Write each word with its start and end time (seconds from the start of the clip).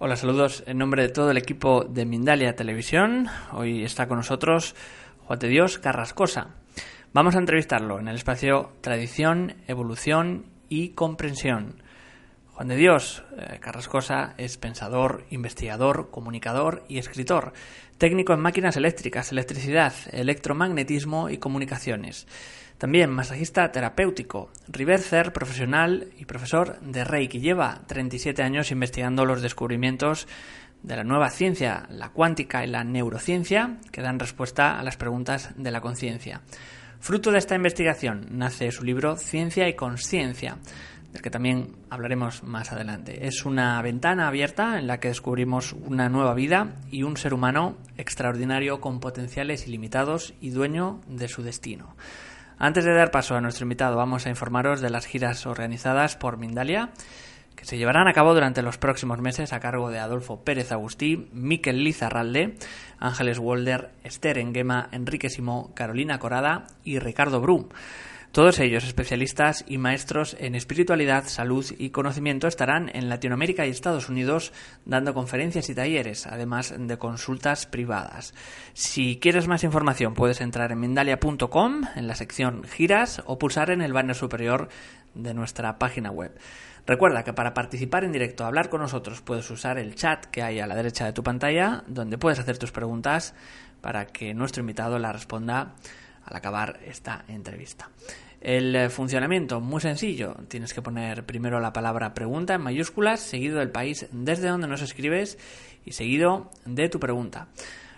Hola, 0.00 0.14
saludos 0.14 0.62
en 0.66 0.78
nombre 0.78 1.02
de 1.02 1.08
todo 1.08 1.32
el 1.32 1.38
equipo 1.38 1.82
de 1.84 2.06
Mindalia 2.06 2.54
Televisión. 2.54 3.26
Hoy 3.52 3.82
está 3.82 4.06
con 4.06 4.18
nosotros 4.18 4.76
Juan 5.24 5.40
de 5.40 5.48
Dios 5.48 5.80
Carrascosa. 5.80 6.54
Vamos 7.12 7.34
a 7.34 7.40
entrevistarlo 7.40 7.98
en 7.98 8.06
el 8.06 8.14
espacio 8.14 8.74
Tradición, 8.80 9.56
Evolución 9.66 10.46
y 10.68 10.90
Comprensión. 10.90 11.82
Juan 12.58 12.68
de 12.68 12.76
Dios 12.76 13.22
eh, 13.36 13.58
Carrascosa 13.60 14.34
es 14.36 14.56
pensador, 14.58 15.24
investigador, 15.30 16.10
comunicador 16.10 16.82
y 16.88 16.98
escritor, 16.98 17.52
técnico 17.98 18.32
en 18.32 18.40
máquinas 18.40 18.76
eléctricas, 18.76 19.32
electricidad, 19.32 19.92
electromagnetismo 20.12 21.28
y 21.30 21.38
comunicaciones. 21.38 22.26
También 22.78 23.10
masajista 23.10 23.72
terapéutico, 23.72 24.50
reverser 24.68 25.32
profesional 25.32 26.12
y 26.16 26.24
profesor 26.24 26.80
de 26.80 27.02
Reiki. 27.02 27.40
Lleva 27.40 27.82
37 27.88 28.40
años 28.42 28.70
investigando 28.70 29.24
los 29.24 29.42
descubrimientos 29.42 30.28
de 30.84 30.94
la 30.94 31.02
nueva 31.02 31.30
ciencia, 31.30 31.86
la 31.90 32.10
cuántica 32.10 32.64
y 32.64 32.68
la 32.68 32.84
neurociencia, 32.84 33.78
que 33.90 34.00
dan 34.00 34.20
respuesta 34.20 34.78
a 34.78 34.84
las 34.84 34.96
preguntas 34.96 35.50
de 35.56 35.72
la 35.72 35.80
conciencia. 35.80 36.42
Fruto 37.00 37.32
de 37.32 37.38
esta 37.38 37.56
investigación 37.56 38.26
nace 38.30 38.70
su 38.70 38.84
libro 38.84 39.16
Ciencia 39.16 39.68
y 39.68 39.74
Consciencia, 39.74 40.58
del 41.12 41.22
que 41.22 41.30
también 41.30 41.76
hablaremos 41.90 42.42
más 42.42 42.72
adelante. 42.72 43.26
Es 43.26 43.44
una 43.46 43.80
ventana 43.82 44.28
abierta 44.28 44.78
en 44.78 44.86
la 44.86 45.00
que 45.00 45.08
descubrimos 45.08 45.72
una 45.72 46.08
nueva 46.08 46.34
vida 46.34 46.76
y 46.90 47.02
un 47.02 47.16
ser 47.16 47.32
humano 47.32 47.76
extraordinario 47.96 48.80
con 48.80 49.00
potenciales 49.00 49.66
ilimitados 49.66 50.34
y 50.40 50.50
dueño 50.50 51.00
de 51.08 51.28
su 51.28 51.42
destino. 51.42 51.96
Antes 52.58 52.84
de 52.84 52.92
dar 52.92 53.10
paso 53.10 53.36
a 53.36 53.40
nuestro 53.40 53.64
invitado, 53.64 53.96
vamos 53.96 54.26
a 54.26 54.30
informaros 54.30 54.80
de 54.80 54.90
las 54.90 55.06
giras 55.06 55.46
organizadas 55.46 56.16
por 56.16 56.38
Mindalia, 56.38 56.90
que 57.54 57.64
se 57.64 57.78
llevarán 57.78 58.08
a 58.08 58.12
cabo 58.12 58.34
durante 58.34 58.62
los 58.62 58.78
próximos 58.78 59.20
meses 59.20 59.52
a 59.52 59.60
cargo 59.60 59.90
de 59.90 59.98
Adolfo 59.98 60.44
Pérez 60.44 60.72
Agustí, 60.72 61.28
Miquel 61.32 61.82
Lizarralde, 61.82 62.56
Ángeles 62.98 63.38
Wolder, 63.38 63.90
Esther 64.04 64.38
Enguema, 64.38 64.88
Enrique 64.92 65.30
Simó, 65.30 65.72
Carolina 65.74 66.18
Corada 66.18 66.66
y 66.84 66.98
Ricardo 66.98 67.40
Bru. 67.40 67.68
Todos 68.32 68.58
ellos, 68.60 68.84
especialistas 68.84 69.64
y 69.66 69.78
maestros 69.78 70.36
en 70.38 70.54
espiritualidad, 70.54 71.24
salud 71.26 71.64
y 71.78 71.90
conocimiento, 71.90 72.46
estarán 72.46 72.90
en 72.92 73.08
Latinoamérica 73.08 73.66
y 73.66 73.70
Estados 73.70 74.10
Unidos 74.10 74.52
dando 74.84 75.14
conferencias 75.14 75.70
y 75.70 75.74
talleres, 75.74 76.26
además 76.26 76.74
de 76.76 76.98
consultas 76.98 77.64
privadas. 77.64 78.34
Si 78.74 79.18
quieres 79.18 79.48
más 79.48 79.64
información, 79.64 80.14
puedes 80.14 80.42
entrar 80.42 80.72
en 80.72 80.78
Mindalia.com, 80.78 81.84
en 81.96 82.06
la 82.06 82.14
sección 82.14 82.64
Giras, 82.64 83.22
o 83.24 83.38
pulsar 83.38 83.70
en 83.70 83.80
el 83.80 83.94
banner 83.94 84.14
superior 84.14 84.68
de 85.14 85.32
nuestra 85.32 85.78
página 85.78 86.10
web. 86.10 86.38
Recuerda 86.86 87.24
que 87.24 87.32
para 87.32 87.54
participar 87.54 88.04
en 88.04 88.12
directo, 88.12 88.44
hablar 88.44 88.68
con 88.68 88.82
nosotros, 88.82 89.22
puedes 89.22 89.50
usar 89.50 89.78
el 89.78 89.94
chat 89.94 90.26
que 90.26 90.42
hay 90.42 90.60
a 90.60 90.66
la 90.66 90.76
derecha 90.76 91.06
de 91.06 91.12
tu 91.14 91.22
pantalla, 91.22 91.82
donde 91.86 92.18
puedes 92.18 92.38
hacer 92.38 92.58
tus 92.58 92.72
preguntas 92.72 93.34
para 93.80 94.06
que 94.06 94.34
nuestro 94.34 94.60
invitado 94.60 94.98
la 94.98 95.12
responda 95.12 95.74
al 96.28 96.36
acabar 96.36 96.78
esta 96.86 97.24
entrevista. 97.28 97.88
El 98.40 98.74
eh, 98.76 98.88
funcionamiento, 98.88 99.60
muy 99.60 99.80
sencillo. 99.80 100.36
Tienes 100.48 100.72
que 100.72 100.82
poner 100.82 101.24
primero 101.24 101.58
la 101.58 101.72
palabra 101.72 102.14
pregunta 102.14 102.54
en 102.54 102.60
mayúsculas, 102.60 103.20
seguido 103.20 103.58
del 103.58 103.70
país 103.70 104.06
desde 104.12 104.48
donde 104.48 104.68
nos 104.68 104.82
escribes 104.82 105.38
y 105.84 105.92
seguido 105.92 106.50
de 106.64 106.88
tu 106.88 107.00
pregunta. 107.00 107.48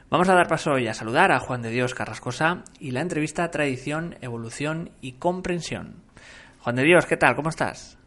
Vamos 0.09 0.29
a 0.29 0.35
dar 0.35 0.49
paso 0.49 0.73
hoy 0.73 0.89
a 0.89 0.95
saludar 0.95 1.31
a 1.31 1.41
Juan 1.41 1.63
de 1.63 1.71
Dios 1.71 1.95
Carrascosa 1.95 2.65
y 2.79 2.93
la 2.93 3.01
entrevista 3.01 3.51
Tradición, 3.51 4.17
Evolución 4.23 4.91
y 5.01 5.13
Comprensión. 5.13 5.97
Juan 6.61 6.77
de 6.77 6.85
Dios, 6.85 7.07
¿qué 7.07 7.17
tal? 7.17 7.37
¿Cómo 7.37 7.51
estás? 7.51 7.99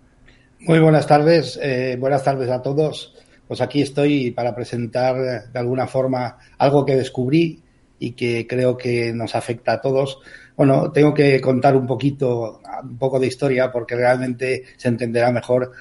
Muy 0.59 0.79
buenas 0.79 1.07
tardes, 1.07 1.59
eh, 1.61 1.97
buenas 1.99 2.23
tardes 2.23 2.49
a 2.49 2.61
todos. 2.61 3.15
Pues 3.47 3.61
aquí 3.61 3.81
estoy 3.81 4.31
para 4.31 4.55
presentar 4.55 5.15
de 5.51 5.59
alguna 5.59 5.85
forma 5.87 6.37
algo 6.57 6.85
que 6.85 6.95
descubrí 6.95 7.62
y 8.03 8.11
que 8.11 8.45
creo 8.45 8.75
que 8.75 9.13
nos 9.13 9.33
afecta 9.33 9.73
a 9.73 9.81
todos. 9.81 10.19
Bueno, 10.57 10.91
tengo 10.91 11.13
que 11.13 11.39
contar 11.39 11.77
un 11.77 11.87
poquito, 11.87 12.59
un 12.83 12.97
poco 12.97 13.17
de 13.17 13.27
historia 13.27 13.71
porque 13.71 13.95
realmente 13.95 14.63
se 14.75 14.89
entenderá 14.89 15.31
mejor. 15.31 15.71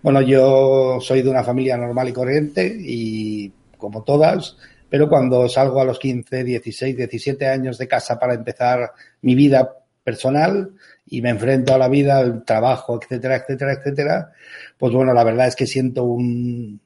Bueno, 0.00 0.22
yo 0.22 0.98
soy 1.02 1.20
de 1.20 1.28
una 1.28 1.44
familia 1.44 1.76
normal 1.76 2.08
y 2.08 2.12
corriente 2.14 2.74
y 2.80 3.52
como 3.76 4.04
todas, 4.04 4.56
pero 4.88 5.06
cuando 5.06 5.50
salgo 5.50 5.82
a 5.82 5.84
los 5.84 5.98
15, 5.98 6.44
16, 6.44 6.96
17 6.96 7.46
años 7.46 7.76
de 7.76 7.88
casa 7.88 8.18
para 8.18 8.32
empezar 8.32 8.92
mi 9.20 9.34
vida 9.34 9.70
personal 10.02 10.72
y 11.04 11.20
me 11.20 11.28
enfrento 11.28 11.74
a 11.74 11.78
la 11.78 11.88
vida, 11.88 12.16
al 12.16 12.42
trabajo, 12.44 12.98
etcétera, 13.02 13.36
etcétera, 13.36 13.74
etcétera, 13.74 14.32
pues 14.78 14.94
bueno, 14.94 15.12
la 15.12 15.24
verdad 15.24 15.48
es 15.48 15.56
que 15.56 15.66
siento 15.66 16.04
un 16.04 16.80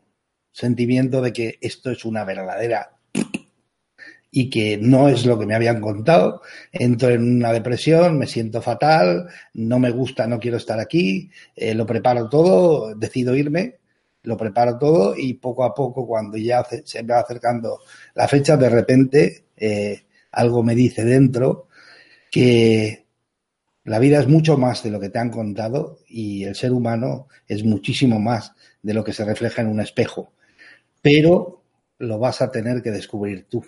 sentimiento 0.50 1.22
de 1.22 1.32
que 1.32 1.58
esto 1.60 1.92
es 1.92 2.04
una 2.04 2.24
verdadera 2.24 2.90
y 4.30 4.48
que 4.48 4.78
no 4.78 5.08
es 5.08 5.26
lo 5.26 5.38
que 5.38 5.46
me 5.46 5.54
habían 5.54 5.80
contado. 5.80 6.42
Entro 6.72 7.10
en 7.10 7.36
una 7.36 7.52
depresión, 7.52 8.18
me 8.18 8.26
siento 8.26 8.62
fatal, 8.62 9.28
no 9.54 9.78
me 9.78 9.90
gusta, 9.90 10.26
no 10.26 10.38
quiero 10.38 10.56
estar 10.56 10.78
aquí, 10.78 11.30
eh, 11.56 11.74
lo 11.74 11.86
preparo 11.86 12.28
todo, 12.28 12.94
decido 12.94 13.34
irme, 13.34 13.78
lo 14.22 14.36
preparo 14.36 14.78
todo 14.78 15.14
y 15.16 15.34
poco 15.34 15.64
a 15.64 15.74
poco 15.74 16.06
cuando 16.06 16.36
ya 16.36 16.64
se 16.84 17.02
me 17.02 17.14
va 17.14 17.20
acercando 17.20 17.80
la 18.14 18.28
fecha, 18.28 18.56
de 18.56 18.68
repente 18.68 19.44
eh, 19.56 20.04
algo 20.32 20.62
me 20.62 20.74
dice 20.74 21.04
dentro 21.04 21.68
que 22.30 23.06
la 23.84 23.98
vida 23.98 24.20
es 24.20 24.28
mucho 24.28 24.56
más 24.56 24.82
de 24.84 24.90
lo 24.90 25.00
que 25.00 25.08
te 25.08 25.18
han 25.18 25.30
contado 25.30 25.98
y 26.06 26.44
el 26.44 26.54
ser 26.54 26.72
humano 26.72 27.28
es 27.48 27.64
muchísimo 27.64 28.20
más 28.20 28.52
de 28.82 28.94
lo 28.94 29.02
que 29.02 29.12
se 29.12 29.24
refleja 29.24 29.62
en 29.62 29.68
un 29.68 29.80
espejo. 29.80 30.32
Pero 31.02 31.62
lo 31.98 32.18
vas 32.18 32.42
a 32.42 32.50
tener 32.50 32.82
que 32.82 32.90
descubrir 32.90 33.46
tú 33.48 33.64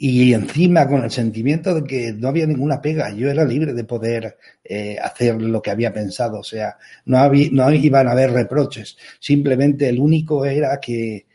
y 0.00 0.32
encima 0.32 0.86
con 0.86 1.02
el 1.02 1.10
sentimiento 1.10 1.74
de 1.74 1.84
que 1.84 2.12
no 2.12 2.28
había 2.28 2.46
ninguna 2.46 2.80
pega, 2.80 3.10
yo 3.10 3.28
era 3.28 3.44
libre 3.44 3.72
de 3.74 3.82
poder 3.82 4.38
eh, 4.62 4.96
hacer 5.02 5.42
lo 5.42 5.60
que 5.60 5.72
había 5.72 5.92
pensado, 5.92 6.38
o 6.38 6.44
sea, 6.44 6.78
no, 7.04 7.18
había, 7.18 7.48
no 7.50 7.70
iban 7.72 8.06
a 8.06 8.12
haber 8.12 8.30
reproches, 8.30 8.96
simplemente 9.18 9.88
el 9.88 9.98
único 9.98 10.44
era 10.46 10.78
que 10.78 11.26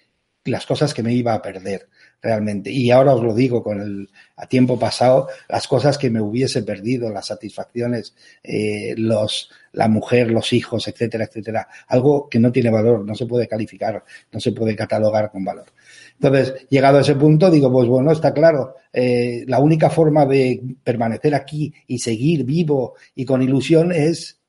las 0.45 0.65
cosas 0.65 0.93
que 0.93 1.03
me 1.03 1.13
iba 1.13 1.33
a 1.33 1.41
perder 1.41 1.89
realmente. 2.23 2.71
Y 2.71 2.89
ahora 2.89 3.13
os 3.13 3.21
lo 3.21 3.35
digo 3.35 3.61
con 3.61 3.81
el 3.81 4.09
a 4.37 4.47
tiempo 4.47 4.79
pasado, 4.79 5.27
las 5.49 5.67
cosas 5.67 5.97
que 5.97 6.09
me 6.09 6.21
hubiese 6.21 6.63
perdido, 6.63 7.09
las 7.11 7.27
satisfacciones, 7.27 8.15
eh, 8.41 8.95
los, 8.97 9.51
la 9.73 9.89
mujer, 9.89 10.31
los 10.31 10.53
hijos, 10.53 10.87
etcétera, 10.87 11.25
etcétera. 11.25 11.67
Algo 11.87 12.29
que 12.29 12.39
no 12.39 12.51
tiene 12.51 12.71
valor, 12.71 13.05
no 13.05 13.13
se 13.13 13.25
puede 13.25 13.47
calificar, 13.47 14.03
no 14.31 14.39
se 14.39 14.53
puede 14.53 14.75
catalogar 14.75 15.29
con 15.31 15.43
valor. 15.43 15.65
Entonces, 16.13 16.65
llegado 16.69 16.97
a 16.97 17.01
ese 17.01 17.15
punto, 17.15 17.51
digo, 17.51 17.71
pues 17.71 17.87
bueno, 17.87 18.11
está 18.11 18.33
claro, 18.33 18.75
eh, 18.91 19.43
la 19.47 19.59
única 19.59 19.89
forma 19.89 20.25
de 20.25 20.61
permanecer 20.83 21.35
aquí 21.35 21.73
y 21.87 21.99
seguir 21.99 22.45
vivo 22.45 22.95
y 23.13 23.25
con 23.25 23.41
ilusión 23.41 23.91
es 23.91 24.39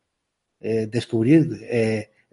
eh, 0.61 0.87
descubrir 0.91 1.61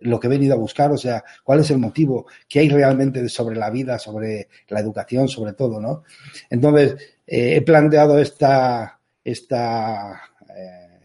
lo 0.01 0.19
que 0.19 0.27
he 0.27 0.29
venido 0.29 0.53
a 0.53 0.57
buscar, 0.57 0.91
o 0.91 0.97
sea, 0.97 1.23
cuál 1.43 1.61
es 1.61 1.71
el 1.71 1.77
motivo, 1.77 2.27
qué 2.47 2.59
hay 2.59 2.69
realmente 2.69 3.27
sobre 3.29 3.55
la 3.55 3.69
vida, 3.69 3.97
sobre 3.97 4.49
la 4.69 4.79
educación, 4.79 5.27
sobre 5.27 5.53
todo, 5.53 5.79
¿no? 5.79 6.03
Entonces, 6.49 6.95
he 7.25 7.61
planteado 7.61 8.19
esta, 8.19 8.99
esta 9.23 10.21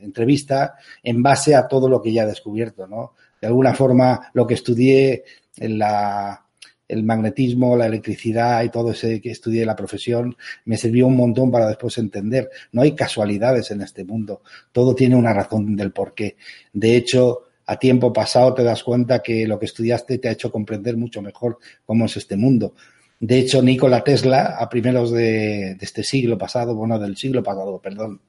entrevista 0.00 0.76
en 1.02 1.22
base 1.22 1.54
a 1.54 1.68
todo 1.68 1.88
lo 1.88 2.00
que 2.00 2.12
ya 2.12 2.24
he 2.24 2.26
descubierto, 2.26 2.86
¿no? 2.86 3.14
De 3.40 3.46
alguna 3.46 3.74
forma, 3.74 4.30
lo 4.32 4.46
que 4.46 4.54
estudié 4.54 5.24
en 5.58 5.78
la 5.78 6.42
el 6.88 7.02
magnetismo, 7.02 7.76
la 7.76 7.86
electricidad 7.86 8.62
y 8.62 8.68
todo 8.68 8.92
ese 8.92 9.20
que 9.20 9.32
estudié 9.32 9.66
la 9.66 9.74
profesión 9.74 10.36
me 10.66 10.76
sirvió 10.76 11.08
un 11.08 11.16
montón 11.16 11.50
para 11.50 11.66
después 11.66 11.98
entender. 11.98 12.48
No 12.72 12.82
hay 12.82 12.94
casualidades 12.94 13.70
en 13.72 13.82
este 13.82 14.04
mundo. 14.04 14.42
Todo 14.70 14.94
tiene 14.94 15.16
una 15.16 15.32
razón 15.32 15.74
del 15.74 15.92
porqué. 15.92 16.36
De 16.72 16.96
hecho, 16.96 17.45
a 17.66 17.78
tiempo 17.78 18.12
pasado 18.12 18.54
te 18.54 18.62
das 18.62 18.82
cuenta 18.82 19.22
que 19.22 19.46
lo 19.46 19.58
que 19.58 19.66
estudiaste 19.66 20.18
te 20.18 20.28
ha 20.28 20.32
hecho 20.32 20.52
comprender 20.52 20.96
mucho 20.96 21.20
mejor 21.20 21.58
cómo 21.84 22.06
es 22.06 22.16
este 22.16 22.36
mundo. 22.36 22.74
De 23.18 23.38
hecho, 23.38 23.62
Nikola 23.62 24.04
Tesla, 24.04 24.56
a 24.58 24.68
primeros 24.68 25.10
de, 25.10 25.72
este 25.80 26.04
siglo 26.04 26.36
pasado, 26.36 26.74
bueno, 26.74 26.98
del 26.98 27.16
siglo 27.16 27.42
pasado, 27.42 27.80
perdón, 27.80 28.20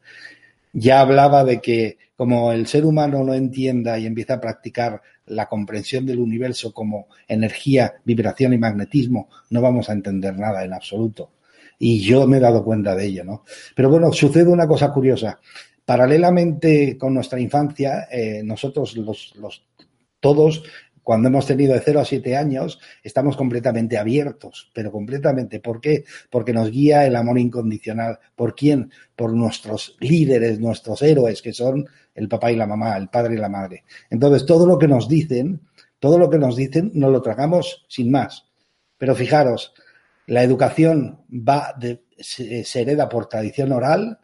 ya 0.74 1.02
hablaba 1.02 1.44
de 1.44 1.60
que 1.60 1.98
como 2.16 2.52
el 2.52 2.68
ser 2.68 2.86
humano 2.86 3.24
no 3.24 3.34
entienda 3.34 4.00
y 4.00 4.06
empieza 4.06 4.36
a 4.36 4.42
practicar 4.42 5.02
la 5.28 5.48
comprensión 5.48 6.06
del 6.06 6.20
universo 6.20 6.74
como 6.74 7.08
energía, 7.28 7.96
vibración 8.06 8.54
y 8.54 8.58
magnetismo, 8.58 9.30
no 9.50 9.62
vamos 9.62 9.90
a 9.90 9.94
entender 9.94 10.38
nada 10.38 10.64
en 10.64 10.74
absoluto. 10.74 11.32
Y 11.80 12.00
yo 12.00 12.26
me 12.26 12.38
he 12.38 12.40
dado 12.40 12.64
cuenta 12.64 12.96
de 12.96 13.06
ello, 13.06 13.24
¿no? 13.24 13.44
Pero 13.76 13.90
bueno, 13.90 14.12
sucede 14.12 14.50
una 14.50 14.68
cosa 14.68 14.92
curiosa. 14.92 15.40
Paralelamente 15.88 16.98
con 16.98 17.14
nuestra 17.14 17.40
infancia, 17.40 18.10
eh, 18.12 18.42
nosotros 18.44 18.98
los, 18.98 19.34
los, 19.38 19.66
todos 20.20 20.64
cuando 21.02 21.30
hemos 21.30 21.46
tenido 21.46 21.74
de 21.74 21.80
0 21.80 22.02
a 22.02 22.04
7 22.04 22.36
años, 22.36 22.82
estamos 23.02 23.38
completamente 23.38 23.98
abiertos, 23.98 24.70
pero 24.74 24.92
completamente. 24.92 25.62
¿Por 25.62 25.80
qué? 25.80 26.04
Porque 26.30 26.52
nos 26.52 26.70
guía 26.70 27.08
el 27.08 27.16
amor 27.16 27.40
incondicional. 27.40 28.20
¿Por 28.36 28.54
quién? 28.54 28.92
Por 29.16 29.32
nuestros 29.32 29.96
líderes, 30.02 30.60
nuestros 30.60 31.02
héroes, 31.02 31.42
que 31.42 31.54
son 31.54 31.88
el 32.14 32.28
papá 32.28 32.52
y 32.52 32.58
la 32.58 32.68
mamá, 32.68 32.98
el 32.98 33.08
padre 33.08 33.36
y 33.36 33.38
la 33.38 33.48
madre. 33.48 33.86
Entonces, 34.10 34.46
todo 34.46 34.68
lo 34.68 34.78
que 34.78 34.90
nos 34.90 35.08
dicen, 35.08 35.62
todo 36.00 36.20
lo 36.20 36.30
que 36.30 36.40
nos 36.40 36.58
dicen, 36.58 36.92
nos 36.94 37.14
lo 37.14 37.22
tragamos 37.22 37.86
sin 37.88 38.12
más. 38.12 38.46
Pero 38.98 39.16
fijaros, 39.16 39.74
la 40.26 40.44
educación 40.44 41.22
va 41.32 41.74
de, 41.80 42.04
se, 42.20 42.82
hereda 42.82 43.08
por 43.08 43.30
tradición 43.30 43.72
oral, 43.72 44.20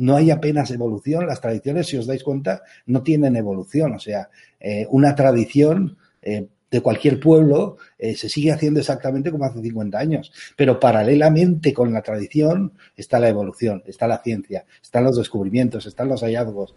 no 0.00 0.16
hay 0.16 0.30
apenas 0.30 0.70
evolución. 0.70 1.26
Las 1.26 1.40
tradiciones, 1.40 1.86
si 1.86 1.98
os 1.98 2.06
dais 2.06 2.24
cuenta, 2.24 2.62
no 2.86 3.02
tienen 3.02 3.36
evolución. 3.36 3.92
O 3.92 3.98
sea, 3.98 4.30
eh, 4.58 4.86
una 4.90 5.14
tradición 5.14 5.98
eh, 6.22 6.46
de 6.70 6.80
cualquier 6.80 7.20
pueblo 7.20 7.76
eh, 7.98 8.14
se 8.16 8.30
sigue 8.30 8.50
haciendo 8.50 8.80
exactamente 8.80 9.30
como 9.30 9.44
hace 9.44 9.60
50 9.60 9.98
años. 9.98 10.32
Pero 10.56 10.80
paralelamente 10.80 11.74
con 11.74 11.92
la 11.92 12.00
tradición 12.00 12.72
está 12.96 13.20
la 13.20 13.28
evolución, 13.28 13.82
está 13.86 14.08
la 14.08 14.22
ciencia, 14.22 14.64
están 14.82 15.04
los 15.04 15.18
descubrimientos, 15.18 15.84
están 15.84 16.08
los 16.08 16.22
hallazgos. 16.22 16.74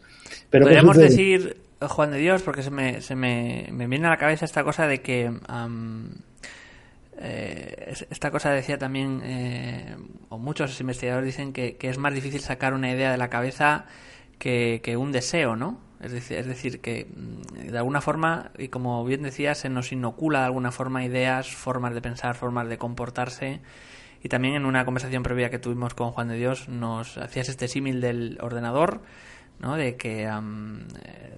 Pero 0.50 0.66
Podríamos 0.66 0.98
decir, 0.98 1.56
Juan 1.80 2.12
de 2.12 2.18
Dios, 2.18 2.42
porque 2.42 2.62
se 2.62 2.72
me, 2.72 3.02
se 3.02 3.16
me, 3.16 3.70
me 3.72 3.88
viene 3.88 4.08
a 4.08 4.12
la 4.12 4.18
cabeza 4.18 4.44
esta 4.44 4.66
cosa 4.66 4.86
de 4.86 5.02
que... 5.02 5.32
Eh, 7.18 7.94
esta 8.10 8.32
cosa 8.32 8.52
decía 8.52 8.78
también, 8.78 9.22
eh, 9.24 9.96
o 10.30 10.38
muchos 10.38 10.80
investigadores 10.80 11.26
dicen 11.26 11.54
que, 11.54 11.78
es 11.80 11.98
más 11.98 12.14
difícil 12.14 12.42
sacar 12.42 12.74
una 12.74 12.92
idea 12.92 13.12
de 13.12 13.18
la 13.18 13.30
cabeza 13.30 13.86
que, 14.40 14.96
un 14.98 15.12
deseo, 15.12 15.56
¿no? 15.56 15.80
Es 16.02 16.12
decir, 16.12 16.38
es 16.38 16.48
decir, 16.48 16.82
que 16.82 17.06
mm, 17.06 17.72
de 17.72 17.78
alguna 17.78 18.02
forma, 18.02 18.52
y 18.58 18.68
como 18.68 19.06
bien 19.06 19.22
decía, 19.24 19.56
se 19.56 19.70
nos 19.70 19.92
inocula 19.92 20.40
de 20.40 20.46
alguna 20.46 20.72
forma 20.72 21.06
ideas, 21.06 21.54
formas 21.56 21.94
de 21.94 22.02
pensar, 22.02 22.36
formas 22.36 22.68
de 22.68 22.78
comportarse. 22.78 23.62
Y 24.22 24.30
también 24.30 24.56
en 24.56 24.66
una 24.66 24.86
conversación 24.86 25.24
previa 25.24 25.50
que 25.50 25.60
tuvimos 25.60 25.94
con 25.94 26.12
Juan 26.12 26.30
de 26.30 26.36
Dios 26.36 26.70
nos 26.70 27.18
hacías 27.18 27.50
este 27.50 27.68
símil 27.68 28.00
del 28.02 28.38
ordenador 28.42 29.02
¿no? 29.60 29.76
de 29.76 29.96
que 29.96 30.24
eh, 30.24 30.30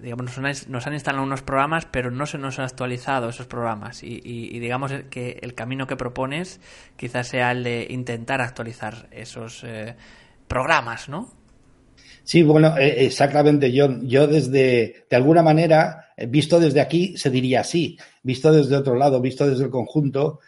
digamos 0.01 0.37
nos 0.67 0.87
han, 0.87 0.93
instalado 0.93 1.23
unos 1.23 1.41
programas 1.41 1.85
pero 1.85 2.11
no 2.11 2.25
se 2.25 2.37
nos 2.37 2.59
han 2.59 2.65
actualizado 2.65 3.29
esos 3.29 3.47
programas 3.47 4.03
y, 4.03 4.59
digamos 4.59 4.91
que 5.09 5.39
el 5.41 5.53
camino 5.53 5.87
que 5.87 5.95
propones 5.95 6.59
quizás 6.97 7.27
sea 7.27 7.51
el 7.51 7.63
de 7.63 7.87
intentar 7.89 8.41
actualizar 8.41 9.07
esos 9.11 9.63
eh, 9.63 9.95
programas 10.47 11.09
¿no? 11.09 11.31
Sí, 12.23 12.41
bueno, 12.41 12.75
eh, 12.75 13.05
exactamente. 13.05 13.71
Yo, 13.71 14.01
yo 14.01 14.25
desde, 14.25 15.05
de 15.07 15.15
alguna 15.15 15.43
manera, 15.43 16.07
visto 16.27 16.59
desde 16.59 16.81
aquí, 16.81 17.15
se 17.17 17.29
diría 17.29 17.59
así. 17.59 17.99
Visto 18.23 18.51
desde 18.51 18.75
otro 18.75 18.95
lado, 18.95 19.21
visto 19.21 19.47
desde 19.47 19.65
el 19.65 19.69
conjunto, 19.69 20.39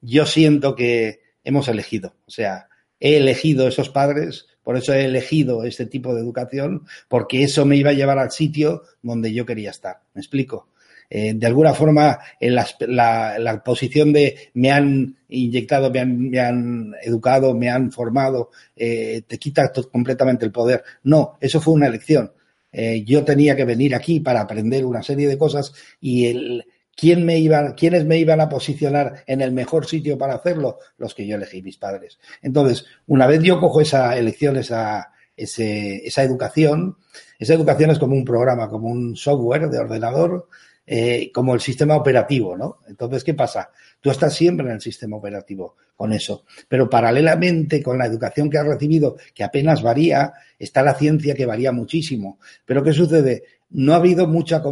yo 0.00 0.24
siento 0.24 0.74
que 0.74 1.20
hemos 1.44 1.68
elegido. 1.68 2.14
O 2.26 2.30
sea, 2.30 2.68
he 3.00 3.16
elegido 3.16 3.68
esos 3.68 3.88
padres 3.88 4.46
por 4.66 4.76
eso 4.76 4.92
he 4.92 5.04
elegido 5.04 5.62
este 5.62 5.86
tipo 5.86 6.12
de 6.12 6.20
educación, 6.20 6.82
porque 7.06 7.44
eso 7.44 7.64
me 7.64 7.76
iba 7.76 7.90
a 7.90 7.92
llevar 7.92 8.18
al 8.18 8.32
sitio 8.32 8.82
donde 9.00 9.32
yo 9.32 9.46
quería 9.46 9.70
estar. 9.70 10.00
¿Me 10.12 10.20
explico? 10.20 10.70
Eh, 11.08 11.34
de 11.34 11.46
alguna 11.46 11.72
forma, 11.72 12.18
en 12.40 12.56
la, 12.56 13.62
posición 13.64 14.12
de 14.12 14.50
me 14.54 14.72
han 14.72 15.18
inyectado, 15.28 15.92
me 15.92 16.40
han, 16.40 16.94
educado, 17.00 17.54
me 17.54 17.70
han 17.70 17.92
formado, 17.92 18.50
eh, 18.74 19.22
te 19.24 19.38
quita 19.38 19.70
completamente 19.92 20.44
el 20.44 20.50
poder. 20.50 20.82
No, 21.04 21.38
eso 21.40 21.60
fue 21.60 21.74
una 21.74 21.86
elección. 21.86 22.32
Eh, 22.72 23.04
yo 23.04 23.22
tenía 23.22 23.54
que 23.54 23.64
venir 23.64 23.94
aquí 23.94 24.18
para 24.18 24.40
aprender 24.40 24.84
una 24.84 25.04
serie 25.04 25.28
de 25.28 25.38
cosas 25.38 25.72
y 26.00 26.26
el, 26.26 26.64
¿Quién 26.96 27.26
me 27.26 27.38
iba, 27.38 27.74
¿Quiénes 27.74 28.06
me 28.06 28.18
iban 28.18 28.40
a 28.40 28.48
posicionar 28.48 29.22
en 29.26 29.42
el 29.42 29.52
mejor 29.52 29.86
sitio 29.86 30.16
para 30.16 30.34
hacerlo? 30.34 30.78
Los 30.96 31.14
que 31.14 31.26
yo 31.26 31.36
elegí, 31.36 31.62
mis 31.62 31.76
padres. 31.76 32.18
Entonces, 32.40 32.86
una 33.06 33.26
vez 33.26 33.42
yo 33.42 33.60
cojo 33.60 33.82
esa 33.82 34.16
elección, 34.16 34.56
esa, 34.56 35.12
esa 35.36 36.22
educación, 36.22 36.96
esa 37.38 37.54
educación 37.54 37.90
es 37.90 37.98
como 37.98 38.14
un 38.14 38.24
programa, 38.24 38.68
como 38.68 38.88
un 38.88 39.14
software 39.14 39.68
de 39.68 39.78
ordenador, 39.78 40.48
eh, 40.86 41.32
como 41.32 41.52
el 41.52 41.60
sistema 41.60 41.96
operativo, 41.96 42.56
¿no? 42.56 42.78
Entonces, 42.86 43.24
¿qué 43.24 43.34
pasa? 43.34 43.70
Tú 44.00 44.08
estás 44.08 44.34
siempre 44.34 44.66
en 44.66 44.74
el 44.74 44.80
sistema 44.80 45.16
operativo 45.16 45.74
con 45.96 46.12
eso, 46.12 46.44
pero 46.68 46.88
paralelamente 46.88 47.82
con 47.82 47.98
la 47.98 48.06
educación 48.06 48.48
que 48.48 48.58
has 48.58 48.66
recibido, 48.66 49.16
que 49.34 49.42
apenas 49.42 49.82
varía, 49.82 50.32
está 50.58 50.82
la 50.82 50.94
ciencia 50.94 51.34
que 51.34 51.44
varía 51.44 51.72
muchísimo. 51.72 52.38
Pero 52.64 52.84
¿qué 52.84 52.92
sucede? 52.92 53.42
No 53.70 53.92
ha 53.92 53.96
habido 53.96 54.26
mucha 54.26 54.62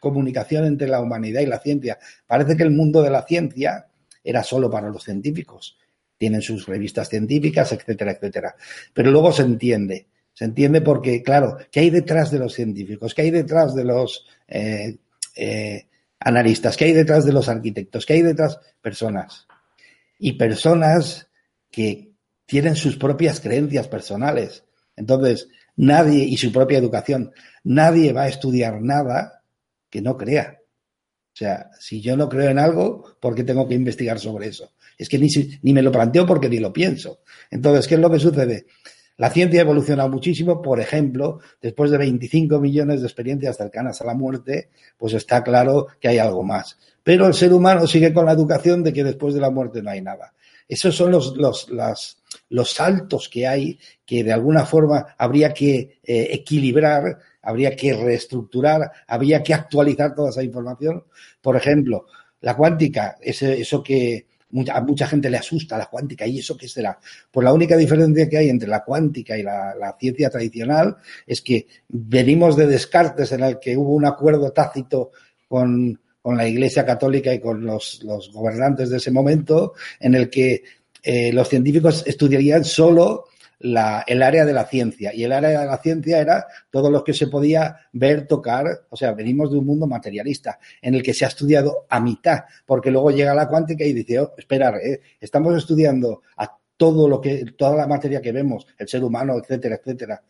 comunicación 0.00 0.64
entre 0.66 0.88
la 0.88 1.00
humanidad 1.00 1.40
y 1.40 1.46
la 1.46 1.60
ciencia. 1.60 1.98
Parece 2.26 2.56
que 2.56 2.62
el 2.62 2.70
mundo 2.70 3.02
de 3.02 3.10
la 3.10 3.22
ciencia 3.22 3.86
era 4.22 4.42
solo 4.42 4.70
para 4.70 4.88
los 4.88 5.04
científicos. 5.04 5.78
Tienen 6.16 6.42
sus 6.42 6.66
revistas 6.66 7.08
científicas, 7.08 7.72
etcétera, 7.72 8.12
etcétera. 8.12 8.54
Pero 8.92 9.10
luego 9.10 9.32
se 9.32 9.42
entiende. 9.42 10.06
Se 10.32 10.44
entiende 10.44 10.80
porque, 10.80 11.22
claro, 11.22 11.56
¿qué 11.70 11.80
hay 11.80 11.90
detrás 11.90 12.30
de 12.30 12.38
los 12.38 12.54
científicos? 12.54 13.14
¿Qué 13.14 13.22
hay 13.22 13.30
detrás 13.30 13.74
de 13.74 13.84
los 13.84 14.26
eh, 14.48 14.96
eh, 15.36 15.86
analistas? 16.18 16.76
¿Qué 16.76 16.86
hay 16.86 16.92
detrás 16.92 17.24
de 17.24 17.32
los 17.32 17.48
arquitectos? 17.48 18.04
¿Qué 18.04 18.14
hay 18.14 18.22
detrás? 18.22 18.58
Personas. 18.80 19.46
Y 20.18 20.32
personas 20.32 21.28
que 21.70 22.10
tienen 22.46 22.76
sus 22.76 22.96
propias 22.96 23.40
creencias 23.40 23.88
personales. 23.88 24.64
Entonces, 24.96 25.48
nadie, 25.76 26.24
y 26.24 26.36
su 26.36 26.52
propia 26.52 26.78
educación, 26.78 27.32
nadie 27.64 28.12
va 28.12 28.22
a 28.22 28.28
estudiar 28.28 28.80
nada 28.80 29.42
que 29.90 30.00
no 30.00 30.16
crea. 30.16 30.58
O 30.60 31.36
sea, 31.36 31.70
si 31.80 32.00
yo 32.00 32.16
no 32.16 32.28
creo 32.28 32.50
en 32.50 32.58
algo, 32.58 33.16
¿por 33.18 33.34
qué 33.34 33.42
tengo 33.42 33.66
que 33.66 33.74
investigar 33.74 34.20
sobre 34.20 34.48
eso? 34.48 34.72
Es 34.96 35.08
que 35.08 35.18
ni, 35.18 35.28
ni 35.62 35.72
me 35.72 35.82
lo 35.82 35.90
planteo 35.90 36.24
porque 36.24 36.48
ni 36.48 36.58
lo 36.58 36.72
pienso. 36.72 37.20
Entonces, 37.50 37.88
¿qué 37.88 37.96
es 37.96 38.00
lo 38.00 38.10
que 38.10 38.20
sucede? 38.20 38.66
La 39.16 39.30
ciencia 39.30 39.60
ha 39.60 39.64
evolucionado 39.64 40.08
muchísimo, 40.08 40.60
por 40.60 40.80
ejemplo, 40.80 41.40
después 41.60 41.90
de 41.90 41.98
25 41.98 42.58
millones 42.60 43.00
de 43.00 43.06
experiencias 43.06 43.56
cercanas 43.56 44.00
a 44.00 44.06
la 44.06 44.14
muerte, 44.14 44.70
pues 44.96 45.14
está 45.14 45.42
claro 45.42 45.86
que 46.00 46.08
hay 46.08 46.18
algo 46.18 46.42
más. 46.42 46.78
Pero 47.02 47.26
el 47.26 47.34
ser 47.34 47.52
humano 47.52 47.86
sigue 47.86 48.12
con 48.12 48.26
la 48.26 48.32
educación 48.32 48.82
de 48.82 48.92
que 48.92 49.04
después 49.04 49.34
de 49.34 49.40
la 49.40 49.50
muerte 49.50 49.82
no 49.82 49.90
hay 49.90 50.02
nada. 50.02 50.34
Esos 50.68 50.96
son 50.96 51.12
los, 51.12 51.36
los, 51.36 51.68
los 52.48 52.70
saltos 52.70 53.28
que 53.28 53.46
hay 53.46 53.78
que 54.04 54.24
de 54.24 54.32
alguna 54.32 54.64
forma 54.64 55.14
habría 55.16 55.52
que 55.52 55.98
eh, 56.02 56.28
equilibrar, 56.32 57.18
habría 57.44 57.76
que 57.76 57.94
reestructurar, 57.94 58.90
habría 59.06 59.42
que 59.42 59.54
actualizar 59.54 60.14
toda 60.14 60.30
esa 60.30 60.42
información. 60.42 61.04
Por 61.40 61.56
ejemplo, 61.56 62.06
la 62.40 62.56
cuántica, 62.56 63.16
eso 63.20 63.82
que 63.82 64.26
a 64.72 64.80
mucha 64.82 65.06
gente 65.06 65.30
le 65.30 65.38
asusta, 65.38 65.78
la 65.78 65.86
cuántica, 65.86 66.26
¿y 66.26 66.38
eso 66.38 66.56
qué 66.56 66.68
será? 66.68 66.98
Pues 67.30 67.44
la 67.44 67.52
única 67.52 67.76
diferencia 67.76 68.28
que 68.28 68.38
hay 68.38 68.48
entre 68.48 68.68
la 68.68 68.84
cuántica 68.84 69.36
y 69.36 69.42
la, 69.42 69.74
la 69.74 69.96
ciencia 69.98 70.30
tradicional 70.30 70.96
es 71.26 71.40
que 71.40 71.66
venimos 71.88 72.56
de 72.56 72.66
Descartes, 72.66 73.32
en 73.32 73.42
el 73.42 73.58
que 73.58 73.76
hubo 73.76 73.94
un 73.94 74.06
acuerdo 74.06 74.52
tácito 74.52 75.10
con, 75.48 76.00
con 76.22 76.36
la 76.36 76.46
Iglesia 76.46 76.86
Católica 76.86 77.34
y 77.34 77.40
con 77.40 77.64
los, 77.64 78.02
los 78.04 78.32
gobernantes 78.32 78.90
de 78.90 78.98
ese 78.98 79.10
momento, 79.10 79.74
en 79.98 80.14
el 80.14 80.30
que 80.30 80.62
eh, 81.02 81.32
los 81.32 81.48
científicos 81.48 82.02
estudiarían 82.06 82.64
solo 82.64 83.26
la, 83.64 84.04
el 84.06 84.22
área 84.22 84.44
de 84.44 84.52
la 84.52 84.66
ciencia. 84.66 85.14
Y 85.14 85.24
el 85.24 85.32
área 85.32 85.60
de 85.60 85.66
la 85.66 85.78
ciencia 85.78 86.20
era 86.20 86.46
todo 86.70 86.90
lo 86.90 87.02
que 87.02 87.14
se 87.14 87.28
podía 87.28 87.76
ver, 87.92 88.26
tocar. 88.26 88.66
O 88.90 88.96
sea, 88.96 89.12
venimos 89.12 89.50
de 89.50 89.56
un 89.56 89.64
mundo 89.64 89.86
materialista 89.86 90.58
en 90.82 90.94
el 90.94 91.02
que 91.02 91.14
se 91.14 91.24
ha 91.24 91.28
estudiado 91.28 91.86
a 91.88 91.98
mitad, 91.98 92.40
porque 92.66 92.90
luego 92.90 93.10
llega 93.10 93.34
la 93.34 93.48
cuántica 93.48 93.84
y 93.84 93.94
dice, 93.94 94.20
oh, 94.20 94.34
esperar, 94.36 94.76
eh, 94.76 95.00
estamos 95.18 95.56
estudiando 95.56 96.22
a 96.36 96.58
todo 96.76 97.08
lo 97.08 97.22
que, 97.22 97.54
toda 97.56 97.74
la 97.74 97.86
materia 97.86 98.20
que 98.20 98.32
vemos, 98.32 98.66
el 98.76 98.86
ser 98.86 99.02
humano, 99.02 99.38
etcétera, 99.38 99.76
etcétera. 99.76 100.22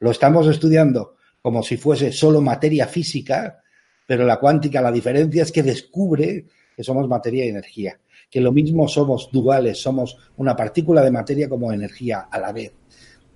Lo 0.00 0.10
estamos 0.10 0.48
estudiando 0.48 1.14
como 1.40 1.62
si 1.62 1.76
fuese 1.76 2.10
solo 2.10 2.40
materia 2.40 2.88
física, 2.88 3.62
pero 4.04 4.24
la 4.24 4.38
cuántica, 4.40 4.80
la 4.80 4.90
diferencia 4.90 5.44
es 5.44 5.52
que 5.52 5.62
descubre 5.62 6.44
que 6.74 6.82
somos 6.82 7.06
materia 7.06 7.44
y 7.44 7.50
energía, 7.50 8.00
que 8.28 8.40
lo 8.40 8.50
mismo 8.50 8.88
somos 8.88 9.30
duales, 9.30 9.80
somos 9.80 10.16
una 10.38 10.56
partícula 10.56 11.02
de 11.02 11.12
materia 11.12 11.48
como 11.48 11.72
energía 11.72 12.26
a 12.28 12.38
la 12.40 12.50
vez. 12.50 12.79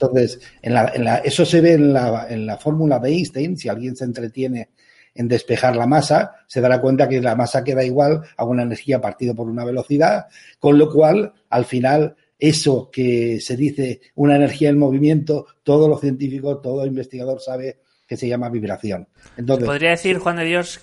Entonces, 0.06 0.40
en 0.62 0.74
la, 0.74 1.18
eso 1.18 1.44
se 1.44 1.60
ve 1.60 1.72
en 1.72 1.92
la, 1.92 2.26
en 2.28 2.46
la 2.46 2.56
fórmula 2.56 2.98
de 2.98 3.10
Einstein, 3.10 3.56
si 3.56 3.68
alguien 3.68 3.96
se 3.96 4.04
entretiene 4.04 4.70
en 5.14 5.28
despejar 5.28 5.76
la 5.76 5.86
masa, 5.86 6.32
se 6.46 6.60
dará 6.60 6.80
cuenta 6.80 7.08
que 7.08 7.20
la 7.20 7.36
masa 7.36 7.62
queda 7.62 7.84
igual 7.84 8.22
a 8.36 8.44
una 8.44 8.62
energía 8.62 9.00
partida 9.00 9.34
por 9.34 9.48
una 9.48 9.64
velocidad, 9.64 10.26
con 10.58 10.78
lo 10.78 10.90
cual, 10.90 11.32
al 11.50 11.64
final, 11.64 12.16
eso 12.38 12.90
que 12.92 13.40
se 13.40 13.56
dice 13.56 14.00
una 14.16 14.36
energía 14.36 14.70
en 14.70 14.78
movimiento, 14.78 15.46
todo 15.62 15.88
lo 15.88 15.98
científico, 15.98 16.58
todo 16.58 16.84
investigador 16.84 17.40
sabe 17.40 17.78
que 18.06 18.16
se 18.16 18.28
llama 18.28 18.48
vibración. 18.48 19.08
Entonces, 19.36 19.66
Podría 19.66 19.90
decir, 19.90 20.18
Juan 20.18 20.36
de 20.36 20.44
Dios, 20.44 20.80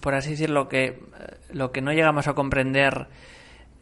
por 0.00 0.14
así 0.14 0.30
decirlo, 0.30 0.68
que 0.68 0.84
eh, 0.84 0.96
lo 1.52 1.72
que 1.72 1.80
no 1.80 1.92
llegamos 1.92 2.28
a 2.28 2.34
comprender 2.34 3.06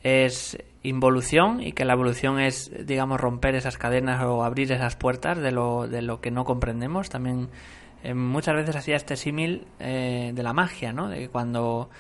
es 0.03 0.57
involución 0.83 1.61
y 1.61 1.73
que 1.73 1.85
la 1.85 1.95
evolución 1.95 2.41
es, 2.41 2.71
digamos, 2.87 3.21
romper 3.21 3.55
esas 3.55 3.79
cadenas 3.79 4.23
o 4.23 4.45
abrir 4.45 4.71
esas 4.73 4.97
puertas 4.97 5.39
de 5.39 5.51
lo, 5.51 5.89
de 5.89 6.03
lo 6.03 6.21
que 6.21 6.31
no 6.31 6.45
comprendemos. 6.45 7.09
También 7.09 7.49
eh, 8.03 8.15
muchas 8.15 8.55
veces 8.55 8.77
hacía 8.77 8.97
este 8.97 9.17
símil 9.17 9.67
eh, 9.81 10.33
de 10.35 10.43
la 10.43 10.53
magia, 10.53 10.93
¿no? 10.93 11.09
De 11.09 11.19
que 11.19 11.29
cuando 11.29 11.91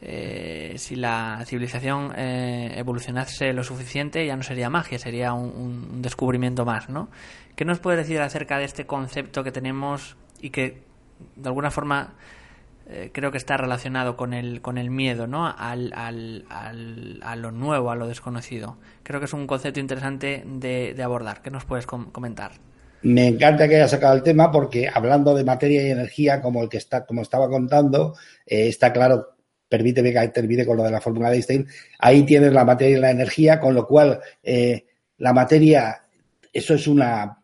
eh, 0.00 0.74
si 0.76 0.96
la 0.96 1.42
civilización 1.44 2.12
evolucionase 2.16 3.52
lo 3.52 3.62
suficiente 3.62 4.26
ya 4.26 4.36
no 4.36 4.42
sería 4.42 4.70
magia, 4.70 4.98
sería 4.98 5.32
un, 5.32 5.50
un, 5.50 6.02
descubrimiento 6.02 6.64
más, 6.64 6.88
¿no? 6.88 7.08
¿Qué 7.56 7.64
nos 7.64 7.78
puede 7.78 7.98
decir 7.98 8.20
acerca 8.20 8.58
de 8.58 8.64
este 8.64 8.86
concepto 8.86 9.44
que 9.44 9.52
tenemos 9.52 10.16
y 10.40 10.50
que 10.50 10.82
de 11.36 11.48
alguna 11.48 11.70
forma 11.70 12.14
eh, 12.96 13.10
creo 13.12 13.32
que 13.32 13.38
está 13.38 13.56
relacionado 13.56 14.16
con 14.16 14.32
el, 14.32 14.62
con 14.62 14.78
el 14.78 14.88
miedo, 14.88 15.26
¿no? 15.26 15.48
Al, 15.48 15.92
al, 15.96 16.44
al, 16.48 17.18
a 17.24 17.34
lo 17.34 17.50
nuevo, 17.50 17.90
a 17.90 17.96
lo 17.96 18.06
desconocido. 18.06 18.76
Creo 19.02 19.18
que 19.18 19.26
es 19.26 19.32
un 19.32 19.48
concepto 19.48 19.80
interesante 19.80 20.44
de, 20.46 20.94
abordar. 21.02 21.42
¿Qué 21.42 21.50
nos 21.50 21.64
puedes 21.64 21.86
comentar? 21.86 22.52
Me 23.02 23.26
encanta 23.26 23.66
que 23.66 23.74
hayas 23.74 23.90
sacado 23.90 24.14
el 24.14 24.22
tema 24.22 24.52
porque 24.52 24.88
hablando 24.88 25.34
de 25.34 25.42
materia 25.42 25.82
y 25.82 25.90
energía, 25.90 26.40
como 26.40 26.62
el 26.62 26.68
que 26.68 26.76
está, 26.76 27.04
como 27.04 27.22
estaba 27.22 27.48
contando, 27.48 28.14
eh, 28.46 28.68
está 28.68 28.92
claro, 28.92 29.34
permíteme 29.68 30.12
que 30.12 30.28
termine 30.28 30.64
con 30.64 30.76
lo 30.76 30.84
de 30.84 30.92
la 30.92 31.00
fórmula 31.00 31.30
de 31.30 31.36
Einstein, 31.36 31.66
ahí 31.98 32.22
tienes 32.22 32.52
la 32.52 32.64
materia 32.64 32.96
y 32.96 33.00
la 33.00 33.10
energía, 33.10 33.58
con 33.58 33.74
lo 33.74 33.88
cual 33.88 34.20
eh, 34.40 34.86
la 35.18 35.32
materia, 35.32 36.04
eso 36.52 36.74
es 36.74 36.86
una 36.86 37.38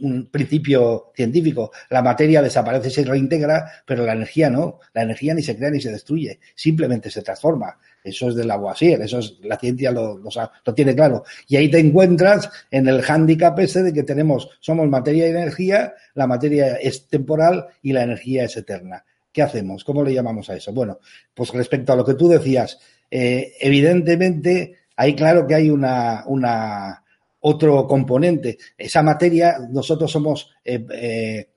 un 0.00 0.26
principio 0.30 1.12
científico. 1.14 1.70
La 1.90 2.02
materia 2.02 2.42
desaparece 2.42 2.88
y 2.88 2.90
se 2.90 3.04
reintegra, 3.04 3.70
pero 3.86 4.04
la 4.04 4.12
energía 4.12 4.50
no. 4.50 4.80
La 4.92 5.02
energía 5.02 5.34
ni 5.34 5.42
se 5.42 5.56
crea 5.56 5.70
ni 5.70 5.80
se 5.80 5.92
destruye, 5.92 6.40
simplemente 6.54 7.10
se 7.10 7.22
transforma. 7.22 7.78
Eso 8.02 8.28
es 8.28 8.36
de 8.36 8.44
Lavoisier, 8.44 9.00
eso 9.02 9.18
es, 9.18 9.38
la 9.42 9.58
ciencia 9.58 9.90
lo, 9.90 10.18
lo, 10.18 10.74
tiene 10.74 10.94
claro. 10.94 11.24
Y 11.46 11.56
ahí 11.56 11.70
te 11.70 11.78
encuentras 11.78 12.50
en 12.70 12.88
el 12.88 13.02
hándicap 13.02 13.58
ese 13.58 13.82
de 13.82 13.92
que 13.92 14.02
tenemos, 14.02 14.48
somos 14.60 14.88
materia 14.88 15.26
y 15.26 15.30
energía, 15.30 15.94
la 16.14 16.26
materia 16.26 16.76
es 16.76 17.06
temporal 17.08 17.66
y 17.82 17.92
la 17.92 18.02
energía 18.02 18.44
es 18.44 18.56
eterna. 18.56 19.04
¿Qué 19.32 19.42
hacemos? 19.42 19.84
¿Cómo 19.84 20.02
le 20.02 20.14
llamamos 20.14 20.48
a 20.48 20.56
eso? 20.56 20.72
Bueno, 20.72 20.98
pues 21.34 21.50
respecto 21.52 21.92
a 21.92 21.96
lo 21.96 22.04
que 22.04 22.14
tú 22.14 22.28
decías, 22.28 22.78
eh, 23.10 23.52
evidentemente, 23.60 24.76
ahí 24.96 25.14
claro 25.14 25.46
que 25.46 25.54
hay 25.54 25.70
una, 25.70 26.24
una, 26.26 27.04
otro 27.40 27.86
componente. 27.86 28.58
Esa 28.76 29.02
materia, 29.02 29.58
nosotros 29.70 30.10
somos, 30.10 30.50
eh, 30.64 30.84
eh, 30.92 31.48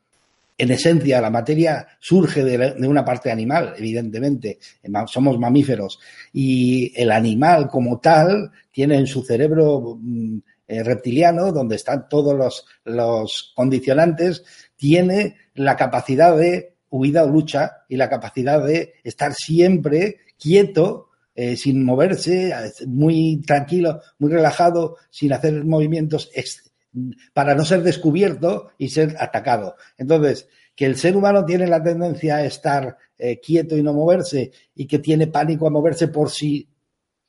en 0.57 0.71
esencia, 0.71 1.21
la 1.21 1.29
materia 1.31 1.87
surge 1.99 2.43
de, 2.43 2.87
una 2.87 3.03
parte 3.03 3.31
animal, 3.31 3.73
evidentemente. 3.77 4.59
Somos 5.07 5.39
mamíferos. 5.39 5.99
Y 6.33 6.93
el 6.95 7.11
animal 7.11 7.67
como 7.67 7.99
tal 7.99 8.51
tiene 8.71 8.95
en 8.97 9.07
su 9.07 9.23
cerebro 9.23 9.97
mm, 9.99 10.37
eh, 10.67 10.83
reptiliano, 10.83 11.51
donde 11.51 11.77
están 11.77 12.07
todos 12.07 12.37
los, 12.37 12.65
los 12.85 13.53
condicionantes, 13.55 14.43
tiene 14.75 15.35
la 15.55 15.75
capacidad 15.75 16.37
de 16.37 16.75
huida 16.91 17.23
o 17.23 17.29
lucha 17.29 17.83
y 17.89 17.95
la 17.95 18.09
capacidad 18.09 18.63
de 18.63 18.93
estar 19.03 19.33
siempre 19.33 20.17
quieto 20.37 21.10
eh, 21.41 21.57
sin 21.57 21.83
moverse, 21.83 22.53
muy 22.85 23.41
tranquilo, 23.41 23.99
muy 24.19 24.31
relajado, 24.31 24.97
sin 25.09 25.33
hacer 25.33 25.65
movimientos 25.65 26.29
para 27.33 27.55
no 27.55 27.65
ser 27.65 27.81
descubierto 27.81 28.69
y 28.77 28.89
ser 28.89 29.15
atacado. 29.19 29.75
Entonces, 29.97 30.47
que 30.75 30.85
el 30.85 30.97
ser 30.97 31.17
humano 31.17 31.43
tiene 31.43 31.65
la 31.65 31.81
tendencia 31.81 32.35
a 32.35 32.45
estar 32.45 32.95
eh, 33.17 33.39
quieto 33.39 33.75
y 33.75 33.81
no 33.81 33.91
moverse 33.91 34.51
y 34.75 34.85
que 34.85 34.99
tiene 34.99 35.25
pánico 35.25 35.65
a 35.65 35.71
moverse 35.71 36.09
por 36.09 36.29
sí, 36.29 36.69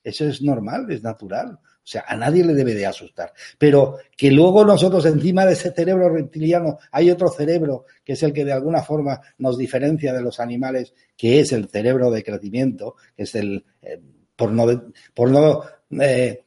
eso 0.04 0.26
es 0.26 0.42
normal, 0.42 0.90
es 0.90 1.02
natural. 1.02 1.58
O 1.84 1.86
sea, 1.92 2.04
a 2.06 2.16
nadie 2.16 2.44
le 2.44 2.54
debe 2.54 2.74
de 2.74 2.86
asustar. 2.86 3.32
Pero 3.58 3.98
que 4.16 4.30
luego 4.30 4.64
nosotros 4.64 5.04
encima 5.04 5.44
de 5.44 5.54
ese 5.54 5.72
cerebro 5.72 6.08
reptiliano 6.08 6.78
hay 6.92 7.10
otro 7.10 7.28
cerebro 7.28 7.86
que 8.04 8.12
es 8.12 8.22
el 8.22 8.32
que 8.32 8.44
de 8.44 8.52
alguna 8.52 8.82
forma 8.82 9.20
nos 9.38 9.58
diferencia 9.58 10.12
de 10.12 10.22
los 10.22 10.38
animales, 10.38 10.94
que 11.16 11.40
es 11.40 11.52
el 11.52 11.68
cerebro 11.68 12.10
de 12.10 12.22
crecimiento, 12.22 12.94
que 13.16 13.24
es 13.24 13.34
el, 13.34 13.64
eh, 13.82 14.00
por 14.36 14.52
no, 14.52 14.66
por 15.12 15.30
no 15.30 15.62
eh, 16.00 16.44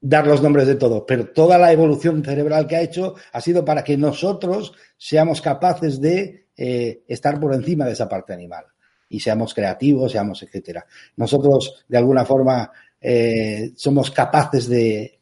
dar 0.00 0.26
los 0.26 0.42
nombres 0.42 0.66
de 0.66 0.74
todo, 0.76 1.06
pero 1.06 1.28
toda 1.28 1.56
la 1.58 1.72
evolución 1.72 2.22
cerebral 2.22 2.66
que 2.66 2.76
ha 2.76 2.82
hecho 2.82 3.14
ha 3.32 3.40
sido 3.40 3.64
para 3.64 3.84
que 3.84 3.96
nosotros 3.96 4.74
seamos 4.98 5.40
capaces 5.40 6.00
de 6.00 6.48
eh, 6.56 7.02
estar 7.08 7.40
por 7.40 7.54
encima 7.54 7.86
de 7.86 7.92
esa 7.92 8.08
parte 8.08 8.32
animal 8.32 8.64
y 9.08 9.20
seamos 9.20 9.54
creativos, 9.54 10.12
seamos 10.12 10.42
etcétera. 10.42 10.84
Nosotros, 11.16 11.84
de 11.88 11.98
alguna 11.98 12.24
forma, 12.24 12.70
eh, 13.06 13.72
somos 13.76 14.10
capaces 14.10 14.66
de 14.66 15.18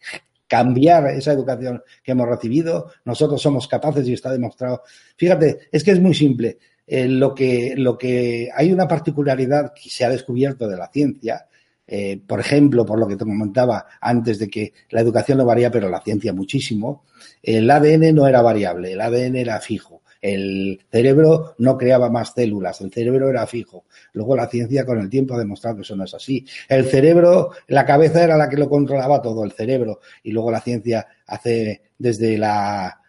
cambiar 0.46 1.08
esa 1.08 1.32
educación 1.32 1.82
que 2.04 2.12
hemos 2.12 2.28
recibido, 2.28 2.92
nosotros 3.04 3.42
somos 3.42 3.66
capaces 3.66 4.06
y 4.06 4.12
está 4.12 4.30
demostrado. 4.30 4.82
Fíjate, 5.16 5.62
es 5.72 5.82
que 5.82 5.90
es 5.90 6.00
muy 6.00 6.14
simple. 6.14 6.58
Eh, 6.86 7.08
lo, 7.08 7.34
que, 7.34 7.74
lo 7.76 7.98
que 7.98 8.48
hay 8.54 8.70
una 8.70 8.86
particularidad 8.86 9.72
que 9.74 9.90
se 9.90 10.04
ha 10.04 10.10
descubierto 10.10 10.68
de 10.68 10.76
la 10.76 10.90
ciencia, 10.92 11.48
eh, 11.84 12.20
por 12.24 12.38
ejemplo, 12.38 12.86
por 12.86 13.00
lo 13.00 13.08
que 13.08 13.16
te 13.16 13.24
comentaba 13.24 13.86
antes 14.00 14.38
de 14.38 14.48
que 14.48 14.72
la 14.90 15.00
educación 15.00 15.38
no 15.38 15.44
varía, 15.44 15.70
pero 15.70 15.88
la 15.88 16.02
ciencia 16.02 16.32
muchísimo, 16.32 17.04
el 17.42 17.68
ADN 17.68 18.14
no 18.14 18.28
era 18.28 18.42
variable, 18.42 18.92
el 18.92 19.00
ADN 19.00 19.36
era 19.36 19.58
fijo. 19.58 20.01
El 20.22 20.80
cerebro 20.88 21.56
no 21.58 21.76
creaba 21.76 22.08
más 22.08 22.32
células, 22.32 22.80
el 22.80 22.92
cerebro 22.92 23.28
era 23.28 23.44
fijo. 23.44 23.84
Luego 24.12 24.36
la 24.36 24.46
ciencia 24.46 24.86
con 24.86 25.00
el 25.00 25.10
tiempo 25.10 25.34
ha 25.34 25.38
demostrado 25.38 25.76
que 25.76 25.82
eso 25.82 25.96
no 25.96 26.04
es 26.04 26.14
así. 26.14 26.46
El 26.68 26.84
cerebro, 26.86 27.50
la 27.66 27.84
cabeza 27.84 28.22
era 28.22 28.36
la 28.36 28.48
que 28.48 28.56
lo 28.56 28.70
controlaba 28.70 29.20
todo, 29.20 29.44
el 29.44 29.50
cerebro. 29.50 29.98
Y 30.22 30.30
luego 30.30 30.52
la 30.52 30.60
ciencia 30.60 31.08
hace 31.26 31.82
desde 31.98 32.38
la, 32.38 33.00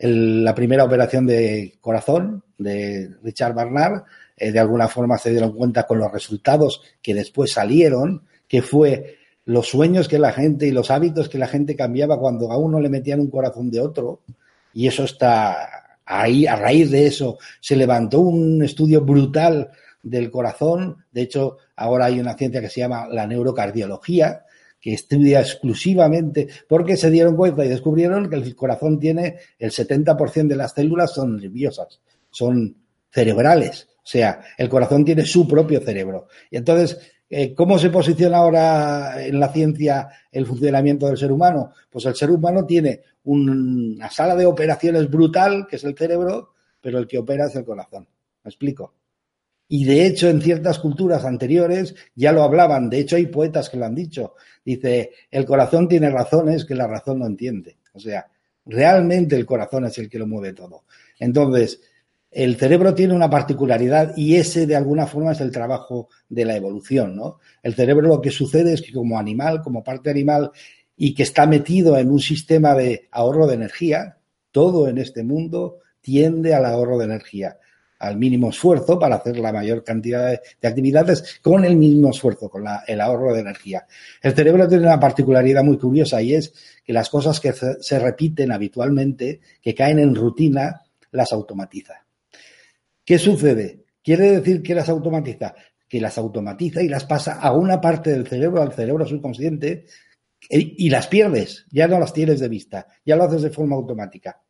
la 0.00 0.54
primera 0.54 0.82
operación 0.82 1.26
de 1.26 1.78
corazón 1.80 2.42
de 2.58 3.08
Richard 3.22 3.54
Barnard, 3.54 4.02
eh, 4.36 4.50
de 4.50 4.58
alguna 4.58 4.88
forma 4.88 5.16
se 5.16 5.30
dieron 5.30 5.52
cuenta 5.52 5.86
con 5.86 5.98
los 5.98 6.10
resultados 6.10 6.82
que 7.00 7.14
después 7.14 7.52
salieron, 7.52 8.24
que 8.48 8.62
fue 8.62 9.18
los 9.44 9.68
sueños 9.68 10.08
que 10.08 10.18
la 10.18 10.32
gente 10.32 10.66
y 10.66 10.72
los 10.72 10.90
hábitos 10.90 11.28
que 11.28 11.38
la 11.38 11.46
gente 11.46 11.76
cambiaba 11.76 12.18
cuando 12.18 12.50
a 12.50 12.58
uno 12.58 12.80
le 12.80 12.88
metían 12.88 13.20
un 13.20 13.30
corazón 13.30 13.70
de 13.70 13.80
otro. 13.80 14.20
Y 14.74 14.88
eso 14.88 15.04
está 15.04 15.87
Ahí, 16.10 16.46
a 16.46 16.56
raíz 16.56 16.90
de 16.90 17.06
eso, 17.06 17.38
se 17.60 17.76
levantó 17.76 18.20
un 18.20 18.62
estudio 18.62 19.02
brutal 19.02 19.70
del 20.02 20.30
corazón. 20.30 21.04
De 21.12 21.22
hecho, 21.22 21.58
ahora 21.76 22.06
hay 22.06 22.18
una 22.18 22.34
ciencia 22.34 22.62
que 22.62 22.70
se 22.70 22.80
llama 22.80 23.06
la 23.08 23.26
neurocardiología, 23.26 24.44
que 24.80 24.94
estudia 24.94 25.40
exclusivamente, 25.40 26.48
porque 26.66 26.96
se 26.96 27.10
dieron 27.10 27.36
cuenta 27.36 27.64
y 27.64 27.68
descubrieron 27.68 28.30
que 28.30 28.36
el 28.36 28.56
corazón 28.56 28.98
tiene 28.98 29.36
el 29.58 29.70
70% 29.70 30.46
de 30.46 30.56
las 30.56 30.72
células 30.72 31.12
son 31.12 31.36
nerviosas, 31.36 32.00
son 32.30 32.74
cerebrales. 33.10 33.88
O 33.96 34.10
sea, 34.10 34.40
el 34.56 34.70
corazón 34.70 35.04
tiene 35.04 35.26
su 35.26 35.46
propio 35.46 35.80
cerebro. 35.82 36.28
Y 36.50 36.56
entonces, 36.56 36.98
¿Cómo 37.54 37.78
se 37.78 37.90
posiciona 37.90 38.38
ahora 38.38 39.22
en 39.22 39.38
la 39.38 39.52
ciencia 39.52 40.08
el 40.32 40.46
funcionamiento 40.46 41.06
del 41.06 41.18
ser 41.18 41.30
humano? 41.30 41.72
Pues 41.90 42.06
el 42.06 42.14
ser 42.14 42.30
humano 42.30 42.64
tiene 42.64 43.02
una 43.24 44.08
sala 44.10 44.34
de 44.34 44.46
operaciones 44.46 45.10
brutal, 45.10 45.66
que 45.68 45.76
es 45.76 45.84
el 45.84 45.96
cerebro, 45.96 46.54
pero 46.80 46.98
el 46.98 47.06
que 47.06 47.18
opera 47.18 47.46
es 47.46 47.54
el 47.56 47.64
corazón. 47.64 48.08
¿Me 48.44 48.48
explico? 48.48 48.94
Y 49.68 49.84
de 49.84 50.06
hecho, 50.06 50.30
en 50.30 50.40
ciertas 50.40 50.78
culturas 50.78 51.26
anteriores 51.26 51.94
ya 52.14 52.32
lo 52.32 52.42
hablaban. 52.42 52.88
De 52.88 53.00
hecho, 53.00 53.16
hay 53.16 53.26
poetas 53.26 53.68
que 53.68 53.76
lo 53.76 53.84
han 53.84 53.94
dicho. 53.94 54.34
Dice, 54.64 55.10
el 55.30 55.44
corazón 55.44 55.86
tiene 55.86 56.08
razones 56.08 56.64
que 56.64 56.74
la 56.74 56.86
razón 56.86 57.18
no 57.18 57.26
entiende. 57.26 57.76
O 57.92 58.00
sea, 58.00 58.26
realmente 58.64 59.36
el 59.36 59.44
corazón 59.44 59.84
es 59.84 59.98
el 59.98 60.08
que 60.08 60.18
lo 60.18 60.26
mueve 60.26 60.54
todo. 60.54 60.84
Entonces, 61.18 61.82
el 62.30 62.56
cerebro 62.56 62.94
tiene 62.94 63.14
una 63.14 63.30
particularidad 63.30 64.14
y 64.16 64.36
ese 64.36 64.66
de 64.66 64.76
alguna 64.76 65.06
forma 65.06 65.32
es 65.32 65.40
el 65.40 65.50
trabajo 65.50 66.08
de 66.28 66.44
la 66.44 66.56
evolución, 66.56 67.16
¿no? 67.16 67.38
El 67.62 67.74
cerebro 67.74 68.06
lo 68.06 68.20
que 68.20 68.30
sucede 68.30 68.74
es 68.74 68.82
que 68.82 68.92
como 68.92 69.18
animal, 69.18 69.62
como 69.62 69.82
parte 69.82 70.10
animal 70.10 70.50
y 70.96 71.14
que 71.14 71.22
está 71.22 71.46
metido 71.46 71.96
en 71.96 72.10
un 72.10 72.20
sistema 72.20 72.74
de 72.74 73.08
ahorro 73.12 73.46
de 73.46 73.54
energía, 73.54 74.18
todo 74.50 74.88
en 74.88 74.98
este 74.98 75.22
mundo 75.22 75.78
tiende 76.00 76.54
al 76.54 76.66
ahorro 76.66 76.98
de 76.98 77.06
energía, 77.06 77.58
al 77.98 78.18
mínimo 78.18 78.50
esfuerzo 78.50 78.98
para 78.98 79.16
hacer 79.16 79.38
la 79.38 79.52
mayor 79.52 79.82
cantidad 79.82 80.28
de, 80.28 80.68
actividades 80.68 81.40
con 81.40 81.64
el 81.64 81.76
mínimo 81.76 82.10
esfuerzo, 82.10 82.50
con 82.50 82.64
el 82.86 83.00
ahorro 83.00 83.32
de 83.32 83.40
energía. 83.40 83.86
El 84.22 84.34
cerebro 84.34 84.68
tiene 84.68 84.84
una 84.84 85.00
particularidad 85.00 85.64
muy 85.64 85.78
curiosa 85.78 86.20
y 86.20 86.34
es 86.34 86.52
que 86.84 86.92
las 86.92 87.08
cosas 87.08 87.40
que 87.40 87.52
se 87.52 87.98
repiten 87.98 88.52
habitualmente, 88.52 89.40
que 89.62 89.74
caen 89.74 89.98
en 89.98 90.14
rutina, 90.14 90.82
las 91.10 91.32
automatiza. 91.32 92.07
¿Qué 93.08 93.18
sucede? 93.18 93.86
Quiere 94.04 94.32
decir 94.32 94.62
que 94.62 94.74
las 94.74 94.90
automatiza, 94.90 95.54
que 95.88 95.98
las 95.98 96.18
automatiza 96.18 96.82
y 96.82 96.88
las 96.88 97.06
pasa 97.06 97.40
a 97.40 97.52
una 97.54 97.80
parte 97.80 98.10
del 98.10 98.26
cerebro, 98.26 98.60
al 98.60 98.74
cerebro 98.74 99.06
subconsciente, 99.06 99.86
y 100.50 100.90
las 100.90 101.06
pierdes, 101.06 101.64
ya 101.70 101.88
no 101.88 101.98
las 101.98 102.12
tienes 102.12 102.38
de 102.38 102.50
vista, 102.50 102.86
ya 103.06 103.16
lo 103.16 103.24
haces 103.24 103.40
de 103.40 103.48
forma 103.48 103.76
automática. 103.76 104.42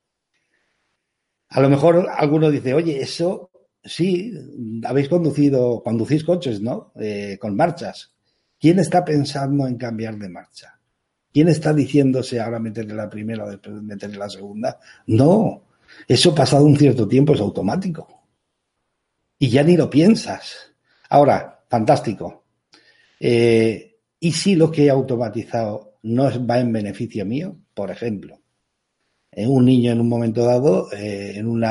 A 1.50 1.60
lo 1.60 1.68
mejor 1.70 2.08
alguno 2.12 2.50
dice, 2.50 2.74
oye, 2.74 3.00
eso 3.00 3.52
sí, 3.84 4.34
habéis 4.82 5.08
conducido, 5.08 5.80
conducís 5.84 6.24
coches, 6.24 6.60
¿no? 6.60 6.92
Eh, 6.98 7.38
con 7.40 7.54
marchas. 7.54 8.12
¿Quién 8.58 8.80
está 8.80 9.04
pensando 9.04 9.68
en 9.68 9.76
cambiar 9.76 10.18
de 10.18 10.30
marcha? 10.30 10.80
¿Quién 11.32 11.46
está 11.46 11.72
diciéndose 11.72 12.40
ahora 12.40 12.58
meterle 12.58 12.96
la 12.96 13.08
primera 13.08 13.44
o 13.44 13.50
después 13.50 13.80
meterle 13.82 14.18
la 14.18 14.28
segunda? 14.28 14.80
No, 15.06 15.62
eso 16.08 16.34
pasado 16.34 16.64
un 16.64 16.76
cierto 16.76 17.06
tiempo 17.06 17.34
es 17.34 17.40
automático. 17.40 18.17
Y 19.38 19.48
ya 19.48 19.62
ni 19.62 19.76
lo 19.76 19.88
piensas. 19.88 20.72
Ahora, 21.08 21.64
fantástico. 21.68 22.44
Eh, 23.20 23.96
¿Y 24.20 24.32
si 24.32 24.56
lo 24.56 24.70
que 24.70 24.86
he 24.86 24.90
automatizado 24.90 25.98
no 26.02 26.24
va 26.46 26.58
en 26.58 26.72
beneficio 26.72 27.24
mío? 27.24 27.56
Por 27.74 27.90
ejemplo, 27.90 28.40
un 29.32 29.64
niño 29.64 29.92
en 29.92 30.00
un 30.00 30.08
momento 30.08 30.44
dado, 30.44 30.92
eh, 30.92 31.34
en 31.36 31.46
un 31.46 31.64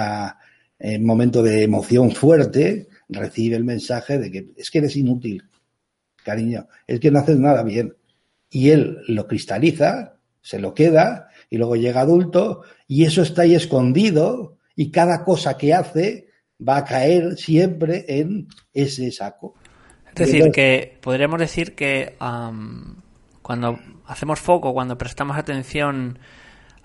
momento 1.06 1.44
de 1.44 1.64
emoción 1.64 2.12
fuerte, 2.12 2.88
recibe 3.10 3.58
el 3.58 3.66
mensaje 3.66 4.18
de 4.18 4.32
que 4.32 4.50
es 4.56 4.70
que 4.70 4.78
eres 4.78 4.96
inútil, 4.96 5.44
cariño, 6.24 6.68
es 6.86 7.00
que 7.00 7.12
no 7.12 7.20
haces 7.20 7.38
nada 7.38 7.64
bien. 7.64 7.96
Y 8.50 8.70
él 8.70 9.00
lo 9.08 9.28
cristaliza, 9.28 10.18
se 10.42 10.60
lo 10.60 10.74
queda, 10.74 11.28
y 11.50 11.58
luego 11.58 11.76
llega 11.76 12.02
adulto, 12.02 12.64
y 12.88 13.04
eso 13.04 13.22
está 13.22 13.42
ahí 13.42 13.56
escondido, 13.56 14.58
y 14.76 14.92
cada 14.92 15.26
cosa 15.26 15.58
que 15.58 15.74
hace 15.74 16.27
va 16.60 16.78
a 16.78 16.84
caer 16.86 17.38
siempre 17.38 18.06
en 18.08 18.48
ese 18.74 19.12
saco. 19.12 19.56
Es 20.08 20.16
decir, 20.16 20.52
que 20.52 20.98
podríamos 21.02 21.40
decir 21.40 21.76
que 21.76 22.16
cuando 23.42 23.80
hacemos 24.06 24.40
foco, 24.40 24.74
cuando 24.74 24.98
prestamos 24.98 25.38
atención 25.38 26.20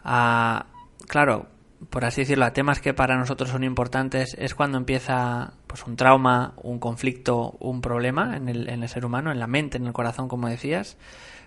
a, 0.05 0.67
claro, 1.09 1.49
por 1.91 2.05
así 2.05 2.21
decirlo, 2.23 2.45
a 2.45 2.52
temas 2.52 2.81
que 2.81 2.95
para 2.95 3.17
nosotros 3.17 3.50
son 3.50 3.64
importantes, 3.64 4.37
es 4.38 4.55
cuando 4.55 4.79
empieza 4.79 5.55
pues 5.67 5.85
un 5.87 5.97
trauma, 5.97 6.55
un 6.62 6.79
conflicto, 6.79 7.57
un 7.59 7.81
problema 7.81 8.37
en 8.37 8.49
el, 8.49 8.69
en 8.69 8.83
el 8.83 8.88
ser 8.88 9.05
humano, 9.05 9.33
en 9.33 9.41
la 9.41 9.47
mente, 9.47 9.79
en 9.79 9.87
el 9.87 9.93
corazón, 9.93 10.29
como 10.29 10.49
decías. 10.49 10.99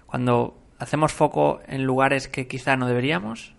Cuando 0.06 0.58
hacemos 0.80 1.14
foco 1.14 1.62
en 1.68 1.84
lugares 1.86 2.28
que 2.28 2.48
quizá 2.48 2.76
no 2.76 2.88
deberíamos. 2.88 3.55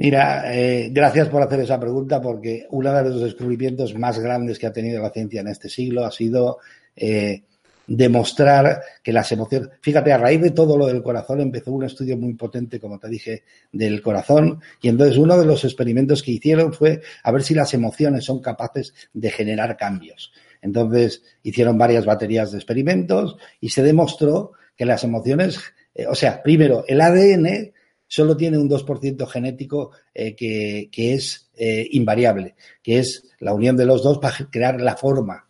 Mira, 0.00 0.44
eh, 0.46 0.88
gracias 0.90 1.28
por 1.28 1.42
hacer 1.42 1.60
esa 1.60 1.78
pregunta 1.78 2.22
porque 2.22 2.66
uno 2.70 2.90
de 2.90 3.04
los 3.04 3.20
descubrimientos 3.20 3.94
más 3.94 4.18
grandes 4.18 4.58
que 4.58 4.66
ha 4.66 4.72
tenido 4.72 5.02
la 5.02 5.10
ciencia 5.10 5.42
en 5.42 5.48
este 5.48 5.68
siglo 5.68 6.06
ha 6.06 6.10
sido 6.10 6.56
eh, 6.96 7.42
demostrar 7.86 8.80
que 9.02 9.12
las 9.12 9.30
emociones, 9.30 9.68
fíjate, 9.82 10.10
a 10.10 10.16
raíz 10.16 10.40
de 10.40 10.52
todo 10.52 10.78
lo 10.78 10.86
del 10.86 11.02
corazón 11.02 11.42
empezó 11.42 11.72
un 11.72 11.84
estudio 11.84 12.16
muy 12.16 12.32
potente, 12.32 12.80
como 12.80 12.98
te 12.98 13.10
dije, 13.10 13.42
del 13.72 14.00
corazón 14.00 14.62
y 14.80 14.88
entonces 14.88 15.18
uno 15.18 15.36
de 15.36 15.44
los 15.44 15.64
experimentos 15.64 16.22
que 16.22 16.30
hicieron 16.30 16.72
fue 16.72 17.02
a 17.22 17.30
ver 17.30 17.42
si 17.42 17.52
las 17.52 17.74
emociones 17.74 18.24
son 18.24 18.40
capaces 18.40 18.94
de 19.12 19.30
generar 19.30 19.76
cambios. 19.76 20.32
Entonces 20.62 21.22
hicieron 21.42 21.76
varias 21.76 22.06
baterías 22.06 22.52
de 22.52 22.56
experimentos 22.56 23.36
y 23.60 23.68
se 23.68 23.82
demostró 23.82 24.52
que 24.74 24.86
las 24.86 25.04
emociones, 25.04 25.60
eh, 25.94 26.06
o 26.06 26.14
sea, 26.14 26.42
primero, 26.42 26.86
el 26.88 27.02
ADN 27.02 27.74
solo 28.10 28.36
tiene 28.36 28.58
un 28.58 28.68
2% 28.68 29.24
genético 29.28 29.92
eh, 30.12 30.34
que, 30.34 30.90
es 31.14 31.48
eh, 31.56 31.86
invariable, 31.92 32.56
que 32.82 32.98
es 32.98 33.24
la 33.38 33.54
unión 33.54 33.76
de 33.76 33.86
los 33.86 34.02
dos 34.02 34.18
para 34.18 34.34
crear 34.50 34.80
la 34.80 34.96
forma, 34.96 35.46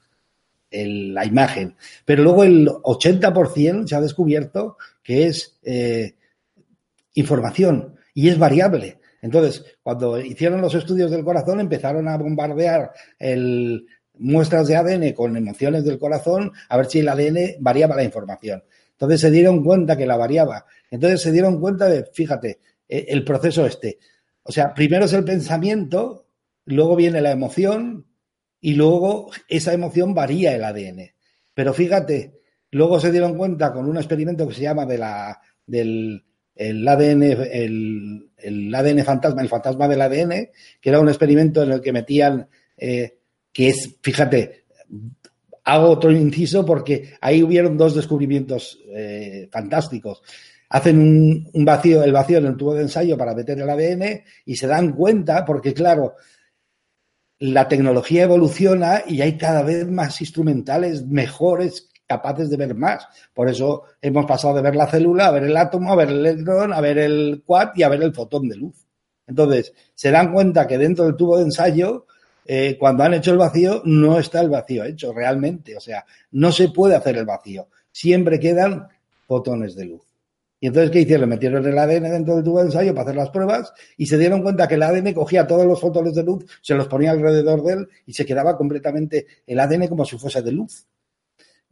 la 0.71 1.25
imagen. 1.25 1.75
Pero 2.05 2.23
luego 2.23 2.45
el 2.45 2.69
80% 2.69 3.89
se 3.89 3.97
ha 3.97 4.01
descubierto 4.03 4.77
que 5.03 5.27
es 5.27 5.59
eh, 5.63 6.17
información 7.15 7.97
y 8.13 8.29
es 8.29 8.39
variable. 8.39 8.99
Entonces, 9.23 9.65
cuando 9.83 10.21
hicieron 10.21 10.61
los 10.61 10.75
estudios 10.75 11.11
del 11.11 11.25
corazón, 11.25 11.61
empezaron 11.61 12.09
a 12.09 12.19
bombardear 12.19 12.91
el, 13.19 13.87
muestras 14.19 14.69
de 14.69 14.77
ADN 14.77 15.13
con 15.15 15.35
emociones 15.35 15.85
del 15.85 15.99
corazón 15.99 16.53
a 16.69 16.77
ver 16.77 16.87
si 16.87 16.99
el 16.99 17.09
ADN 17.09 17.57
variaba 17.61 17.97
la 17.97 18.05
información. 18.05 18.63
Entonces 19.01 19.23
se 19.23 19.31
dieron 19.31 19.65
cuenta 19.65 19.97
que 19.97 20.05
la 20.05 20.19
variaba. 20.19 20.67
Entonces 20.91 21.23
se 21.23 21.33
dieron 21.33 21.59
cuenta 21.59 21.87
de, 21.87 22.05
fíjate, 22.13 22.61
e, 22.87 23.07
el 23.09 23.25
proceso 23.25 23.65
este. 23.65 23.99
O 24.43 24.53
sea, 24.53 24.75
primero 24.75 25.07
es 25.07 25.15
el 25.15 25.25
pensamiento, 25.25 26.27
luego 26.67 26.97
viene 26.97 27.23
la 27.23 27.31
emoción 27.31 28.07
y 28.61 28.75
luego 28.75 29.31
esa 29.49 29.73
emoción 29.73 30.15
varía 30.15 30.55
el 30.55 30.65
ADN. 30.65 31.13
Pero 31.55 31.73
fíjate, 31.73 32.41
luego 32.73 33.01
se 33.01 33.11
dieron 33.11 33.39
cuenta 33.39 33.73
con 33.73 33.89
un 33.89 33.97
experimento 33.97 34.47
que 34.47 34.55
se 34.55 34.63
llama 34.63 34.85
de 34.85 34.99
la, 34.99 35.41
del 35.65 36.23
ADN, 36.87 37.23
el, 37.23 38.75
ADN 38.75 39.03
fantasma, 39.03 39.41
el 39.41 39.49
fantasma 39.49 39.89
del 39.89 40.03
ADN, 40.03 40.51
que 40.79 40.91
era 40.91 41.01
un 41.01 41.09
experimento 41.09 41.63
en 41.63 41.73
el 41.73 41.81
que 41.81 41.93
metían, 41.93 42.51
eh, 42.77 43.19
que 43.51 43.71
es, 43.71 43.97
fíjate, 44.03 44.65
hago 45.71 45.91
otro 45.91 46.11
inciso 46.11 46.65
porque 46.67 47.15
ahí 47.21 47.43
hubieron 47.43 47.77
dos 47.77 47.95
descubrimientos 47.95 48.81
eh, 48.89 49.49
fantásticos. 49.53 50.23
Hacen 50.69 51.49
un, 51.53 51.65
vacío, 51.65 52.03
el 52.03 52.13
vacío 52.13 52.39
en 52.39 52.47
el 52.47 52.57
tubo 52.57 52.75
de 52.75 52.83
ensayo 52.83 53.17
para 53.17 53.35
meter 53.35 53.59
el 53.59 53.71
ADN 53.71 54.23
y 54.45 54.57
se 54.57 54.67
dan 54.67 54.93
cuenta, 54.93 55.45
porque 55.45 55.73
claro, 55.73 56.15
la 57.39 57.69
tecnología 57.69 58.25
evoluciona 58.25 59.03
y 59.07 59.21
hay 59.21 59.37
cada 59.37 59.63
vez 59.63 59.89
más 59.89 60.21
instrumentales 60.21 61.07
mejores 61.07 61.89
capaces 62.07 62.51
de 62.51 62.57
ver 62.57 62.75
más. 62.75 63.07
Por 63.33 63.49
eso 63.49 63.85
hemos 64.03 64.27
pasado 64.27 64.55
de 64.55 64.63
ver 64.63 64.75
la 64.75 64.89
célula 64.89 65.27
a 65.27 65.31
ver 65.31 65.45
el 65.45 65.57
átomo, 65.57 65.93
a 65.93 65.97
ver 65.97 66.09
el 66.09 66.27
electrón, 66.27 66.73
a 66.73 66.81
ver 66.81 66.99
el 66.99 67.43
quad 67.47 67.71
y 67.77 67.85
a 67.85 67.89
ver 67.89 68.03
el 68.03 68.15
fotón 68.15 68.49
de 68.49 68.57
luz. 68.57 68.87
Entonces, 69.27 69.73
se 69.95 70.11
dan 70.11 70.33
cuenta 70.33 70.67
que 70.67 70.79
dentro 70.79 71.05
del 71.05 71.15
tubo 71.15 71.39
de 71.39 71.45
ensayo 71.45 72.07
eh, 72.53 72.77
cuando 72.77 73.05
han 73.05 73.15
hecho 73.15 73.31
el 73.31 73.39
vacío, 73.39 73.81
no 73.85 74.19
está 74.19 74.41
el 74.41 74.49
vacío 74.49 74.83
hecho 74.83 75.13
realmente. 75.13 75.77
O 75.77 75.81
sea, 75.81 76.05
no 76.33 76.51
se 76.51 76.71
puede 76.71 76.97
hacer 76.97 77.17
el 77.17 77.25
vacío. 77.25 77.69
Siempre 77.93 78.41
quedan 78.41 78.89
fotones 79.29 79.77
de 79.77 79.85
luz. 79.85 80.03
Y 80.59 80.67
entonces, 80.67 80.91
¿qué 80.91 81.03
hicieron? 81.03 81.29
Metieron 81.29 81.65
el 81.65 81.79
ADN 81.79 82.11
dentro 82.11 82.35
del 82.35 82.43
tubo 82.43 82.59
de 82.59 82.65
ensayo 82.65 82.93
para 82.93 83.03
hacer 83.03 83.15
las 83.15 83.31
pruebas 83.31 83.73
y 83.97 84.07
se 84.07 84.19
dieron 84.19 84.43
cuenta 84.43 84.67
que 84.67 84.75
el 84.75 84.83
ADN 84.83 85.13
cogía 85.15 85.47
todos 85.47 85.65
los 85.65 85.81
fotones 85.81 86.13
de 86.17 86.25
luz, 86.25 86.45
se 86.61 86.75
los 86.75 86.89
ponía 86.89 87.13
alrededor 87.13 87.63
de 87.63 87.73
él 87.75 87.89
y 88.05 88.15
se 88.15 88.27
quedaba 88.27 88.57
completamente 88.57 89.29
el 89.47 89.61
ADN 89.61 89.87
como 89.87 90.05
si 90.05 90.19
fuese 90.19 90.43
de 90.43 90.51
luz. 90.51 90.89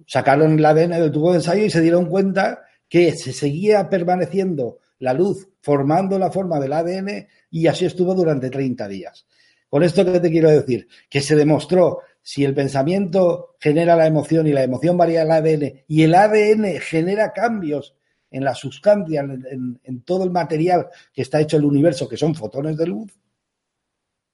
Sacaron 0.06 0.60
el 0.60 0.64
ADN 0.64 0.90
del 0.90 1.10
tubo 1.10 1.32
de 1.32 1.38
ensayo 1.38 1.64
y 1.64 1.70
se 1.70 1.80
dieron 1.80 2.06
cuenta 2.06 2.62
que 2.88 3.16
se 3.16 3.32
seguía 3.32 3.90
permaneciendo 3.90 4.78
la 5.00 5.12
luz 5.12 5.48
formando 5.60 6.18
la 6.18 6.30
forma 6.30 6.60
del 6.60 6.72
ADN 6.72 7.26
y 7.50 7.66
así 7.66 7.84
estuvo 7.84 8.14
durante 8.14 8.48
30 8.48 8.86
días. 8.88 9.26
Con 9.68 9.82
esto 9.82 10.04
que 10.04 10.20
te 10.20 10.30
quiero 10.30 10.50
decir, 10.50 10.88
que 11.08 11.20
se 11.20 11.36
demostró 11.36 12.00
si 12.22 12.44
el 12.44 12.54
pensamiento 12.54 13.56
genera 13.60 13.96
la 13.96 14.06
emoción 14.06 14.46
y 14.46 14.52
la 14.52 14.62
emoción 14.62 14.96
varía 14.96 15.22
el 15.22 15.30
ADN 15.30 15.84
y 15.86 16.02
el 16.02 16.14
ADN 16.14 16.80
genera 16.80 17.32
cambios 17.32 17.94
en 18.30 18.44
la 18.44 18.54
sustancia, 18.54 19.20
en, 19.20 20.02
todo 20.02 20.24
el 20.24 20.30
material 20.30 20.88
que 21.12 21.22
está 21.22 21.40
hecho 21.40 21.56
el 21.56 21.64
universo, 21.64 22.08
que 22.08 22.16
son 22.18 22.34
fotones 22.34 22.76
de 22.76 22.86
luz, 22.86 23.12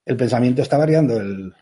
el 0.04 0.16
pensamiento 0.16 0.62
está 0.62 0.76
variando. 0.76 1.16
El, 1.16 1.54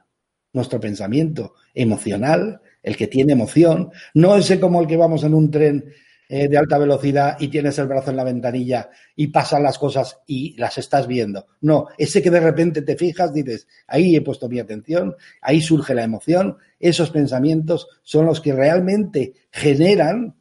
nuestro 0.52 0.80
pensamiento 0.80 1.54
emocional, 1.74 2.60
el 2.82 2.96
que 2.96 3.06
tiene 3.06 3.32
emoción, 3.32 3.90
no 4.14 4.36
ese 4.36 4.60
como 4.60 4.80
el 4.80 4.86
que 4.86 4.96
vamos 4.96 5.24
en 5.24 5.34
un 5.34 5.50
tren 5.50 5.92
eh, 6.34 6.48
de 6.48 6.56
alta 6.56 6.78
velocidad 6.78 7.36
y 7.40 7.48
tienes 7.48 7.78
el 7.78 7.88
brazo 7.88 8.10
en 8.10 8.16
la 8.16 8.24
ventanilla 8.24 8.88
y 9.14 9.26
pasan 9.26 9.62
las 9.62 9.78
cosas 9.78 10.22
y 10.26 10.56
las 10.56 10.78
estás 10.78 11.06
viendo. 11.06 11.46
No, 11.60 11.88
ese 11.98 12.22
que 12.22 12.30
de 12.30 12.40
repente 12.40 12.80
te 12.80 12.96
fijas, 12.96 13.34
dices, 13.34 13.68
ahí 13.86 14.16
he 14.16 14.22
puesto 14.22 14.48
mi 14.48 14.58
atención, 14.58 15.14
ahí 15.42 15.60
surge 15.60 15.94
la 15.94 16.04
emoción, 16.04 16.56
esos 16.80 17.10
pensamientos 17.10 17.86
son 18.02 18.24
los 18.24 18.40
que 18.40 18.54
realmente 18.54 19.34
generan 19.50 20.34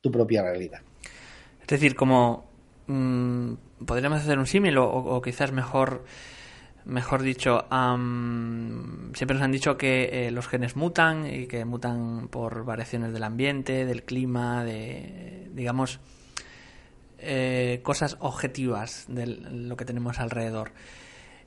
tu 0.00 0.10
propia 0.10 0.42
realidad. 0.42 0.80
Es 1.60 1.68
decir, 1.68 1.94
como 1.94 2.50
mm, 2.88 3.52
podríamos 3.86 4.22
hacer 4.22 4.40
un 4.40 4.48
símil 4.48 4.78
o 4.78 5.22
quizás 5.22 5.52
mejor 5.52 6.02
mejor 6.86 7.22
dicho, 7.22 7.66
siempre 7.68 9.34
nos 9.34 9.42
han 9.42 9.52
dicho 9.52 9.76
que 9.76 10.26
eh, 10.26 10.30
los 10.30 10.48
genes 10.48 10.76
mutan 10.76 11.26
y 11.26 11.46
que 11.46 11.64
mutan 11.64 12.28
por 12.28 12.64
variaciones 12.64 13.12
del 13.12 13.24
ambiente, 13.24 13.84
del 13.84 14.04
clima, 14.04 14.64
de, 14.64 15.50
digamos, 15.52 16.00
eh, 17.18 17.80
cosas 17.82 18.16
objetivas 18.20 19.04
de 19.08 19.26
lo 19.26 19.76
que 19.76 19.84
tenemos 19.84 20.20
alrededor. 20.20 20.72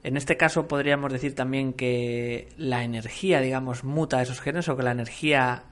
En 0.04 0.18
este 0.18 0.38
caso 0.38 0.68
podríamos 0.68 1.12
decir 1.12 1.36
también 1.36 1.74
que 1.74 2.50
la 2.58 2.84
energía, 2.84 3.42
digamos, 3.42 3.84
muta 3.84 4.22
esos 4.22 4.42
genes 4.42 4.68
o 4.70 4.78
que 4.78 4.84
la 4.84 4.92
energía 4.92 5.64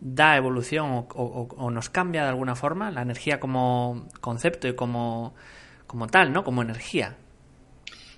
da 0.00 0.36
evolución 0.36 1.06
o, 1.14 1.70
nos 1.70 1.90
cambia 1.90 2.22
de 2.22 2.30
alguna 2.30 2.54
forma, 2.54 2.90
la 2.90 3.02
energía 3.02 3.38
como 3.38 4.08
concepto 4.20 4.66
y 4.66 4.74
como, 4.74 5.34
como 5.86 6.06
tal, 6.06 6.32
¿no? 6.32 6.42
Como 6.42 6.62
energía. 6.62 7.16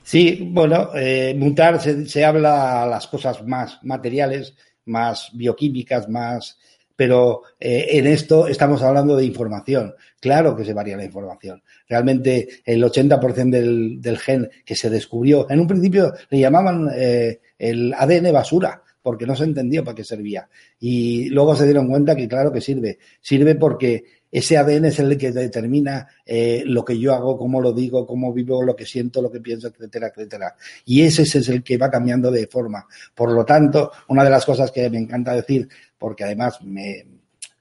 Sí, 0.02 0.48
bueno, 0.50 0.90
eh, 0.94 1.34
mutar 1.38 1.80
se, 1.80 2.24
habla 2.24 2.82
a 2.82 2.86
las 2.86 3.06
cosas 3.06 3.46
más 3.46 3.78
materiales, 3.82 4.54
más 4.86 5.30
bioquímicas, 5.32 6.08
más. 6.08 6.58
Pero 6.94 7.42
eh, 7.58 7.86
en 7.92 8.06
esto 8.06 8.46
estamos 8.46 8.82
hablando 8.82 9.16
de 9.16 9.24
información. 9.24 9.94
Claro 10.20 10.54
que 10.54 10.64
se 10.64 10.74
varía 10.74 10.96
la 10.96 11.04
información. 11.04 11.62
Realmente 11.88 12.62
el 12.64 12.82
80% 12.82 13.50
del, 13.50 14.00
del 14.00 14.18
gen 14.18 14.50
que 14.64 14.76
se 14.76 14.90
descubrió, 14.90 15.48
en 15.50 15.60
un 15.60 15.66
principio 15.66 16.12
le 16.30 16.38
llamaban 16.38 16.88
eh, 16.94 17.40
el 17.58 17.94
ADN 17.94 18.32
basura, 18.32 18.82
porque 19.02 19.26
no 19.26 19.34
se 19.34 19.44
entendió 19.44 19.84
para 19.84 19.94
qué 19.94 20.04
servía. 20.04 20.48
Y 20.78 21.28
luego 21.30 21.56
se 21.56 21.64
dieron 21.64 21.88
cuenta 21.88 22.14
que 22.14 22.28
claro 22.28 22.52
que 22.52 22.60
sirve. 22.60 22.98
Sirve 23.20 23.56
porque 23.56 24.04
ese 24.30 24.56
ADN 24.56 24.86
es 24.86 24.98
el 24.98 25.18
que 25.18 25.30
determina 25.30 26.08
eh, 26.24 26.62
lo 26.64 26.84
que 26.84 26.98
yo 26.98 27.12
hago, 27.12 27.36
cómo 27.36 27.60
lo 27.60 27.72
digo, 27.72 28.06
cómo 28.06 28.32
vivo, 28.32 28.62
lo 28.62 28.74
que 28.74 28.86
siento, 28.86 29.20
lo 29.20 29.30
que 29.30 29.40
pienso, 29.40 29.68
etcétera, 29.68 30.08
etcétera. 30.08 30.56
Y 30.86 31.02
ese, 31.02 31.22
es 31.22 31.48
el 31.48 31.62
que 31.62 31.76
va 31.76 31.90
cambiando 31.90 32.30
de 32.30 32.46
forma. 32.46 32.86
Por 33.14 33.32
lo 33.32 33.44
tanto, 33.44 33.92
una 34.08 34.24
de 34.24 34.30
las 34.30 34.46
cosas 34.46 34.70
que 34.70 34.88
me 34.88 34.98
encanta 34.98 35.34
decir, 35.34 35.68
porque 35.98 36.24
además 36.24 36.62
me, 36.62 37.04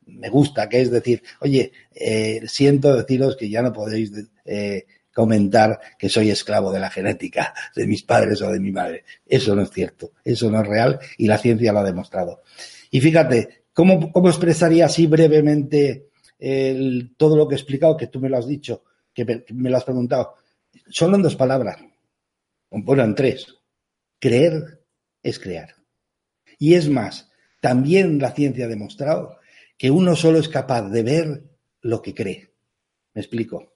me 0.06 0.30
gusta, 0.30 0.70
que 0.70 0.82
es 0.82 0.92
decir, 0.92 1.22
oye, 1.42 1.74
eh, 1.94 2.42
siento 2.48 2.96
deciros 2.96 3.36
que 3.36 3.50
ya 3.50 3.62
no 3.62 3.74
podéis 3.74 4.12
eh, 4.46 4.86
comentar 5.14 5.80
que 5.98 6.10
soy 6.10 6.30
esclavo 6.30 6.72
de 6.72 6.80
la 6.80 6.90
genética 6.90 7.54
de 7.76 7.88
mis 7.88 8.04
padres 8.04 8.42
o 8.42 8.52
de 8.52 8.60
mi 8.60 8.72
madre. 8.72 9.04
Eso 9.26 9.56
no 9.56 9.64
es 9.64 9.72
cierto, 9.72 10.14
eso 10.24 10.50
no 10.50 10.62
es 10.62 10.68
real 10.68 11.00
y 11.18 11.28
la 11.28 11.38
ciencia 11.38 11.74
lo 11.74 11.80
ha 11.80 11.84
demostrado. 11.84 12.44
Y 12.90 13.02
fíjate, 13.02 13.64
¿cómo, 13.74 14.12
cómo 14.12 14.30
expresaría 14.30 14.86
así 14.86 15.08
brevemente 15.08 16.12
el, 16.42 17.14
todo 17.16 17.38
lo 17.38 17.48
que 17.48 17.56
he 17.56 17.58
explicado, 17.58 17.96
que 17.96 18.08
tú 18.08 18.20
me 18.20 18.28
lo 18.28 18.38
has 18.38 18.48
dicho, 18.48 18.84
que 19.14 19.44
me, 19.54 19.70
lo 19.70 19.78
has 19.78 19.84
preguntado, 19.84 20.36
solo 20.90 21.16
en 21.16 21.22
dos 21.22 21.36
palabras, 21.36 21.78
bueno, 22.70 23.04
en 23.04 23.16
tres. 23.16 23.48
Creer 24.20 24.84
es 25.24 25.40
crear. 25.40 25.76
Y 26.58 26.74
es 26.74 26.90
más, 26.90 27.30
también 27.60 28.20
la 28.20 28.32
ciencia 28.32 28.66
ha 28.66 28.70
demostrado 28.70 29.38
que 29.78 29.92
uno 29.92 30.16
solo 30.16 30.40
es 30.40 30.48
capaz 30.48 30.90
de 30.90 31.04
ver 31.04 31.44
lo 31.82 32.02
que 32.02 32.14
cree. 32.14 32.54
Me 33.14 33.22
explico. 33.22 33.71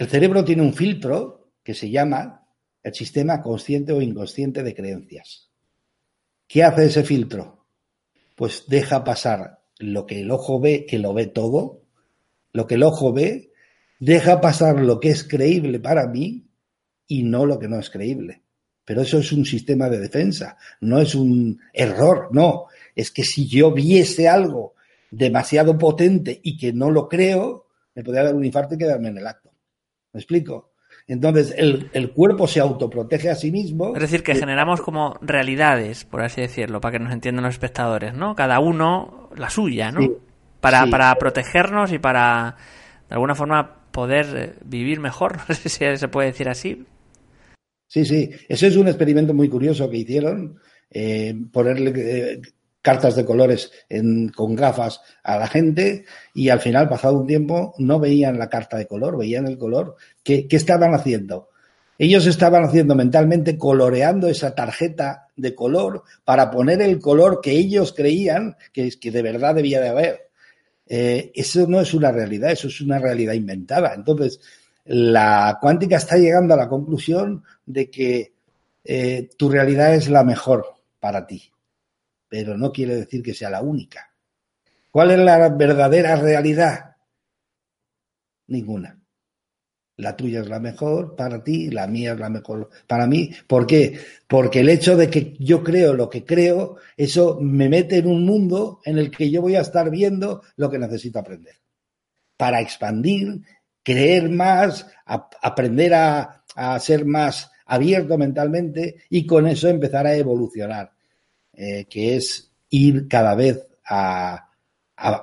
El 0.00 0.08
cerebro 0.08 0.42
tiene 0.46 0.62
un 0.62 0.72
filtro 0.72 1.50
que 1.62 1.74
se 1.74 1.90
llama 1.90 2.46
el 2.82 2.94
sistema 2.94 3.42
consciente 3.42 3.92
o 3.92 4.00
inconsciente 4.00 4.62
de 4.62 4.74
creencias. 4.74 5.50
¿Qué 6.48 6.64
hace 6.64 6.86
ese 6.86 7.04
filtro? 7.04 7.66
Pues 8.34 8.64
deja 8.66 9.04
pasar 9.04 9.58
lo 9.78 10.06
que 10.06 10.22
el 10.22 10.30
ojo 10.30 10.58
ve, 10.58 10.86
que 10.88 10.98
lo 10.98 11.12
ve 11.12 11.26
todo, 11.26 11.82
lo 12.54 12.66
que 12.66 12.76
el 12.76 12.82
ojo 12.82 13.12
ve, 13.12 13.52
deja 13.98 14.40
pasar 14.40 14.80
lo 14.80 15.00
que 15.00 15.10
es 15.10 15.22
creíble 15.22 15.80
para 15.80 16.06
mí 16.06 16.46
y 17.06 17.22
no 17.22 17.44
lo 17.44 17.58
que 17.58 17.68
no 17.68 17.78
es 17.78 17.90
creíble. 17.90 18.40
Pero 18.86 19.02
eso 19.02 19.18
es 19.18 19.30
un 19.32 19.44
sistema 19.44 19.90
de 19.90 19.98
defensa, 19.98 20.56
no 20.80 20.98
es 20.98 21.14
un 21.14 21.60
error, 21.74 22.30
no. 22.32 22.68
Es 22.96 23.10
que 23.10 23.22
si 23.22 23.46
yo 23.46 23.70
viese 23.70 24.30
algo 24.30 24.76
demasiado 25.10 25.76
potente 25.76 26.40
y 26.42 26.56
que 26.56 26.72
no 26.72 26.90
lo 26.90 27.06
creo, 27.06 27.66
me 27.94 28.02
podría 28.02 28.24
dar 28.24 28.34
un 28.34 28.46
infarto 28.46 28.76
y 28.76 28.78
quedarme 28.78 29.10
en 29.10 29.18
el 29.18 29.26
acto. 29.26 29.49
¿Me 30.12 30.20
explico? 30.20 30.72
Entonces, 31.06 31.54
el, 31.56 32.12
cuerpo 32.12 32.46
se 32.46 32.60
autoprotege 32.60 33.30
a 33.30 33.34
sí 33.34 33.50
mismo. 33.50 33.94
Es 33.94 34.00
decir, 34.00 34.22
que 34.22 34.34
generamos 34.34 34.80
como 34.80 35.16
realidades, 35.20 36.04
por 36.04 36.22
así 36.22 36.40
decirlo, 36.40 36.80
para 36.80 36.98
que 36.98 37.04
nos 37.04 37.12
entiendan 37.12 37.44
los 37.44 37.54
espectadores, 37.54 38.14
¿no? 38.14 38.34
Cada 38.34 38.60
uno 38.60 39.28
la 39.36 39.50
suya, 39.50 39.90
¿no? 39.90 40.00
para, 40.60 40.86
para 40.86 41.14
protegernos 41.16 41.92
y 41.92 41.98
para, 41.98 42.56
de 43.08 43.14
alguna 43.14 43.34
forma, 43.34 43.80
poder 43.90 44.26
eh, 44.36 44.52
vivir 44.64 45.00
mejor. 45.00 45.38
No 45.48 45.54
sé 45.54 45.68
si 45.68 45.96
se 45.96 46.08
puede 46.08 46.28
decir 46.28 46.48
así. 46.48 46.84
Sí, 47.88 48.04
sí. 48.04 48.30
Ese 48.48 48.68
es 48.68 48.76
un 48.76 48.88
experimento 48.88 49.34
muy 49.34 49.48
curioso 49.48 49.90
que 49.90 49.98
hicieron. 49.98 50.58
Eh, 50.92 51.34
ponerle 51.52 51.92
eh, 51.96 52.40
cartas 52.82 53.14
de 53.16 53.24
colores 53.24 53.70
con 54.34 54.54
gafas 54.54 55.00
a 55.22 55.36
la 55.38 55.46
gente 55.46 56.04
y 56.34 56.48
al 56.48 56.60
final, 56.60 56.88
pasado 56.88 57.18
un 57.18 57.26
tiempo, 57.26 57.74
no 57.78 57.98
veían 57.98 58.38
la 58.38 58.48
carta 58.48 58.76
de 58.76 58.86
color, 58.86 59.18
veían 59.18 59.46
el 59.46 59.58
color. 59.58 59.96
¿Qué, 60.22 60.48
qué 60.48 60.56
estaban 60.56 60.94
haciendo? 60.94 61.50
Ellos 61.98 62.26
estaban 62.26 62.64
haciendo 62.64 62.94
mentalmente, 62.94 63.58
coloreando 63.58 64.28
esa 64.28 64.54
tarjeta 64.54 65.28
de 65.36 65.54
color 65.54 66.04
para 66.24 66.50
poner 66.50 66.80
el 66.80 66.98
color 66.98 67.40
que 67.42 67.52
ellos 67.52 67.92
creían 67.92 68.56
que, 68.72 68.90
que 68.98 69.10
de 69.10 69.22
verdad 69.22 69.54
debía 69.54 69.80
de 69.80 69.88
haber. 69.88 70.30
Eh, 70.86 71.30
eso 71.34 71.66
no 71.68 71.80
es 71.80 71.92
una 71.92 72.10
realidad, 72.10 72.52
eso 72.52 72.68
es 72.68 72.80
una 72.80 72.98
realidad 72.98 73.34
inventada. 73.34 73.92
Entonces, 73.94 74.40
la 74.86 75.58
cuántica 75.60 75.98
está 75.98 76.16
llegando 76.16 76.54
a 76.54 76.56
la 76.56 76.68
conclusión 76.68 77.44
de 77.66 77.90
que 77.90 78.32
eh, 78.82 79.28
tu 79.36 79.50
realidad 79.50 79.94
es 79.94 80.08
la 80.08 80.24
mejor 80.24 80.64
para 80.98 81.26
ti 81.26 81.52
pero 82.30 82.56
no 82.56 82.72
quiere 82.72 82.94
decir 82.94 83.22
que 83.22 83.34
sea 83.34 83.50
la 83.50 83.60
única. 83.60 84.14
¿Cuál 84.90 85.10
es 85.10 85.18
la 85.18 85.50
verdadera 85.50 86.16
realidad? 86.16 86.96
Ninguna. 88.46 88.96
La 89.96 90.16
tuya 90.16 90.40
es 90.40 90.48
la 90.48 90.60
mejor 90.60 91.14
para 91.14 91.44
ti, 91.44 91.70
la 91.70 91.86
mía 91.86 92.12
es 92.12 92.18
la 92.18 92.30
mejor 92.30 92.70
para 92.86 93.06
mí. 93.06 93.30
¿Por 93.46 93.66
qué? 93.66 93.98
Porque 94.26 94.60
el 94.60 94.70
hecho 94.70 94.96
de 94.96 95.10
que 95.10 95.36
yo 95.38 95.62
creo 95.62 95.92
lo 95.92 96.08
que 96.08 96.24
creo, 96.24 96.76
eso 96.96 97.38
me 97.40 97.68
mete 97.68 97.98
en 97.98 98.06
un 98.06 98.24
mundo 98.24 98.80
en 98.84 98.96
el 98.96 99.10
que 99.10 99.30
yo 99.30 99.42
voy 99.42 99.56
a 99.56 99.60
estar 99.60 99.90
viendo 99.90 100.42
lo 100.56 100.70
que 100.70 100.78
necesito 100.78 101.18
aprender. 101.18 101.56
Para 102.38 102.62
expandir, 102.62 103.42
creer 103.82 104.30
más, 104.30 104.86
aprender 105.04 105.94
a, 105.94 106.44
ser 106.80 107.04
más 107.04 107.50
abierto 107.66 108.16
mentalmente 108.16 109.02
y 109.10 109.26
con 109.26 109.46
eso 109.46 109.68
empezar 109.68 110.06
a 110.06 110.14
evolucionar. 110.14 110.92
Eh, 111.62 111.84
que 111.90 112.16
es 112.16 112.50
ir 112.70 113.06
cada 113.06 113.34
vez 113.34 113.68
a, 113.84 114.48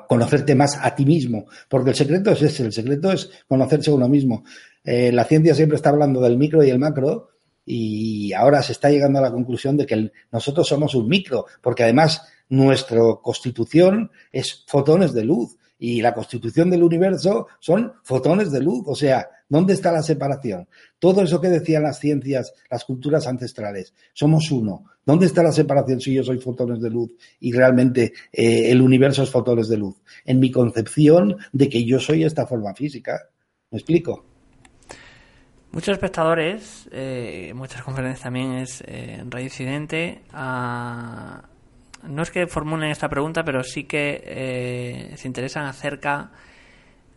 conocerte 0.08 0.54
más 0.54 0.78
a 0.80 0.94
ti 0.94 1.04
mismo, 1.04 1.48
porque 1.68 1.90
el 1.90 1.96
secreto 1.96 2.30
es 2.30 2.44
ese, 2.44 2.64
el 2.64 2.74
secreto 2.74 3.12
es 3.12 3.32
conocerse 3.48 3.90
a 3.90 3.96
uno 3.96 4.08
mismo. 4.08 4.44
Eh, 4.84 5.12
la 5.12 5.24
ciencia 5.24 5.56
siempre 5.56 5.78
está 5.78 5.90
hablando 5.90 6.22
del 6.22 6.38
micro 6.38 6.64
y 6.64 6.70
el 6.70 6.78
macro, 6.78 7.30
y 7.66 8.34
ahora 8.34 8.62
se 8.62 8.74
está 8.74 8.92
llegando 8.92 9.18
a 9.18 9.24
la 9.24 9.32
conclusión 9.32 9.78
de 9.78 9.88
que 9.88 10.12
nosotros 10.32 10.68
somos 10.68 10.94
un 10.94 11.08
micro, 11.08 11.48
porque 11.60 11.82
además 11.82 12.22
nuestra 12.50 13.02
constitución 13.24 14.12
es 14.32 14.64
fotones 14.68 15.14
de 15.14 15.26
luz 15.26 15.58
y 15.80 16.02
la 16.02 16.14
constitución 16.14 16.70
del 16.70 16.84
universo 16.84 17.48
son 17.60 17.94
fotones 18.04 18.52
de 18.52 18.62
luz. 18.62 18.84
O 18.88 18.96
sea, 18.96 19.28
¿dónde 19.48 19.74
está 19.74 19.92
la 19.92 20.02
separación? 20.02 20.68
Todo 21.00 21.22
eso 21.22 21.40
que 21.40 21.50
decían 21.50 21.84
las 21.84 22.00
ciencias, 22.00 22.54
las 22.70 22.86
culturas 22.86 23.28
ancestrales, 23.28 23.94
somos 24.14 24.52
uno. 24.52 24.86
¿Dónde 25.06 25.26
está 25.26 25.42
la 25.42 25.52
separación 25.52 26.02
si 26.02 26.14
yo 26.14 26.24
soy 26.24 26.40
fotones 26.40 26.82
de 26.82 26.90
luz 26.90 27.12
y 27.40 27.54
realmente 27.54 28.14
eh, 28.32 28.72
el 28.72 28.82
universo 28.82 29.24
es 29.24 29.30
fotones 29.30 29.70
de 29.70 29.78
luz? 29.78 29.96
En 30.26 30.40
mi 30.40 30.52
concepción 30.52 31.38
de 31.54 31.70
que 31.70 31.86
yo 31.86 32.00
soy 32.00 32.24
esta 32.24 32.46
forma 32.46 32.74
física. 32.74 33.30
¿Me 33.72 33.78
explico? 33.78 34.26
Muchos 35.72 35.94
espectadores, 35.94 36.90
eh, 36.92 37.52
muchas 37.56 37.84
conferencias 37.84 38.24
también 38.24 38.54
es 38.54 38.84
eh, 38.88 39.24
reincidente 39.30 40.24
a 40.32 41.44
no 42.04 42.24
es 42.24 42.32
que 42.32 42.48
formulen 42.48 42.92
esta 42.92 43.10
pregunta, 43.10 43.44
pero 43.44 43.64
sí 43.64 43.86
que 43.86 44.24
eh, 44.26 45.14
se 45.18 45.28
interesan 45.28 45.66
acerca 45.66 46.32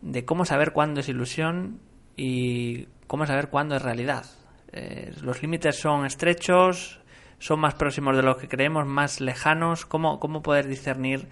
de 0.03 0.25
cómo 0.25 0.45
saber 0.45 0.73
cuándo 0.73 1.01
es 1.01 1.09
ilusión 1.09 1.81
y 2.17 2.87
cómo 3.07 3.27
saber 3.27 3.49
cuándo 3.49 3.77
es 3.77 3.83
realidad. 3.83 4.25
Eh, 4.73 5.13
los 5.23 5.43
límites 5.43 5.77
son 5.77 6.07
estrechos, 6.07 7.01
son 7.39 7.61
más 7.61 7.75
próximos 7.75 8.17
de 8.17 8.23
lo 8.23 8.37
que 8.37 8.49
creemos, 8.49 8.87
más 8.87 9.21
lejanos. 9.21 9.87
¿Cómo, 9.87 10.21
¿Cómo 10.21 10.43
poder 10.43 10.67
discernir 10.67 11.29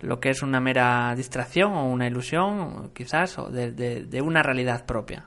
lo 0.00 0.20
que 0.20 0.30
es 0.30 0.42
una 0.42 0.60
mera 0.60 1.14
distracción 1.16 1.72
o 1.72 1.90
una 1.90 2.06
ilusión, 2.06 2.90
quizás, 2.94 3.38
o 3.38 3.50
de, 3.50 3.72
de 3.72 4.22
una 4.22 4.42
realidad 4.42 4.86
propia? 4.86 5.26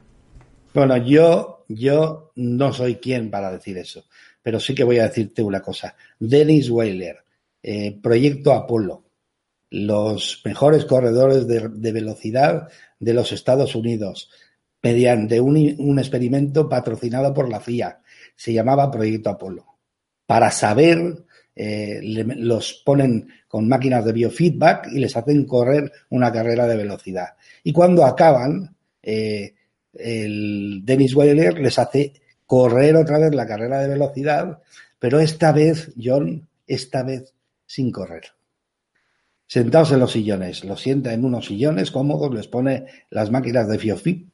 Bueno, 0.73 0.95
yo, 0.97 1.65
yo 1.67 2.31
no 2.35 2.71
soy 2.71 2.95
quien 2.95 3.29
para 3.29 3.51
decir 3.51 3.77
eso, 3.77 4.05
pero 4.41 4.59
sí 4.59 4.73
que 4.73 4.85
voy 4.85 4.99
a 4.99 5.03
decirte 5.03 5.43
una 5.43 5.61
cosa. 5.61 5.95
Dennis 6.17 6.69
Weiler, 6.69 7.17
eh, 7.63 7.99
proyecto 8.01 8.53
Apolo, 8.53 9.05
los 9.69 10.41
mejores 10.43 10.85
corredores 10.85 11.47
de, 11.47 11.91
velocidad 11.91 12.67
de 12.99 13.13
los 13.13 13.31
Estados 13.31 13.75
Unidos, 13.75 14.29
mediante 14.81 15.39
un, 15.39 15.99
experimento 15.99 16.67
patrocinado 16.67 17.33
por 17.33 17.49
la 17.49 17.59
FIA. 17.59 18.01
Se 18.35 18.51
llamaba 18.51 18.91
Proyecto 18.91 19.29
Apolo. 19.29 19.65
Para 20.25 20.51
saber, 20.51 21.23
eh, 21.55 21.99
los 22.01 22.81
ponen 22.85 23.29
con 23.47 23.67
máquinas 23.67 24.03
de 24.05 24.13
biofeedback 24.13 24.87
y 24.91 24.99
les 24.99 25.15
hacen 25.15 25.45
correr 25.45 25.91
una 26.09 26.31
carrera 26.31 26.67
de 26.67 26.77
velocidad. 26.77 27.35
Y 27.63 27.71
cuando 27.71 28.05
acaban, 28.05 28.75
eh, 29.03 29.53
el 29.93 30.81
Dennis 30.83 31.15
Weiler 31.15 31.59
les 31.59 31.77
hace 31.77 32.13
correr 32.45 32.95
otra 32.95 33.19
vez 33.19 33.33
la 33.33 33.45
carrera 33.45 33.81
de 33.81 33.89
velocidad, 33.89 34.59
pero 34.99 35.19
esta 35.19 35.51
vez, 35.51 35.91
John, 36.01 36.47
esta 36.67 37.03
vez 37.03 37.33
sin 37.71 37.91
correr. 37.91 38.23
Sentados 39.51 39.91
en 39.91 39.99
los 39.99 40.13
sillones, 40.13 40.63
los 40.63 40.79
sienta 40.79 41.11
en 41.11 41.25
unos 41.25 41.47
sillones 41.47 41.91
cómodos, 41.91 42.33
les 42.33 42.47
pone 42.47 42.85
las 43.09 43.31
máquinas 43.31 43.67
de 43.67 43.77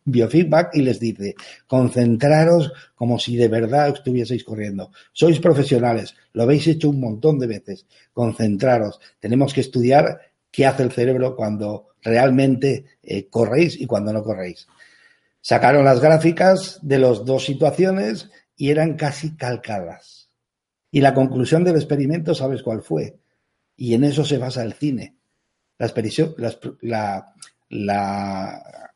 biofeedback 0.05 0.75
y 0.75 0.83
les 0.83 0.99
dice, 0.99 1.33
concentraros 1.65 2.71
como 2.93 3.17
si 3.17 3.35
de 3.35 3.47
verdad 3.47 3.89
estuvieseis 3.89 4.43
corriendo. 4.43 4.91
Sois 5.13 5.39
profesionales, 5.39 6.13
lo 6.33 6.43
habéis 6.43 6.67
hecho 6.67 6.91
un 6.91 6.99
montón 6.99 7.39
de 7.39 7.47
veces. 7.47 7.87
Concentraros. 8.13 8.99
Tenemos 9.19 9.55
que 9.55 9.61
estudiar 9.61 10.21
qué 10.51 10.67
hace 10.67 10.83
el 10.83 10.91
cerebro 10.91 11.35
cuando 11.35 11.95
realmente 12.03 12.85
eh, 13.01 13.27
corréis 13.27 13.81
y 13.81 13.87
cuando 13.87 14.13
no 14.13 14.21
corréis. 14.21 14.67
Sacaron 15.41 15.83
las 15.83 15.99
gráficas 15.99 16.77
de 16.83 16.99
las 16.99 17.25
dos 17.25 17.43
situaciones 17.43 18.29
y 18.55 18.69
eran 18.69 18.95
casi 18.97 19.35
calcadas 19.35 20.29
Y 20.91 21.01
la 21.01 21.15
conclusión 21.15 21.63
del 21.63 21.77
experimento, 21.77 22.35
¿sabes 22.35 22.61
cuál 22.61 22.83
fue? 22.83 23.17
Y 23.77 23.93
en 23.93 24.03
eso 24.03 24.25
se 24.25 24.37
basa 24.37 24.63
el 24.63 24.73
cine. 24.73 25.15
La, 25.77 27.33
la, 27.69 28.93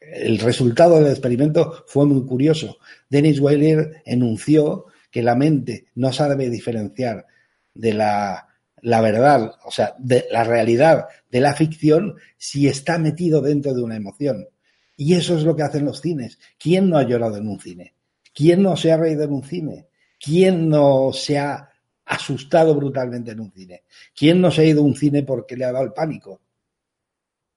el 0.00 0.38
resultado 0.40 0.96
del 0.96 1.12
experimento 1.12 1.84
fue 1.86 2.04
muy 2.06 2.26
curioso. 2.26 2.78
Dennis 3.08 3.40
Weiler 3.40 4.02
enunció 4.04 4.86
que 5.10 5.22
la 5.22 5.36
mente 5.36 5.86
no 5.94 6.12
sabe 6.12 6.50
diferenciar 6.50 7.26
de 7.72 7.94
la, 7.94 8.48
la 8.82 9.00
verdad, 9.00 9.52
o 9.64 9.70
sea, 9.70 9.94
de 9.98 10.26
la 10.30 10.44
realidad 10.44 11.06
de 11.30 11.40
la 11.40 11.54
ficción 11.54 12.16
si 12.36 12.68
está 12.68 12.98
metido 12.98 13.40
dentro 13.40 13.74
de 13.74 13.82
una 13.82 13.96
emoción. 13.96 14.48
Y 14.96 15.14
eso 15.14 15.36
es 15.36 15.44
lo 15.44 15.54
que 15.54 15.62
hacen 15.62 15.84
los 15.84 16.00
cines. 16.00 16.38
¿Quién 16.58 16.90
no 16.90 16.98
ha 16.98 17.04
llorado 17.04 17.36
en 17.36 17.48
un 17.48 17.60
cine? 17.60 17.94
¿Quién 18.34 18.62
no 18.62 18.76
se 18.76 18.90
ha 18.90 18.96
reído 18.96 19.22
en 19.22 19.32
un 19.32 19.44
cine? 19.44 19.86
¿Quién 20.18 20.68
no 20.68 21.12
se 21.12 21.38
ha 21.38 21.70
asustado 22.08 22.74
brutalmente 22.74 23.32
en 23.32 23.40
un 23.40 23.52
cine? 23.52 23.84
¿Quién 24.14 24.40
no 24.40 24.50
se 24.50 24.62
ha 24.62 24.64
ido 24.64 24.80
a 24.80 24.84
un 24.84 24.96
cine 24.96 25.22
porque 25.22 25.56
le 25.56 25.64
ha 25.64 25.72
dado 25.72 25.84
el 25.84 25.92
pánico? 25.92 26.40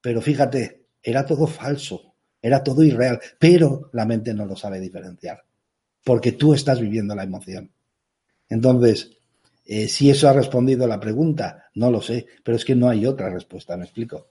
Pero 0.02 0.22
fíjate, 0.22 0.88
era 1.02 1.26
todo 1.26 1.48
falso, 1.48 2.16
era 2.42 2.64
todo 2.64 2.84
irreal, 2.84 3.20
pero 3.40 3.90
la 3.94 4.06
mente 4.06 4.34
no 4.34 4.46
lo 4.46 4.56
sabe 4.56 4.80
diferenciar, 4.80 5.44
porque 6.04 6.34
tú 6.34 6.54
estás 6.54 6.80
viviendo 6.80 7.16
la 7.16 7.24
emoción. 7.24 7.72
Entonces, 8.50 9.18
eh, 9.66 9.88
si 9.88 10.10
eso 10.10 10.28
ha 10.28 10.34
respondido 10.34 10.86
a 10.86 10.88
la 10.88 11.00
pregunta, 11.00 11.70
no 11.76 11.92
lo 11.92 12.02
sé, 12.02 12.26
pero 12.44 12.58
es 12.58 12.66
que 12.66 12.76
no 12.76 12.90
hay 12.90 13.06
otra 13.06 13.30
respuesta, 13.30 13.78
¿me 13.78 13.86
explico? 13.86 14.28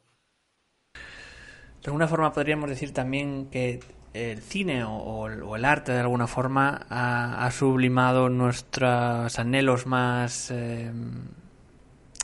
De 0.92 1.86
alguna 1.86 2.08
forma 2.08 2.32
podríamos 2.32 2.68
decir 2.68 2.92
también 2.92 3.48
que 3.48 3.80
el 4.12 4.42
cine 4.42 4.84
o, 4.84 5.28
el 5.28 5.64
arte 5.64 5.92
de 5.92 6.00
alguna 6.00 6.26
forma 6.26 6.86
ha, 6.88 7.50
sublimado 7.50 8.28
nuestros 8.28 9.38
anhelos 9.38 9.86
más 9.86 10.50
eh, 10.50 10.90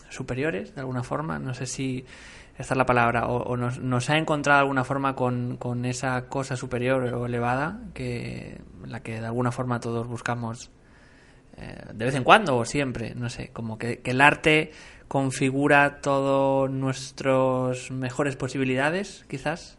superiores, 0.08 0.74
de 0.74 0.80
alguna 0.80 1.02
forma. 1.02 1.38
No 1.38 1.54
sé 1.54 1.66
si 1.66 2.04
esta 2.58 2.74
es 2.74 2.78
la 2.78 2.86
palabra, 2.86 3.26
o, 3.26 3.56
nos, 3.56 4.10
ha 4.10 4.16
encontrado 4.16 4.58
de 4.58 4.62
alguna 4.62 4.84
forma 4.84 5.14
con, 5.14 5.84
esa 5.84 6.26
cosa 6.28 6.56
superior 6.56 7.02
o 7.14 7.26
elevada 7.26 7.80
que 7.92 8.60
la 8.86 9.00
que 9.00 9.20
de 9.20 9.26
alguna 9.26 9.52
forma 9.52 9.78
todos 9.78 10.06
buscamos 10.06 10.70
eh, 11.58 11.84
de 11.92 12.04
vez 12.04 12.14
en 12.14 12.24
cuando 12.24 12.56
o 12.56 12.64
siempre, 12.64 13.14
no 13.14 13.28
sé, 13.28 13.50
como 13.52 13.78
que, 13.78 14.00
que 14.00 14.12
el 14.12 14.20
arte 14.20 14.72
configura 15.06 16.00
todas 16.00 16.70
nuestras 16.70 17.90
mejores 17.90 18.36
posibilidades, 18.36 19.24
quizás. 19.28 19.78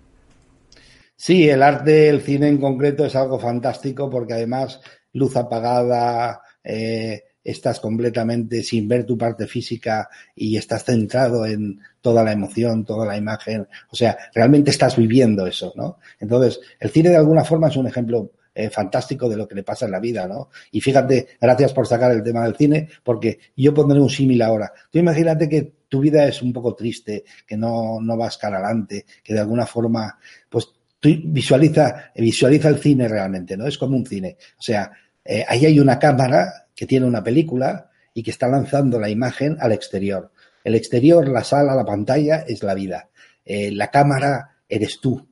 Sí, 1.20 1.50
el 1.50 1.64
arte, 1.64 2.10
el 2.10 2.22
cine 2.22 2.48
en 2.48 2.60
concreto 2.60 3.04
es 3.06 3.16
algo 3.16 3.40
fantástico 3.40 4.08
porque 4.10 4.34
además 4.34 4.80
luz 5.14 5.36
apagada, 5.36 6.42
eh, 6.64 7.24
estás 7.44 7.80
completamente 7.80 8.62
sin 8.62 8.88
ver 8.88 9.04
tu 9.06 9.18
parte 9.18 9.48
física 9.48 10.10
y 10.36 10.58
estás 10.58 10.84
centrado 10.84 11.46
en 11.46 11.80
toda 12.02 12.24
la 12.24 12.34
emoción, 12.34 12.86
toda 12.86 13.06
la 13.06 13.18
imagen, 13.18 13.68
o 13.90 13.96
sea, 13.96 14.18
realmente 14.34 14.70
estás 14.70 14.96
viviendo 14.96 15.48
eso, 15.48 15.74
¿no? 15.76 15.98
Entonces, 16.20 16.60
el 16.80 16.92
cine 16.92 17.10
de 17.10 17.16
alguna 17.18 17.44
forma 17.44 17.70
es 17.70 17.78
un 17.78 17.88
ejemplo 17.88 18.34
eh, 18.54 18.70
fantástico 18.70 19.28
de 19.30 19.38
lo 19.38 19.48
que 19.48 19.56
le 19.56 19.64
pasa 19.64 19.86
en 19.86 19.94
la 19.94 20.00
vida, 20.00 20.28
¿no? 20.28 20.50
Y 20.72 20.82
fíjate, 20.82 21.30
gracias 21.40 21.74
por 21.74 21.88
sacar 21.88 22.12
el 22.12 22.22
tema 22.22 22.44
del 22.44 22.56
cine, 22.56 22.90
porque 23.04 23.40
yo 23.56 23.74
pondré 23.74 24.00
un 24.00 24.10
símil 24.10 24.42
ahora. 24.42 24.72
Tú 24.92 25.00
imagínate 25.00 25.48
que 25.48 25.74
tu 25.88 26.02
vida 26.02 26.26
es 26.26 26.42
un 26.42 26.52
poco 26.52 26.76
triste, 26.76 27.24
que 27.48 27.56
no, 27.56 28.00
no 28.02 28.18
vas 28.18 28.38
cara 28.38 28.58
adelante, 28.58 29.06
que 29.24 29.34
de 29.34 29.40
alguna 29.40 29.66
forma, 29.66 30.20
pues 30.50 30.68
tú 31.00 31.10
visualiza, 31.26 32.12
visualiza 32.16 32.70
el 32.70 32.80
cine 32.80 33.08
realmente, 33.08 33.56
¿no? 33.58 33.68
Es 33.68 33.78
como 33.78 33.96
un 33.96 34.06
cine. 34.06 34.38
O 34.58 34.62
sea, 34.62 34.92
eh, 35.24 35.46
ahí 35.48 35.66
hay 35.66 35.80
una 35.80 36.00
cámara 36.00 36.68
que 36.76 36.86
tiene 36.86 37.06
una 37.06 37.24
película 37.24 37.90
y 38.14 38.24
que 38.24 38.32
está 38.32 38.48
lanzando 38.48 39.00
la 39.00 39.10
imagen 39.10 39.58
al 39.60 39.72
exterior. 39.72 40.32
El 40.64 40.76
exterior, 40.76 41.28
la 41.28 41.44
sala, 41.44 41.76
la 41.76 41.86
pantalla 41.86 42.38
es 42.48 42.64
la 42.64 42.74
vida. 42.74 43.10
Eh, 43.46 43.72
la 43.72 43.92
cámara 43.92 44.58
eres 44.68 45.00
tú 45.00 45.28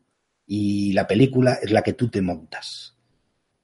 y 0.47 0.93
la 0.93 1.07
película 1.07 1.57
es 1.61 1.71
la 1.71 1.81
que 1.81 1.93
tú 1.93 2.09
te 2.09 2.21
montas. 2.21 2.95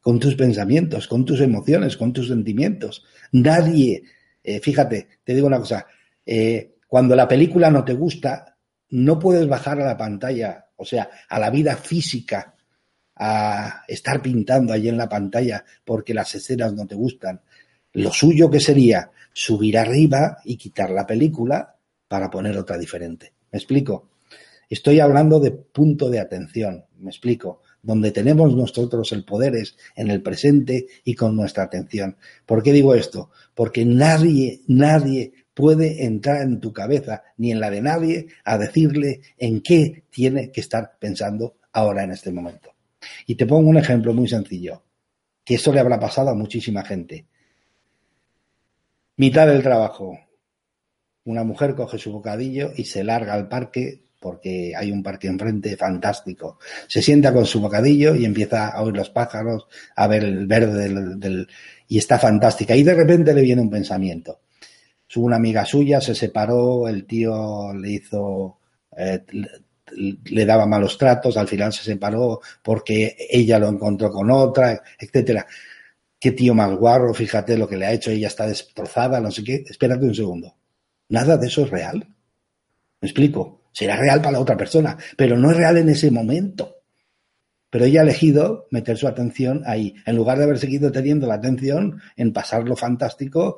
Con 0.02 0.20
tus 0.20 0.36
pensamientos, 0.36 1.08
con 1.08 1.26
tus 1.26 1.42
emociones, 1.42 1.96
con 1.96 2.12
tus 2.12 2.30
sentimientos. 2.30 3.06
Nadie, 3.34 4.04
eh, 4.44 4.60
fíjate, 4.60 5.08
te 5.24 5.36
digo 5.36 5.48
una 5.48 5.60
cosa, 5.60 5.86
cuando 6.88 7.16
la 7.16 7.28
película 7.28 7.70
no 7.70 7.84
te 7.84 7.94
gusta, 7.94 8.58
no 8.90 9.20
puedes 9.20 9.48
bajar 9.48 9.80
a 9.80 9.86
la 9.86 9.98
pantalla 9.98 10.66
o 10.82 10.86
sea, 10.86 11.10
a 11.30 11.40
la 11.40 11.52
vida 11.52 11.76
física, 11.76 12.56
a 13.16 13.84
estar 13.88 14.20
pintando 14.20 14.74
allí 14.74 14.90
en 14.90 14.98
la 14.98 15.08
pantalla 15.08 15.64
porque 15.86 16.12
las 16.12 16.34
escenas 16.34 16.74
no 16.74 16.88
te 16.88 16.96
gustan. 16.96 17.40
Lo 17.94 18.12
suyo 18.12 18.50
que 18.50 18.60
sería 18.60 19.12
subir 19.32 19.78
arriba 19.78 20.38
y 20.44 20.58
quitar 20.58 20.90
la 20.90 21.06
película 21.06 21.76
para 22.08 22.32
poner 22.32 22.58
otra 22.58 22.80
diferente. 22.80 23.32
¿Me 23.52 23.60
explico? 23.60 24.10
Estoy 24.68 25.00
hablando 25.00 25.40
de 25.40 25.52
punto 25.52 26.10
de 26.10 26.20
atención, 26.20 26.86
me 26.98 27.12
explico, 27.12 27.62
donde 27.84 28.12
tenemos 28.12 28.56
nosotros 28.56 29.12
el 29.12 29.24
poder 29.24 29.56
es 29.56 29.78
en 29.96 30.10
el 30.10 30.24
presente 30.24 30.88
y 31.04 31.14
con 31.14 31.36
nuestra 31.36 31.64
atención. 31.64 32.18
¿Por 32.46 32.64
qué 32.64 32.74
digo 32.74 32.96
esto? 32.96 33.30
Porque 33.54 33.86
nadie, 33.86 34.62
nadie 34.68 35.41
puede 35.54 36.06
entrar 36.06 36.42
en 36.42 36.60
tu 36.60 36.72
cabeza 36.72 37.24
ni 37.38 37.52
en 37.52 37.60
la 37.60 37.70
de 37.70 37.82
nadie 37.82 38.28
a 38.44 38.58
decirle 38.58 39.22
en 39.38 39.62
qué 39.62 40.04
tiene 40.10 40.52
que 40.52 40.62
estar 40.62 40.98
pensando 41.00 41.58
ahora 41.74 42.04
en 42.04 42.12
este 42.12 42.32
momento. 42.32 42.74
Y 43.26 43.36
te 43.36 43.46
pongo 43.46 43.70
un 43.70 43.78
ejemplo 43.78 44.14
muy 44.14 44.28
sencillo, 44.28 44.84
que 45.44 45.56
esto 45.56 45.74
le 45.74 45.80
habrá 45.80 46.00
pasado 46.00 46.30
a 46.30 46.36
muchísima 46.36 46.84
gente. 46.84 47.26
Mitad 49.18 49.48
del 49.48 49.64
trabajo. 49.64 50.18
Una 51.24 51.44
mujer 51.44 51.76
coge 51.76 52.00
su 52.00 52.12
bocadillo 52.12 52.72
y 52.76 52.86
se 52.86 53.04
larga 53.04 53.34
al 53.34 53.48
parque 53.48 54.02
porque 54.20 54.74
hay 54.76 54.92
un 54.92 55.02
parque 55.02 55.28
enfrente 55.28 55.76
fantástico. 55.76 56.60
Se 56.88 57.02
sienta 57.02 57.34
con 57.34 57.46
su 57.46 57.60
bocadillo 57.60 58.16
y 58.16 58.26
empieza 58.26 58.70
a 58.70 58.82
oír 58.84 58.96
los 58.96 59.10
pájaros, 59.10 59.68
a 59.96 60.08
ver 60.08 60.24
el 60.24 60.46
verde 60.46 60.90
del, 61.18 61.48
y 61.88 61.98
está 61.98 62.20
fantástica. 62.20 62.76
Y 62.76 62.84
de 62.84 62.94
repente 62.94 63.34
le 63.34 63.42
viene 63.42 63.62
un 63.62 63.70
pensamiento 63.70 64.42
una 65.18 65.36
amiga 65.36 65.66
suya, 65.66 66.00
se 66.00 66.16
separó, 66.16 66.88
el 66.88 67.06
tío 67.06 67.74
le 67.74 67.92
hizo, 67.92 68.60
eh, 68.96 69.24
le 69.96 70.46
daba 70.46 70.66
malos 70.66 70.98
tratos, 70.98 71.36
al 71.38 71.48
final 71.48 71.74
se 71.74 71.84
separó 71.84 72.40
porque 72.64 73.18
ella 73.30 73.60
lo 73.60 73.68
encontró 73.68 74.10
con 74.10 74.32
otra, 74.32 74.82
etcétera. 75.00 75.46
Qué 76.20 76.32
tío 76.32 76.54
más 76.54 76.72
guarro, 76.76 77.14
fíjate 77.14 77.58
lo 77.58 77.68
que 77.68 77.78
le 77.78 77.88
ha 77.88 77.94
hecho, 77.94 78.12
ella 78.12 78.28
está 78.28 78.48
destrozada, 78.48 79.20
no 79.20 79.32
sé 79.32 79.44
qué. 79.44 79.66
Espérate 79.68 80.06
un 80.06 80.16
segundo. 80.16 80.56
Nada 81.10 81.36
de 81.36 81.48
eso 81.48 81.64
es 81.64 81.72
real. 81.72 82.08
¿Me 83.02 83.08
explico? 83.08 83.64
Será 83.72 83.98
real 83.98 84.20
para 84.20 84.34
la 84.34 84.40
otra 84.40 84.56
persona, 84.56 84.98
pero 85.18 85.38
no 85.38 85.52
es 85.52 85.58
real 85.58 85.78
en 85.78 85.90
ese 85.90 86.12
momento. 86.12 86.78
Pero 87.70 87.86
ella 87.86 88.02
ha 88.02 88.04
elegido 88.04 88.68
meter 88.70 88.98
su 88.98 89.08
atención 89.08 89.64
ahí, 89.66 89.96
en 90.06 90.16
lugar 90.16 90.38
de 90.38 90.44
haber 90.44 90.60
seguido 90.60 90.92
teniendo 90.92 91.26
la 91.26 91.36
atención 91.36 92.02
en 92.18 92.34
pasar 92.34 92.68
lo 92.68 92.76
fantástico 92.76 93.58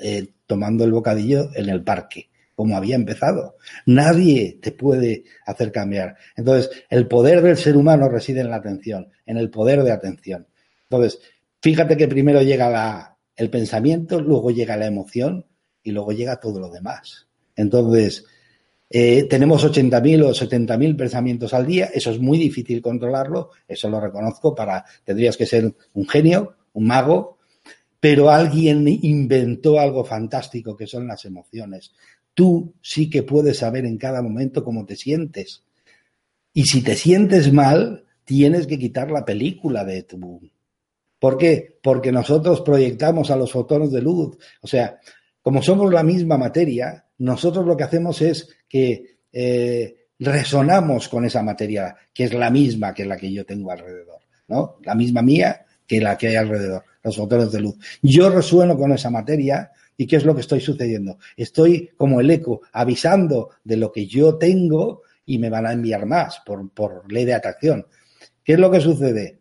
eh, 0.00 0.28
tomando 0.46 0.84
el 0.84 0.92
bocadillo 0.92 1.50
en 1.54 1.68
el 1.68 1.82
parque, 1.82 2.30
como 2.54 2.76
había 2.76 2.96
empezado. 2.96 3.56
Nadie 3.86 4.58
te 4.60 4.72
puede 4.72 5.24
hacer 5.46 5.72
cambiar. 5.72 6.16
Entonces, 6.36 6.70
el 6.88 7.06
poder 7.06 7.42
del 7.42 7.56
ser 7.56 7.76
humano 7.76 8.08
reside 8.08 8.40
en 8.40 8.50
la 8.50 8.56
atención, 8.56 9.08
en 9.26 9.36
el 9.36 9.50
poder 9.50 9.82
de 9.82 9.92
atención. 9.92 10.46
Entonces, 10.90 11.20
fíjate 11.60 11.96
que 11.96 12.08
primero 12.08 12.42
llega 12.42 12.70
la, 12.70 13.16
el 13.36 13.50
pensamiento, 13.50 14.20
luego 14.20 14.50
llega 14.50 14.76
la 14.76 14.86
emoción 14.86 15.46
y 15.82 15.92
luego 15.92 16.12
llega 16.12 16.40
todo 16.40 16.60
lo 16.60 16.70
demás. 16.70 17.28
Entonces, 17.56 18.24
eh, 18.90 19.24
tenemos 19.24 19.64
80.000 19.64 20.24
o 20.24 20.30
70.000 20.30 20.96
pensamientos 20.96 21.52
al 21.52 21.66
día, 21.66 21.90
eso 21.92 22.10
es 22.10 22.18
muy 22.18 22.38
difícil 22.38 22.80
controlarlo, 22.80 23.50
eso 23.66 23.90
lo 23.90 24.00
reconozco, 24.00 24.54
para, 24.54 24.84
tendrías 25.04 25.36
que 25.36 25.46
ser 25.46 25.74
un 25.92 26.08
genio, 26.08 26.56
un 26.72 26.86
mago, 26.86 27.37
pero 28.00 28.30
alguien 28.30 28.86
inventó 28.86 29.78
algo 29.80 30.04
fantástico 30.04 30.76
que 30.76 30.86
son 30.86 31.08
las 31.08 31.24
emociones. 31.24 31.92
Tú 32.32 32.74
sí 32.80 33.10
que 33.10 33.24
puedes 33.24 33.58
saber 33.58 33.84
en 33.84 33.98
cada 33.98 34.22
momento 34.22 34.62
cómo 34.62 34.86
te 34.86 34.94
sientes. 34.94 35.64
Y 36.52 36.64
si 36.64 36.82
te 36.82 36.94
sientes 36.94 37.52
mal, 37.52 38.04
tienes 38.24 38.66
que 38.66 38.78
quitar 38.78 39.10
la 39.10 39.24
película 39.24 39.84
de 39.84 40.04
tu... 40.04 40.40
¿Por 41.18 41.36
qué? 41.36 41.78
Porque 41.82 42.12
nosotros 42.12 42.60
proyectamos 42.60 43.30
a 43.32 43.36
los 43.36 43.50
fotones 43.50 43.90
de 43.90 44.02
luz. 44.02 44.38
O 44.60 44.68
sea, 44.68 45.00
como 45.42 45.62
somos 45.62 45.92
la 45.92 46.04
misma 46.04 46.38
materia, 46.38 47.04
nosotros 47.18 47.66
lo 47.66 47.76
que 47.76 47.84
hacemos 47.84 48.22
es 48.22 48.48
que 48.68 49.18
eh, 49.32 50.06
resonamos 50.20 51.08
con 51.08 51.24
esa 51.24 51.42
materia, 51.42 51.96
que 52.14 52.24
es 52.24 52.34
la 52.34 52.50
misma 52.50 52.94
que 52.94 53.04
la 53.04 53.16
que 53.16 53.32
yo 53.32 53.44
tengo 53.44 53.72
alrededor, 53.72 54.20
¿no? 54.46 54.76
La 54.84 54.94
misma 54.94 55.22
mía 55.22 55.64
que 55.84 56.00
la 56.00 56.16
que 56.16 56.28
hay 56.28 56.36
alrededor 56.36 56.84
los 57.02 57.16
fotones 57.16 57.52
de 57.52 57.60
luz. 57.60 57.76
Yo 58.02 58.30
resueno 58.30 58.76
con 58.76 58.92
esa 58.92 59.10
materia 59.10 59.70
y 59.96 60.06
¿qué 60.06 60.16
es 60.16 60.24
lo 60.24 60.34
que 60.34 60.42
estoy 60.42 60.60
sucediendo? 60.60 61.18
Estoy 61.36 61.90
como 61.96 62.20
el 62.20 62.30
eco 62.30 62.62
avisando 62.72 63.50
de 63.64 63.76
lo 63.76 63.90
que 63.90 64.06
yo 64.06 64.36
tengo 64.36 65.02
y 65.26 65.38
me 65.38 65.50
van 65.50 65.66
a 65.66 65.72
enviar 65.72 66.06
más 66.06 66.40
por, 66.44 66.70
por 66.70 67.10
ley 67.12 67.24
de 67.24 67.34
atracción. 67.34 67.86
¿Qué 68.44 68.54
es 68.54 68.58
lo 68.58 68.70
que 68.70 68.80
sucede? 68.80 69.40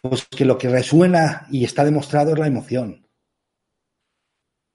Pues 0.00 0.26
que 0.26 0.44
lo 0.44 0.58
que 0.58 0.68
resuena 0.68 1.46
y 1.50 1.64
está 1.64 1.84
demostrado 1.84 2.32
es 2.32 2.38
la 2.38 2.46
emoción. 2.46 3.06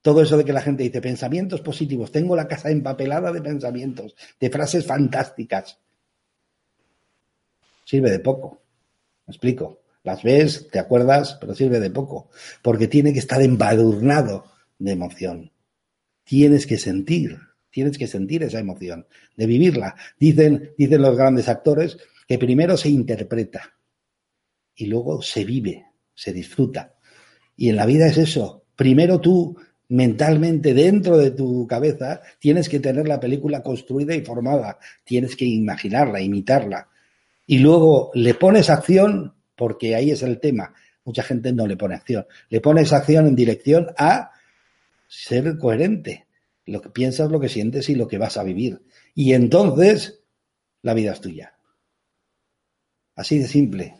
todo 0.01 0.21
eso 0.21 0.37
de 0.37 0.45
que 0.45 0.53
la 0.53 0.61
gente 0.61 0.83
dice 0.83 1.01
pensamientos 1.01 1.59
positivos, 1.59 2.11
tengo 2.11 2.35
la 2.35 2.47
casa 2.47 2.69
empapelada 2.69 3.31
de 3.31 3.41
pensamientos, 3.41 4.15
de 4.39 4.49
frases 4.49 4.85
fantásticas. 4.85 5.79
Sirve 7.83 8.11
de 8.11 8.19
poco. 8.19 8.61
¿Me 9.25 9.31
explico? 9.31 9.81
Las 10.07 10.23
ves, 10.23 10.69
te 10.71 10.79
acuerdas, 10.79 11.37
pero 11.37 11.53
sirve 11.53 11.81
de 11.81 11.89
poco, 11.89 12.29
porque 12.61 12.87
tiene 12.87 13.11
que 13.11 13.19
estar 13.19 13.41
embadurnado 13.41 14.45
de 14.79 14.93
emoción. 14.93 15.51
Tienes 16.23 16.65
que 16.65 16.77
sentir, 16.77 17.37
tienes 17.69 17.97
que 17.97 18.07
sentir 18.07 18.41
esa 18.41 18.57
emoción, 18.57 19.05
de 19.35 19.45
vivirla. 19.45 19.97
Dicen, 20.17 20.71
dicen 20.77 21.01
los 21.01 21.17
grandes 21.17 21.49
actores 21.49 21.97
que 22.25 22.39
primero 22.39 22.77
se 22.77 22.87
interpreta 22.87 23.73
y 24.73 24.85
luego 24.85 25.21
se 25.21 25.43
vive, 25.43 25.87
se 26.15 26.31
disfruta. 26.31 26.95
Y 27.57 27.67
en 27.67 27.75
la 27.75 27.85
vida 27.85 28.07
es 28.07 28.17
eso. 28.17 28.63
Primero 28.77 29.19
tú 29.19 29.57
mentalmente 29.89 30.73
dentro 30.73 31.17
de 31.17 31.31
tu 31.31 31.67
cabeza 31.67 32.21
tienes 32.39 32.69
que 32.69 32.79
tener 32.79 33.09
la 33.09 33.19
película 33.19 33.61
construida 33.61 34.15
y 34.15 34.21
formada, 34.21 34.79
tienes 35.03 35.35
que 35.35 35.43
imaginarla, 35.43 36.21
imitarla. 36.21 36.87
Y 37.45 37.59
luego 37.59 38.11
le 38.13 38.35
pones 38.35 38.69
acción 38.69 39.33
porque 39.57 39.95
ahí 39.95 40.11
es 40.11 40.21
el 40.21 40.39
tema. 40.39 40.73
Mucha 41.03 41.23
gente 41.23 41.51
no 41.51 41.67
le 41.67 41.75
pone 41.75 41.95
acción. 41.95 42.25
Le 42.49 42.61
pones 42.61 42.93
acción 42.93 43.27
en 43.27 43.35
dirección 43.35 43.87
a 43.97 44.31
ser 45.07 45.57
coherente. 45.57 46.27
Lo 46.65 46.81
que 46.81 46.89
piensas, 46.89 47.31
lo 47.31 47.39
que 47.39 47.49
sientes 47.49 47.89
y 47.89 47.95
lo 47.95 48.07
que 48.07 48.17
vas 48.17 48.37
a 48.37 48.43
vivir. 48.43 48.81
Y 49.15 49.33
entonces 49.33 50.21
la 50.83 50.93
vida 50.93 51.13
es 51.13 51.21
tuya. 51.21 51.53
Así 53.15 53.39
de 53.39 53.47
simple, 53.47 53.95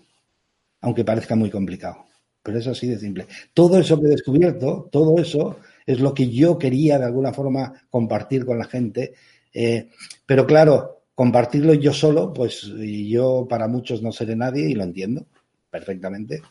aunque 0.82 1.04
parezca 1.04 1.36
muy 1.36 1.50
complicado. 1.50 2.06
Pero 2.43 2.60
es 2.60 2.67
así 2.67 2.88
de 2.88 3.00
simple. 3.00 3.26
Todo 3.54 3.80
eso 3.80 4.00
que 4.00 4.08
he 4.08 4.12
descubierto, 4.12 4.88
todo 4.91 5.17
eso 5.20 5.60
es 5.86 6.00
lo 6.00 6.13
que 6.13 6.30
yo 6.30 6.58
quería 6.58 7.00
de 7.00 7.06
alguna 7.06 7.34
forma 7.34 7.88
compartir 7.89 8.46
con 8.46 8.60
la 8.60 8.65
gente. 8.65 9.13
Eh, 9.54 9.89
pero 10.26 10.46
claro, 10.46 11.04
compartirlo 11.15 11.74
yo 11.74 11.93
solo, 11.93 12.32
pues 12.32 12.70
yo 12.78 13.48
para 13.50 13.67
muchos 13.67 14.04
no 14.04 14.12
seré 14.12 14.36
nadie 14.36 14.70
y 14.70 14.76
lo 14.76 14.84
entiendo 14.84 15.26
perfectamente. 15.69 16.41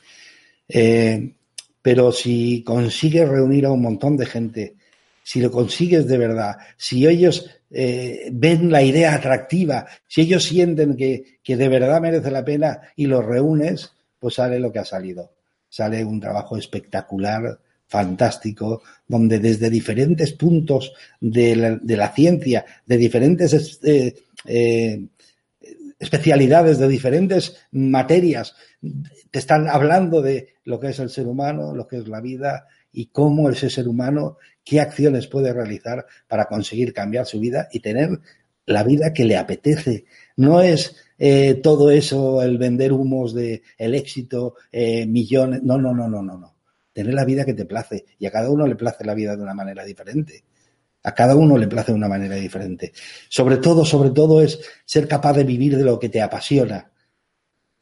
Eh, 0.68 1.32
pero 1.82 2.10
si 2.12 2.62
consigues 2.64 3.28
reunir 3.28 3.66
a 3.66 3.72
un 3.72 3.82
montón 3.82 4.16
de 4.16 4.26
gente, 4.26 4.74
si 5.22 5.40
lo 5.40 5.50
consigues 5.50 6.06
de 6.06 6.18
verdad, 6.18 6.56
si 6.76 7.06
ellos 7.06 7.50
eh, 7.70 8.28
ven 8.32 8.70
la 8.70 8.82
idea 8.82 9.14
atractiva, 9.14 9.86
si 10.06 10.22
ellos 10.22 10.44
sienten 10.44 10.96
que, 10.96 11.38
que 11.42 11.56
de 11.56 11.68
verdad 11.68 12.00
merece 12.00 12.30
la 12.30 12.44
pena 12.44 12.80
y 12.96 13.06
los 13.06 13.24
reúnes, 13.24 13.92
pues 14.18 14.34
sale 14.34 14.58
lo 14.58 14.72
que 14.72 14.80
ha 14.80 14.84
salido. 14.84 15.32
Sale 15.68 16.04
un 16.04 16.20
trabajo 16.20 16.56
espectacular, 16.56 17.58
fantástico, 17.86 18.82
donde 19.06 19.38
desde 19.38 19.70
diferentes 19.70 20.32
puntos 20.32 20.92
de 21.20 21.78
la, 21.84 22.12
ciencia, 22.12 22.64
de 22.84 22.96
diferentes 22.96 23.80
eh, 23.82 25.06
especialidades, 25.98 26.78
de 26.78 26.88
diferentes 26.88 27.56
materias, 27.70 28.54
te 29.30 29.38
están 29.38 29.68
hablando 29.68 30.20
de 30.22 30.54
lo 30.64 30.78
que 30.78 30.88
es 30.88 30.98
el 30.98 31.10
ser 31.10 31.26
humano, 31.26 31.74
lo 31.74 31.86
que 31.86 31.96
es 31.98 32.08
la 32.08 32.20
vida 32.20 32.66
y 32.92 33.06
cómo 33.06 33.48
ese 33.50 33.70
ser 33.70 33.88
humano, 33.88 34.38
qué 34.64 34.80
acciones 34.80 35.26
puede 35.26 35.52
realizar 35.52 36.06
para 36.26 36.46
conseguir 36.46 36.92
cambiar 36.92 37.26
su 37.26 37.40
vida 37.40 37.68
y 37.72 37.80
tener 37.80 38.20
la 38.66 38.82
vida 38.82 39.12
que 39.12 39.24
le 39.24 39.36
apetece. 39.36 40.04
No 40.36 40.60
es 40.60 40.96
eh, 41.18 41.54
todo 41.54 41.90
eso, 41.90 42.42
el 42.42 42.58
vender 42.58 42.92
humos 42.92 43.32
de 43.32 43.62
el 43.78 43.94
éxito, 43.94 44.54
eh, 44.72 45.06
millones. 45.06 45.62
No, 45.62 45.78
no, 45.78 45.94
no, 45.94 46.08
no, 46.08 46.22
no, 46.22 46.36
no. 46.36 46.56
Tener 46.92 47.14
la 47.14 47.24
vida 47.24 47.44
que 47.44 47.54
te 47.54 47.64
place. 47.64 48.04
Y 48.18 48.26
a 48.26 48.30
cada 48.30 48.50
uno 48.50 48.66
le 48.66 48.74
place 48.74 49.04
la 49.04 49.14
vida 49.14 49.36
de 49.36 49.42
una 49.42 49.54
manera 49.54 49.84
diferente. 49.84 50.44
A 51.06 51.14
cada 51.14 51.34
uno 51.34 51.56
le 51.56 51.66
place 51.66 51.92
de 51.92 51.98
una 51.98 52.08
manera 52.08 52.36
diferente. 52.36 52.92
Sobre 53.28 53.56
todo, 53.56 53.84
sobre 53.84 54.10
todo 54.10 54.42
es 54.42 54.60
ser 54.84 55.08
capaz 55.08 55.32
de 55.32 55.44
vivir 55.44 55.76
de 55.76 55.84
lo 55.84 55.98
que 55.98 56.08
te 56.08 56.20
apasiona 56.20 56.92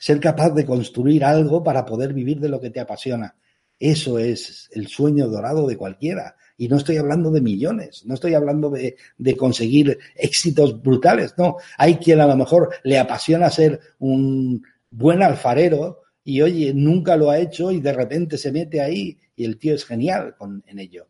ser 0.04 0.20
capaz 0.20 0.50
de 0.50 0.66
construir 0.66 1.24
algo 1.24 1.62
para 1.62 1.86
poder 1.86 2.12
vivir 2.12 2.38
de 2.38 2.50
lo 2.50 2.60
que 2.60 2.68
te 2.68 2.78
apasiona. 2.78 3.36
Eso 3.78 4.18
es 4.18 4.68
el 4.72 4.86
sueño 4.86 5.28
dorado 5.28 5.66
de 5.66 5.78
cualquiera. 5.78 6.36
Y 6.58 6.68
no 6.68 6.76
estoy 6.76 6.98
hablando 6.98 7.30
de 7.30 7.40
millones, 7.40 8.04
no 8.04 8.12
estoy 8.12 8.34
hablando 8.34 8.68
de, 8.68 8.96
de, 9.16 9.34
conseguir 9.34 9.98
éxitos 10.14 10.82
brutales, 10.82 11.32
no. 11.38 11.56
Hay 11.78 11.96
quien 11.96 12.20
a 12.20 12.26
lo 12.26 12.36
mejor 12.36 12.68
le 12.84 12.98
apasiona 12.98 13.48
ser 13.48 13.80
un 13.98 14.62
buen 14.90 15.22
alfarero 15.22 16.02
y 16.22 16.42
oye, 16.42 16.74
nunca 16.74 17.16
lo 17.16 17.30
ha 17.30 17.38
hecho 17.38 17.72
y 17.72 17.80
de 17.80 17.92
repente 17.94 18.36
se 18.36 18.52
mete 18.52 18.82
ahí 18.82 19.18
y 19.34 19.46
el 19.46 19.58
tío 19.58 19.74
es 19.74 19.86
genial 19.86 20.36
con, 20.36 20.62
en 20.66 20.80
ello. 20.80 21.08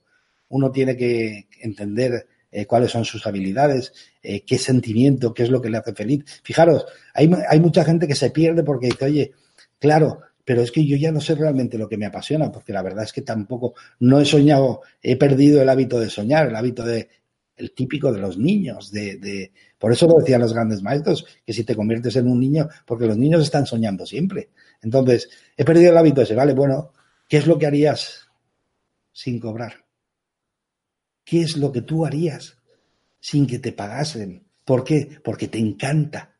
Uno 0.55 0.71
tiene 0.71 0.97
que 0.97 1.49
entender 1.61 2.29
eh, 2.53 2.65
cuáles 2.67 2.93
son 2.93 3.05
sus 3.05 3.27
habilidades, 3.27 3.93
eh, 4.23 4.45
qué 4.45 4.57
sentimiento, 4.57 5.35
qué 5.35 5.43
es 5.43 5.51
lo 5.51 5.61
que 5.61 5.69
le 5.69 5.79
hace 5.79 5.93
feliz. 5.93 6.25
Fijaros, 6.45 6.87
hay, 7.13 7.29
hay 7.49 7.59
mucha 7.59 7.85
gente 7.85 8.07
que 8.07 8.15
se 8.15 8.31
pierde 8.31 8.63
porque 8.63 8.87
dice, 8.87 9.05
oye, 9.05 9.33
claro, 9.81 10.21
pero 10.45 10.63
es 10.63 10.71
que 10.71 10.87
yo 10.87 10.97
ya 10.97 11.11
no 11.11 11.21
sé 11.21 11.35
realmente 11.35 11.77
lo 11.77 11.89
que 11.89 11.97
me 11.97 12.07
apasiona, 12.07 12.53
porque 12.53 12.73
la 12.73 12.83
verdad 12.83 13.03
es 13.03 13.13
que 13.13 13.23
tampoco, 13.23 13.75
no 13.99 14.21
he 14.21 14.25
soñado, 14.25 14.83
he 15.03 15.17
perdido 15.17 15.61
el 15.61 15.69
hábito 15.69 15.99
de 15.99 16.09
soñar, 16.09 16.47
el 16.47 16.55
hábito 16.55 16.85
de, 16.85 17.09
el 17.57 17.73
típico 17.73 18.13
de 18.13 18.21
los 18.21 18.39
niños, 18.39 18.93
de, 18.93 19.17
de, 19.17 19.53
por 19.77 19.91
eso 19.91 20.07
lo 20.07 20.21
decían 20.21 20.41
los 20.41 20.55
grandes 20.55 20.81
maestros, 20.81 21.27
que 21.45 21.53
si 21.53 21.65
te 21.65 21.75
conviertes 21.75 22.15
en 22.15 22.29
un 22.29 22.39
niño, 22.39 22.69
porque 22.87 23.07
los 23.07 23.17
niños 23.17 23.43
están 23.43 23.67
soñando 23.67 24.07
siempre. 24.07 24.51
Entonces, 24.81 25.29
he 25.57 25.65
perdido 25.65 25.91
el 25.91 25.99
hábito 25.99 26.23
ese, 26.23 26.37
vale, 26.37 26.53
bueno, 26.53 26.93
¿qué 27.29 27.39
es 27.39 27.49
lo 27.49 27.59
que 27.59 27.67
harías 27.67 28.29
sin 29.13 29.41
cobrar? 29.41 29.84
¿Qué 31.25 31.43
es 31.43 31.57
lo 31.57 31.73
que 31.73 31.83
tú 31.83 32.05
harías 32.05 32.59
sin 33.21 33.47
que 33.47 33.59
te 33.59 33.73
pagasen? 33.73 34.47
¿Por 34.65 34.85
qué? 34.85 35.19
Porque 35.23 35.49
te 35.49 35.59
encanta. 35.59 36.35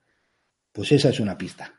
Pues 0.73 0.93
esa 0.93 1.09
es 1.09 1.21
una 1.21 1.39
pista. 1.39 1.75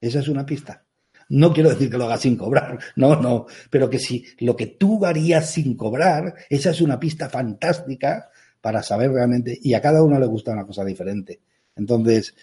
Esa 0.00 0.20
es 0.20 0.28
una 0.28 0.44
pista. 0.44 0.84
No 1.30 1.52
quiero 1.52 1.70
decir 1.70 1.90
que 1.90 1.96
lo 1.96 2.04
hagas 2.04 2.22
sin 2.22 2.36
cobrar, 2.36 2.78
no, 2.96 3.14
no, 3.16 3.46
pero 3.70 3.88
que 3.88 3.98
si 3.98 4.24
lo 4.40 4.56
que 4.56 4.66
tú 4.66 5.06
harías 5.06 5.48
sin 5.50 5.76
cobrar, 5.76 6.34
esa 6.48 6.70
es 6.70 6.80
una 6.80 6.98
pista 6.98 7.28
fantástica 7.28 8.30
para 8.60 8.82
saber 8.82 9.12
realmente, 9.12 9.56
y 9.62 9.74
a 9.74 9.80
cada 9.80 10.02
uno 10.02 10.18
le 10.18 10.26
gusta 10.26 10.52
una 10.52 10.66
cosa 10.66 10.84
diferente. 10.84 11.40
Entonces, 11.76 12.34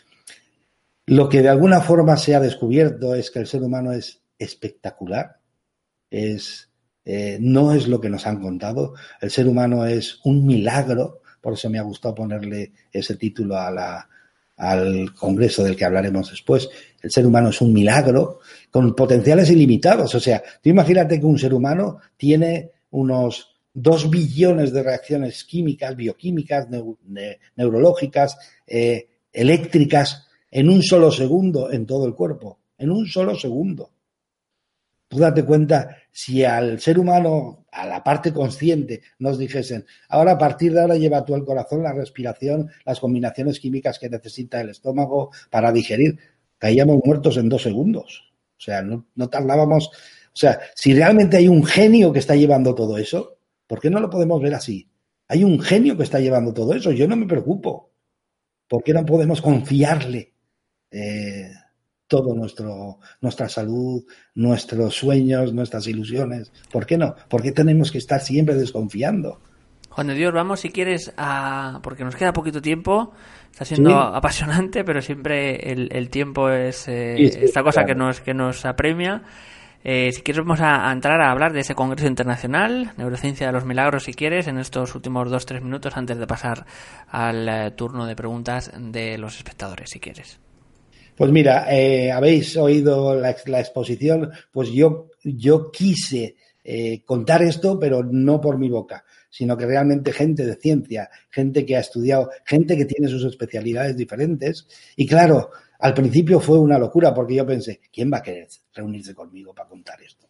lo 1.06 1.28
que 1.30 1.42
de 1.42 1.50
alguna 1.50 1.82
forma 1.82 2.18
se 2.18 2.34
ha 2.34 2.40
descubierto 2.40 3.14
es 3.14 3.30
que 3.30 3.40
el 3.40 3.48
ser 3.48 3.62
humano 3.62 3.92
es 3.92 4.22
espectacular, 4.40 5.40
es 6.10 6.67
eh, 7.10 7.38
no 7.40 7.72
es 7.72 7.88
lo 7.88 8.02
que 8.02 8.10
nos 8.10 8.28
han 8.28 8.42
contado. 8.42 8.94
El 9.22 9.32
ser 9.32 9.48
humano 9.48 9.86
es 9.86 10.20
un 10.26 10.46
milagro, 10.46 11.22
por 11.40 11.54
eso 11.54 11.70
me 11.70 11.80
ha 11.80 11.84
gustado 11.84 12.14
ponerle 12.14 12.74
ese 12.92 13.16
título 13.16 13.56
a 13.56 13.72
la, 13.72 14.10
al 14.58 15.14
Congreso 15.14 15.64
del 15.64 15.78
que 15.78 15.86
hablaremos 15.86 16.30
después. 16.30 16.68
El 17.02 17.10
ser 17.10 17.26
humano 17.26 17.48
es 17.48 17.62
un 17.62 17.72
milagro 17.72 18.42
con 18.70 18.94
potenciales 18.94 19.50
ilimitados. 19.50 20.14
O 20.16 20.20
sea, 20.20 20.44
tú 20.62 20.70
imagínate 20.70 21.18
que 21.18 21.26
un 21.26 21.40
ser 21.40 21.54
humano 21.54 22.00
tiene 22.18 22.72
unos 22.90 23.56
dos 23.74 24.10
billones 24.10 24.74
de 24.74 24.84
reacciones 24.84 25.46
químicas, 25.46 25.96
bioquímicas, 25.96 26.68
ne 26.70 27.40
neurológicas, 27.56 28.38
eh, 28.68 29.08
eléctricas, 29.32 30.28
en 30.52 30.70
un 30.70 30.84
solo 30.84 31.10
segundo 31.10 31.72
en 31.72 31.86
todo 31.86 32.06
el 32.06 32.16
cuerpo. 32.16 32.60
En 32.78 32.92
un 32.92 33.08
solo 33.08 33.34
segundo. 33.34 33.92
Tú 35.08 35.20
date 35.20 35.46
cuenta 35.46 35.98
si 36.12 36.44
al 36.44 36.80
ser 36.80 37.00
humano, 37.00 37.66
a 37.72 37.86
la 37.86 38.04
parte 38.04 38.34
consciente, 38.34 39.02
nos 39.20 39.38
dijesen, 39.38 39.86
ahora 40.10 40.34
a 40.34 40.38
partir 40.38 40.74
de 40.74 40.82
ahora 40.82 40.96
lleva 40.96 41.24
tú 41.24 41.36
el 41.36 41.46
corazón, 41.46 41.84
la 41.84 41.94
respiración, 41.94 42.70
las 42.86 43.00
combinaciones 43.00 43.60
químicas 43.60 44.00
que 44.00 44.10
necesita 44.10 44.60
el 44.60 44.70
estómago 44.70 45.32
para 45.50 45.72
digerir, 45.72 46.20
caíamos 46.58 47.00
muertos 47.06 47.38
en 47.38 47.48
dos 47.50 47.62
segundos. 47.62 48.34
O 48.58 48.62
sea, 48.62 48.82
no, 48.82 49.06
no 49.16 49.30
tardábamos. 49.30 49.88
O 49.88 50.40
sea, 50.40 50.60
si 50.76 50.94
realmente 50.94 51.38
hay 51.38 51.48
un 51.48 51.64
genio 51.64 52.12
que 52.12 52.20
está 52.20 52.36
llevando 52.36 52.76
todo 52.76 52.98
eso, 52.98 53.38
¿por 53.66 53.80
qué 53.80 53.90
no 53.90 54.00
lo 54.00 54.10
podemos 54.10 54.42
ver 54.42 54.56
así? 54.56 54.90
Hay 55.30 55.44
un 55.44 55.60
genio 55.60 55.96
que 55.98 56.04
está 56.04 56.20
llevando 56.20 56.54
todo 56.54 56.74
eso, 56.74 56.92
yo 56.92 57.08
no 57.08 57.16
me 57.16 57.28
preocupo. 57.28 57.92
¿Por 58.68 58.84
qué 58.84 58.94
no 58.94 59.06
podemos 59.06 59.42
confiarle? 59.42 60.34
Eh, 60.92 61.52
todo 62.08 62.34
nuestro, 62.34 63.00
nuestra 63.22 63.50
salud, 63.50 64.04
nuestros 64.36 64.96
sueños, 64.96 65.54
nuestras 65.54 65.88
ilusiones. 65.88 66.52
¿Por 66.72 66.86
qué 66.86 66.98
no? 66.98 67.16
¿Por 67.30 67.42
qué 67.42 67.52
tenemos 67.52 67.92
que 67.92 67.98
estar 67.98 68.22
siempre 68.22 68.56
desconfiando? 68.56 69.40
Juan 69.90 70.08
de 70.08 70.14
Dios, 70.14 70.32
vamos 70.32 70.60
si 70.60 70.70
quieres 70.70 71.12
a... 71.18 71.80
porque 71.82 72.04
nos 72.04 72.16
queda 72.16 72.32
poquito 72.32 72.62
tiempo, 72.62 73.14
está 73.52 73.66
siendo 73.66 73.90
¿Sí? 73.90 73.96
apasionante, 74.14 74.84
pero 74.84 75.02
siempre 75.02 75.72
el, 75.72 75.90
el 75.92 76.10
tiempo 76.10 76.50
es 76.50 76.88
eh, 76.88 77.16
sí, 77.18 77.32
sí, 77.32 77.40
esta 77.42 77.64
cosa 77.64 77.82
claro. 77.82 77.88
que, 77.88 77.96
nos, 77.96 78.22
que 78.22 78.34
nos 78.36 78.66
apremia. 78.66 79.24
Eh, 79.84 80.12
si 80.12 80.22
quieres 80.22 80.44
vamos 80.44 80.60
a, 80.62 80.88
a, 80.88 80.92
entrar 80.92 81.20
a 81.22 81.32
hablar 81.32 81.54
de 81.54 81.62
ese 81.62 81.74
Congreso 81.74 82.08
Internacional, 82.08 82.92
Neurociencia 82.98 83.48
de 83.48 83.54
los 83.54 83.66
Milagros, 83.66 84.04
si 84.04 84.14
quieres, 84.14 84.48
en 84.48 84.60
estos 84.60 84.94
últimos 84.94 85.32
dos, 85.32 85.46
tres 85.46 85.64
minutos 85.64 85.98
antes 85.98 86.18
de 86.18 86.28
pasar 86.28 86.66
al 87.10 87.50
eh, 87.50 87.72
turno 87.72 88.06
de 88.06 88.16
preguntas 88.16 88.72
de 88.78 89.18
los 89.18 89.38
espectadores, 89.38 89.90
si 89.90 90.00
quieres. 90.00 90.40
Pues 91.18 91.32
mira, 91.32 91.66
eh, 91.76 92.12
habéis 92.12 92.56
oído 92.58 93.16
la, 93.16 93.36
la, 93.48 93.60
exposición, 93.60 94.30
pues 94.52 94.70
yo, 94.70 95.10
yo 95.24 95.72
quise 95.72 96.36
eh, 96.64 97.02
contar 97.06 97.42
esto, 97.42 97.80
pero 97.80 98.04
no 98.04 98.40
por 98.40 98.60
mi 98.60 98.70
boca, 98.70 99.04
sino 99.28 99.58
que 99.58 99.66
realmente 99.66 100.14
gente 100.14 100.46
de 100.46 100.58
ciencia, 100.58 101.10
gente 101.32 101.66
que 101.66 101.76
ha 101.76 101.80
estudiado, 101.80 102.30
gente 102.46 102.78
que 102.78 102.86
tiene 102.86 103.08
sus 103.08 103.26
especialidades 103.26 103.98
diferentes. 103.98 104.68
Y 104.96 105.08
claro, 105.08 105.50
al 105.80 105.96
principio 105.96 106.40
fue 106.40 106.60
una 106.60 106.78
locura 106.78 107.16
porque 107.16 107.34
yo 107.34 107.48
pensé, 107.48 107.82
¿quién 107.92 108.14
va 108.14 108.18
a 108.18 108.24
querer 108.24 108.48
reunirse 108.76 109.16
conmigo 109.16 109.56
para 109.56 109.70
contar 109.70 110.00
esto? 110.04 110.28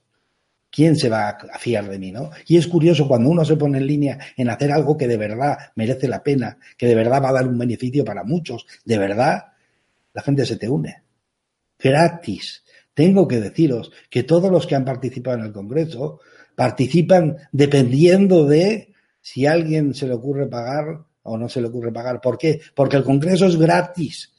¿Quién 0.69 0.95
se 0.95 1.09
va 1.09 1.31
a 1.31 1.59
fiar 1.59 1.89
de 1.89 1.99
mí, 1.99 2.13
no? 2.13 2.29
Y 2.47 2.55
es 2.55 2.67
curioso 2.67 3.09
cuando 3.09 3.29
uno 3.29 3.43
se 3.43 3.57
pone 3.57 3.79
en 3.79 3.87
línea 3.87 4.17
en 4.37 4.49
hacer 4.49 4.71
algo 4.71 4.95
que 4.95 5.09
de 5.09 5.17
verdad 5.17 5.57
merece 5.75 6.07
la 6.07 6.23
pena, 6.23 6.57
que 6.77 6.87
de 6.87 6.95
verdad 6.95 7.21
va 7.21 7.29
a 7.29 7.33
dar 7.33 7.47
un 7.47 7.57
beneficio 7.57 8.05
para 8.05 8.23
muchos, 8.23 8.65
de 8.85 8.97
verdad, 8.97 9.47
la 10.17 10.23
gente 10.23 10.45
se 10.47 10.57
te 10.57 10.67
une. 10.67 11.03
Gratis. 11.77 12.63
Tengo 12.91 13.27
que 13.27 13.39
deciros 13.39 13.91
que 14.09 14.23
todos 14.23 14.51
los 14.51 14.65
que 14.65 14.73
han 14.73 14.83
participado 14.83 15.37
en 15.37 15.45
el 15.45 15.51
Congreso 15.51 16.21
participan 16.55 17.37
dependiendo 17.51 18.47
de 18.47 18.95
si 19.21 19.45
a 19.45 19.51
alguien 19.51 19.93
se 19.93 20.07
le 20.07 20.15
ocurre 20.15 20.47
pagar 20.47 21.03
o 21.21 21.37
no 21.37 21.47
se 21.47 21.61
le 21.61 21.67
ocurre 21.67 21.91
pagar. 21.91 22.19
¿Por 22.19 22.35
qué? 22.35 22.59
Porque 22.73 22.97
el 22.97 23.03
Congreso 23.03 23.45
es 23.45 23.57
gratis. 23.57 24.33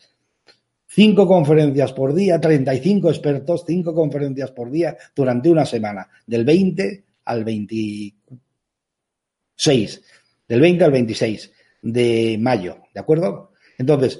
Cinco 0.89 1.29
conferencias 1.29 1.93
por 1.93 2.12
día, 2.12 2.41
35 2.41 3.11
expertos, 3.11 3.62
cinco 3.64 3.95
conferencias 3.95 4.51
por 4.51 4.72
día 4.72 4.97
durante 5.14 5.49
una 5.49 5.64
semana, 5.64 6.09
del 6.26 6.45
20 6.45 7.05
al 7.26 7.45
26, 7.45 10.03
del 10.49 10.61
20 10.61 10.85
al 10.85 10.91
26 10.91 11.53
de 11.83 12.37
mayo, 12.41 12.79
¿de 12.93 12.99
acuerdo? 12.99 13.53
Entonces, 13.79 14.18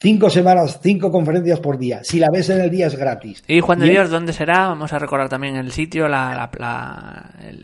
Cinco 0.00 0.30
semanas, 0.30 0.78
cinco 0.80 1.10
conferencias 1.10 1.58
por 1.58 1.76
día. 1.76 2.04
Si 2.04 2.20
la 2.20 2.28
ves 2.30 2.48
en 2.50 2.60
el 2.60 2.70
día 2.70 2.86
es 2.86 2.94
gratis. 2.94 3.42
¿Y 3.48 3.58
Juan 3.58 3.80
de 3.80 3.88
Dios 3.88 4.10
dónde 4.10 4.32
será? 4.32 4.68
Vamos 4.68 4.92
a 4.92 4.98
recordar 5.00 5.28
también 5.28 5.56
el 5.56 5.72
sitio, 5.72 6.06
la... 6.06 6.48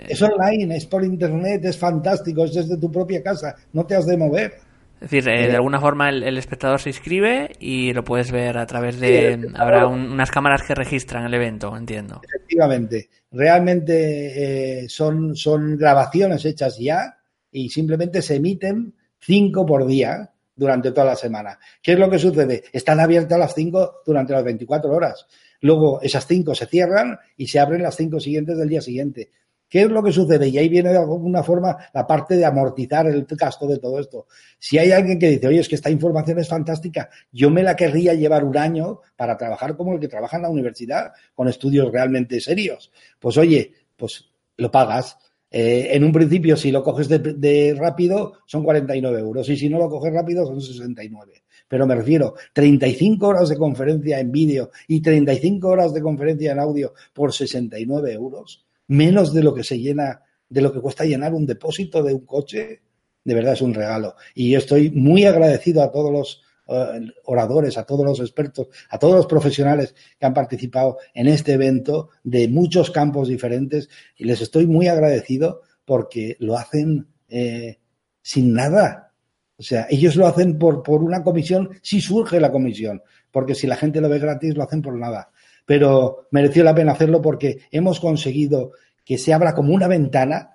Es 0.08 0.20
online, 0.20 0.76
es 0.76 0.86
por 0.86 1.04
internet, 1.04 1.64
es 1.64 1.78
fantástico, 1.78 2.44
es 2.44 2.54
desde 2.54 2.76
tu 2.76 2.90
propia 2.90 3.22
casa, 3.22 3.54
no 3.72 3.86
te 3.86 3.94
has 3.94 4.06
de 4.06 4.16
mover. 4.16 4.54
Es 4.96 5.10
decir, 5.10 5.28
eh, 5.28 5.46
de 5.46 5.52
eh, 5.52 5.54
alguna 5.54 5.80
forma 5.80 6.08
el, 6.08 6.36
espectador 6.36 6.80
se 6.80 6.88
inscribe 6.88 7.52
y 7.60 7.92
lo 7.92 8.02
puedes 8.02 8.32
ver 8.32 8.58
a 8.58 8.66
través 8.66 8.98
de... 8.98 9.52
habrá 9.54 9.86
unas 9.86 10.32
cámaras 10.32 10.62
que 10.62 10.74
registran 10.74 11.26
el 11.26 11.34
evento, 11.34 11.76
entiendo. 11.76 12.20
Efectivamente. 12.24 13.10
Realmente 13.30 14.82
eh, 14.82 14.88
son, 14.88 15.36
son 15.36 15.76
grabaciones 15.76 16.44
hechas 16.44 16.78
ya 16.80 17.16
y 17.52 17.68
simplemente 17.68 18.22
se 18.22 18.36
emiten 18.36 18.92
cinco 19.20 19.64
por 19.64 19.86
día 19.86 20.33
durante 20.56 20.90
toda 20.92 21.06
la 21.06 21.16
semana. 21.16 21.58
¿Qué 21.82 21.92
es 21.92 21.98
lo 21.98 22.10
que 22.10 22.18
sucede? 22.18 22.64
Están 22.72 23.00
abiertas 23.00 23.38
las 23.38 23.54
5 23.54 24.02
durante 24.06 24.32
las 24.32 24.44
24 24.44 24.90
horas. 24.90 25.26
Luego 25.60 26.00
esas 26.02 26.26
5 26.26 26.54
se 26.54 26.66
cierran 26.66 27.18
y 27.36 27.46
se 27.46 27.58
abren 27.58 27.82
las 27.82 27.96
5 27.96 28.20
siguientes 28.20 28.56
del 28.58 28.68
día 28.68 28.80
siguiente. 28.80 29.30
¿Qué 29.68 29.82
es 29.82 29.90
lo 29.90 30.02
que 30.02 30.12
sucede? 30.12 30.48
Y 30.48 30.58
ahí 30.58 30.68
viene 30.68 30.90
de 30.90 30.98
alguna 30.98 31.42
forma 31.42 31.76
la 31.92 32.06
parte 32.06 32.36
de 32.36 32.44
amortizar 32.44 33.06
el 33.06 33.26
gasto 33.28 33.66
de 33.66 33.78
todo 33.78 33.98
esto. 33.98 34.26
Si 34.58 34.78
hay 34.78 34.92
alguien 34.92 35.18
que 35.18 35.30
dice, 35.30 35.48
oye, 35.48 35.58
es 35.58 35.68
que 35.68 35.74
esta 35.74 35.90
información 35.90 36.38
es 36.38 36.48
fantástica, 36.48 37.10
yo 37.32 37.50
me 37.50 37.62
la 37.62 37.74
querría 37.74 38.14
llevar 38.14 38.44
un 38.44 38.56
año 38.56 39.00
para 39.16 39.36
trabajar 39.36 39.76
como 39.76 39.94
el 39.94 40.00
que 40.00 40.06
trabaja 40.06 40.36
en 40.36 40.44
la 40.44 40.50
universidad, 40.50 41.12
con 41.34 41.48
estudios 41.48 41.90
realmente 41.90 42.40
serios. 42.40 42.92
Pues 43.18 43.36
oye, 43.36 43.72
pues 43.96 44.26
lo 44.56 44.70
pagas, 44.70 45.18
eh, 45.56 45.94
en 45.94 46.02
un 46.02 46.10
principio, 46.10 46.56
si 46.56 46.72
lo 46.72 46.82
coges 46.82 47.08
de, 47.08 47.76
rápido, 47.78 48.32
son 48.44 48.64
49 48.64 49.20
euros. 49.20 49.48
Y 49.48 49.56
si 49.56 49.68
no 49.68 49.78
lo 49.78 49.88
coges 49.88 50.12
rápido, 50.12 50.44
son 50.44 50.60
69. 50.60 51.44
Pero 51.68 51.86
me 51.86 51.94
refiero, 51.94 52.34
35 52.52 53.24
horas 53.24 53.50
de 53.50 53.56
conferencia 53.56 54.18
en 54.18 54.32
vídeo 54.32 54.72
y 54.88 55.00
35 55.00 55.68
horas 55.68 55.94
de 55.94 56.02
conferencia 56.02 56.50
en 56.50 56.58
audio 56.58 56.94
por 57.12 57.32
69 57.32 58.12
euros, 58.12 58.66
menos 58.88 59.32
de 59.32 59.44
lo 59.44 59.54
que 59.54 59.62
se 59.62 59.78
llena, 59.78 60.22
de 60.48 60.60
lo 60.60 60.72
que 60.72 60.80
cuesta 60.80 61.04
llenar 61.04 61.32
un 61.32 61.46
depósito 61.46 62.02
de 62.02 62.14
un 62.14 62.26
coche, 62.26 62.80
de 63.22 63.34
verdad 63.34 63.52
es 63.52 63.62
un 63.62 63.74
regalo. 63.74 64.16
Y 64.34 64.50
yo 64.50 64.58
estoy 64.58 64.90
muy 64.90 65.24
agradecido 65.24 65.84
a 65.84 65.92
todos 65.92 66.10
los 66.10 66.42
oradores, 66.66 67.76
a 67.76 67.84
todos 67.84 68.04
los 68.04 68.20
expertos, 68.20 68.68
a 68.88 68.98
todos 68.98 69.16
los 69.16 69.26
profesionales 69.26 69.94
que 70.18 70.26
han 70.26 70.34
participado 70.34 70.98
en 71.12 71.28
este 71.28 71.52
evento 71.52 72.10
de 72.22 72.48
muchos 72.48 72.90
campos 72.90 73.28
diferentes 73.28 73.88
y 74.16 74.24
les 74.24 74.40
estoy 74.40 74.66
muy 74.66 74.88
agradecido 74.88 75.62
porque 75.84 76.36
lo 76.40 76.56
hacen 76.56 77.06
eh, 77.28 77.78
sin 78.22 78.54
nada. 78.54 79.12
O 79.56 79.62
sea, 79.62 79.86
ellos 79.90 80.16
lo 80.16 80.26
hacen 80.26 80.58
por, 80.58 80.82
por 80.82 81.02
una 81.02 81.22
comisión, 81.22 81.70
si 81.82 82.00
surge 82.00 82.40
la 82.40 82.50
comisión, 82.50 83.02
porque 83.30 83.54
si 83.54 83.66
la 83.66 83.76
gente 83.76 84.00
lo 84.00 84.08
ve 84.08 84.18
gratis, 84.18 84.56
lo 84.56 84.62
hacen 84.62 84.82
por 84.82 84.96
nada. 84.98 85.30
Pero 85.66 86.26
mereció 86.30 86.64
la 86.64 86.74
pena 86.74 86.92
hacerlo 86.92 87.22
porque 87.22 87.60
hemos 87.70 88.00
conseguido 88.00 88.72
que 89.04 89.18
se 89.18 89.32
abra 89.32 89.54
como 89.54 89.74
una 89.74 89.86
ventana 89.86 90.53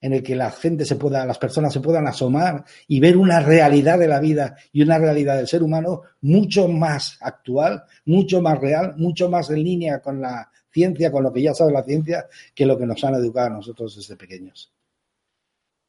en 0.00 0.12
el 0.12 0.22
que 0.22 0.36
la 0.36 0.50
gente 0.50 0.84
se 0.84 0.96
pueda, 0.96 1.24
las 1.24 1.38
personas 1.38 1.72
se 1.72 1.80
puedan 1.80 2.06
asomar 2.06 2.64
y 2.86 3.00
ver 3.00 3.16
una 3.16 3.40
realidad 3.40 3.98
de 3.98 4.08
la 4.08 4.20
vida 4.20 4.56
y 4.72 4.82
una 4.82 4.98
realidad 4.98 5.36
del 5.36 5.48
ser 5.48 5.62
humano 5.62 6.02
mucho 6.20 6.68
más 6.68 7.18
actual, 7.20 7.84
mucho 8.04 8.40
más 8.40 8.60
real, 8.60 8.94
mucho 8.96 9.28
más 9.28 9.50
en 9.50 9.64
línea 9.64 10.00
con 10.00 10.20
la 10.20 10.50
ciencia, 10.70 11.10
con 11.10 11.22
lo 11.22 11.32
que 11.32 11.42
ya 11.42 11.54
sabe 11.54 11.72
la 11.72 11.82
ciencia, 11.82 12.26
que 12.54 12.66
lo 12.66 12.78
que 12.78 12.86
nos 12.86 13.02
han 13.02 13.14
educado 13.14 13.46
a 13.46 13.50
nosotros 13.50 13.96
desde 13.96 14.16
pequeños. 14.16 14.72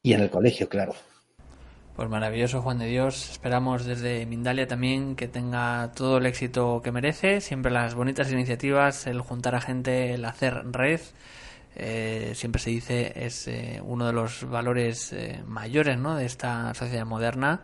Y 0.02 0.14
en 0.14 0.20
el 0.20 0.30
colegio, 0.30 0.68
claro. 0.68 0.94
Pues 1.98 2.08
maravilloso, 2.08 2.62
Juan 2.62 2.78
de 2.78 2.86
Dios. 2.86 3.28
Esperamos 3.32 3.84
desde 3.84 4.24
Mindalia 4.24 4.68
también 4.68 5.16
que 5.16 5.26
tenga 5.26 5.90
todo 5.96 6.18
el 6.18 6.26
éxito 6.26 6.80
que 6.82 6.92
merece. 6.92 7.40
Siempre 7.40 7.72
las 7.72 7.96
bonitas 7.96 8.30
iniciativas, 8.30 9.08
el 9.08 9.20
juntar 9.20 9.56
a 9.56 9.60
gente, 9.60 10.14
el 10.14 10.24
hacer 10.24 10.62
red. 10.70 11.00
Eh, 11.80 12.32
siempre 12.34 12.60
se 12.60 12.70
dice 12.70 13.12
es 13.14 13.46
eh, 13.46 13.80
uno 13.84 14.04
de 14.04 14.12
los 14.12 14.42
valores 14.50 15.12
eh, 15.12 15.44
mayores 15.46 15.96
de 15.96 16.26
esta 16.26 16.74
sociedad 16.74 17.06
moderna 17.06 17.60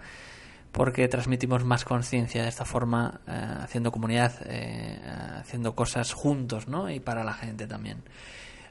porque 0.70 1.08
transmitimos 1.08 1.64
más 1.64 1.84
conciencia 1.84 2.44
de 2.44 2.48
esta 2.48 2.64
forma 2.64 3.20
haciendo 3.60 3.90
comunidad 3.92 4.32
haciendo 5.38 5.74
cosas 5.74 6.12
juntos 6.12 6.66
¿no? 6.68 6.90
y 6.90 6.98
para 6.98 7.22
la 7.22 7.32
gente 7.32 7.68
también. 7.68 8.02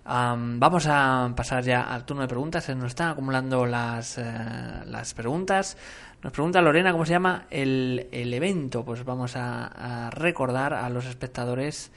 Vamos 0.06 0.86
a 0.88 1.32
pasar 1.34 1.64
ya 1.64 1.84
al 1.84 2.04
turno 2.04 2.24
de 2.24 2.28
preguntas. 2.28 2.66
Se 2.66 2.76
nos 2.76 2.88
están 2.88 3.12
acumulando 3.12 3.66
las, 3.66 4.18
las 4.18 5.14
preguntas. 5.14 5.78
Nos 6.22 6.34
pregunta 6.34 6.62
Lorena 6.62 6.91
cómo 6.91 7.06
se 7.06 7.14
llama 7.14 7.48
el, 7.50 8.10
el 8.12 8.34
evento. 8.34 8.84
Pues 8.84 9.06
vamos 9.06 9.38
a 9.38 10.10
recordar 10.12 10.74
a 10.74 10.89
los 10.89 11.06
espectadores 11.06 11.89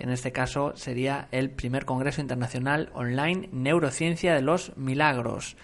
en 0.00 0.10
este 0.10 0.32
caso 0.32 0.72
sería 0.76 1.28
el 1.30 1.50
primer 1.50 1.84
Congreso 1.84 2.20
Internacional 2.20 2.90
Online 2.94 3.48
Neurociencia 3.52 4.34
de 4.34 4.42
los 4.42 4.76
Milagros. 4.76 5.56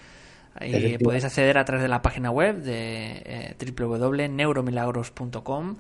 Ahí 0.55 0.97
podéis 0.99 1.25
acceder 1.25 1.59
a 1.59 1.65
través 1.65 1.83
de 1.83 1.89
la 1.89 2.01
página 2.03 2.31
web 2.31 2.63
de 2.63 3.23
eh, 3.25 3.55
www.neuromilagros.com. 3.79 5.77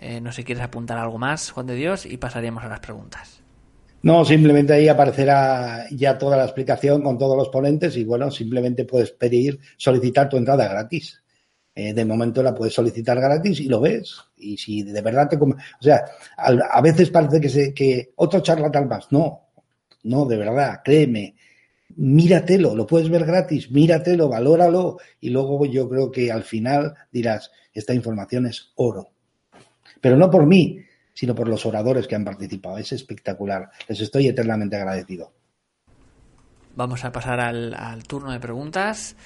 Eh, 0.00 0.20
no 0.20 0.30
sé 0.32 0.36
si 0.36 0.44
quieres 0.44 0.62
apuntar 0.62 0.98
algo 0.98 1.18
más, 1.18 1.50
Juan 1.50 1.66
de 1.66 1.74
Dios, 1.74 2.06
y 2.06 2.16
pasaríamos 2.16 2.62
a 2.64 2.68
las 2.68 2.80
preguntas. 2.80 3.42
No, 4.02 4.24
simplemente 4.24 4.72
ahí 4.72 4.88
aparecerá 4.88 5.86
ya 5.90 6.16
toda 6.16 6.36
la 6.36 6.44
explicación 6.44 7.02
con 7.02 7.18
todos 7.18 7.36
los 7.36 7.50
ponentes 7.50 7.96
y 7.96 8.04
bueno, 8.04 8.30
simplemente 8.30 8.84
puedes 8.84 9.10
pedir, 9.10 9.58
solicitar 9.76 10.28
tu 10.28 10.38
entrada 10.38 10.68
gratis. 10.68 11.20
Eh, 11.80 11.94
de 11.94 12.04
momento 12.04 12.42
la 12.42 12.54
puedes 12.54 12.74
solicitar 12.74 13.18
gratis 13.18 13.58
y 13.60 13.64
lo 13.66 13.80
ves. 13.80 14.14
Y 14.36 14.58
si 14.58 14.82
de 14.82 15.00
verdad 15.00 15.30
te... 15.30 15.36
O 15.36 15.56
sea, 15.80 16.04
a, 16.36 16.80
veces 16.82 17.08
parece 17.08 17.40
que, 17.40 17.72
que 17.72 18.12
otro 18.16 18.40
charlatán 18.40 18.86
más. 18.86 19.10
No, 19.10 19.48
no, 20.02 20.26
de 20.26 20.36
verdad, 20.36 20.82
créeme. 20.84 21.36
Míratelo, 21.96 22.74
lo 22.74 22.86
puedes 22.86 23.08
ver 23.08 23.24
gratis, 23.24 23.70
míratelo, 23.70 24.28
valóralo 24.28 24.98
y 25.20 25.30
luego 25.30 25.64
yo 25.64 25.88
creo 25.88 26.10
que 26.10 26.30
al 26.30 26.44
final 26.44 26.94
dirás, 27.10 27.50
esta 27.72 27.94
información 27.94 28.44
es 28.44 28.72
oro. 28.76 29.08
Pero 30.02 30.18
no 30.18 30.30
por 30.30 30.46
mí, 30.46 30.80
sino 31.14 31.34
por 31.34 31.48
los 31.48 31.64
oradores 31.64 32.06
que 32.06 32.14
han 32.14 32.26
participado. 32.26 32.76
Es 32.76 32.92
espectacular. 32.92 33.70
Les 33.88 34.00
estoy 34.02 34.28
eternamente 34.28 34.76
agradecido. 34.76 35.32
Vamos 36.76 37.06
a 37.06 37.10
pasar 37.10 37.40
al 37.40 38.02
turno 38.04 38.32
de 38.32 38.38
preguntas. 38.38 39.16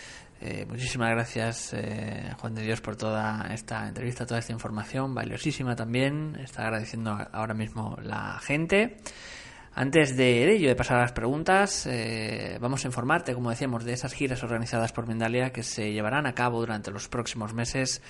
Eh, 0.46 0.66
muchísimas 0.68 1.08
gracias, 1.08 1.72
eh, 1.72 2.30
Juan 2.38 2.54
de 2.54 2.60
Dios, 2.60 2.82
por 2.82 2.96
toda 2.96 3.46
esta 3.50 3.88
entrevista, 3.88 4.26
toda 4.26 4.40
esta 4.40 4.52
información, 4.52 5.14
valiosísima 5.14 5.74
también. 5.74 6.36
Está 6.38 6.64
agradeciendo 6.64 7.16
ahora 7.32 7.54
mismo 7.54 7.96
la 8.02 8.38
gente. 8.40 8.98
Antes 9.72 10.18
de 10.18 10.52
ello, 10.52 10.68
de 10.68 10.76
pasar 10.76 10.98
a 10.98 11.00
las 11.00 11.12
preguntas, 11.12 11.86
eh, 11.86 12.58
vamos 12.60 12.84
a 12.84 12.88
informarte, 12.88 13.32
como 13.32 13.48
decíamos, 13.48 13.86
de 13.86 13.94
esas 13.94 14.12
giras 14.12 14.42
organizadas 14.42 14.92
por 14.92 15.06
Mendalia 15.08 15.50
que 15.50 15.62
se 15.62 15.94
llevarán 15.94 16.26
a 16.26 16.34
cabo 16.34 16.60
durante 16.60 16.90
los 16.90 17.08
próximos 17.08 17.54
meses 17.54 18.02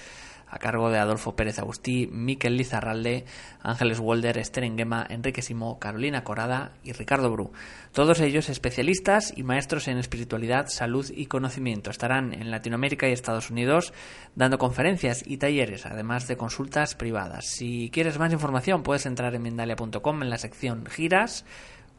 a 0.54 0.58
cargo 0.60 0.88
de 0.88 0.98
Adolfo 0.98 1.34
Pérez 1.34 1.58
Agustí, 1.58 2.06
Miquel 2.12 2.56
Lizarralde, 2.56 3.24
Ángeles 3.60 3.98
Walder, 3.98 4.38
Esther 4.38 4.62
Enrique 4.62 5.42
Simó, 5.42 5.80
Carolina 5.80 6.22
Corada 6.22 6.74
y 6.84 6.92
Ricardo 6.92 7.28
Bru. 7.28 7.50
Todos 7.90 8.20
ellos 8.20 8.48
especialistas 8.48 9.34
y 9.36 9.42
maestros 9.42 9.88
en 9.88 9.98
espiritualidad, 9.98 10.68
salud 10.68 11.10
y 11.12 11.26
conocimiento. 11.26 11.90
Estarán 11.90 12.32
en 12.32 12.52
Latinoamérica 12.52 13.08
y 13.08 13.12
Estados 13.12 13.50
Unidos 13.50 13.92
dando 14.36 14.58
conferencias 14.58 15.24
y 15.26 15.38
talleres, 15.38 15.86
además 15.86 16.28
de 16.28 16.36
consultas 16.36 16.94
privadas. 16.94 17.46
Si 17.46 17.90
quieres 17.90 18.20
más 18.20 18.32
información, 18.32 18.84
puedes 18.84 19.06
entrar 19.06 19.34
en 19.34 19.42
Mendalia.com 19.42 20.22
en 20.22 20.30
la 20.30 20.38
sección 20.38 20.86
giras 20.86 21.44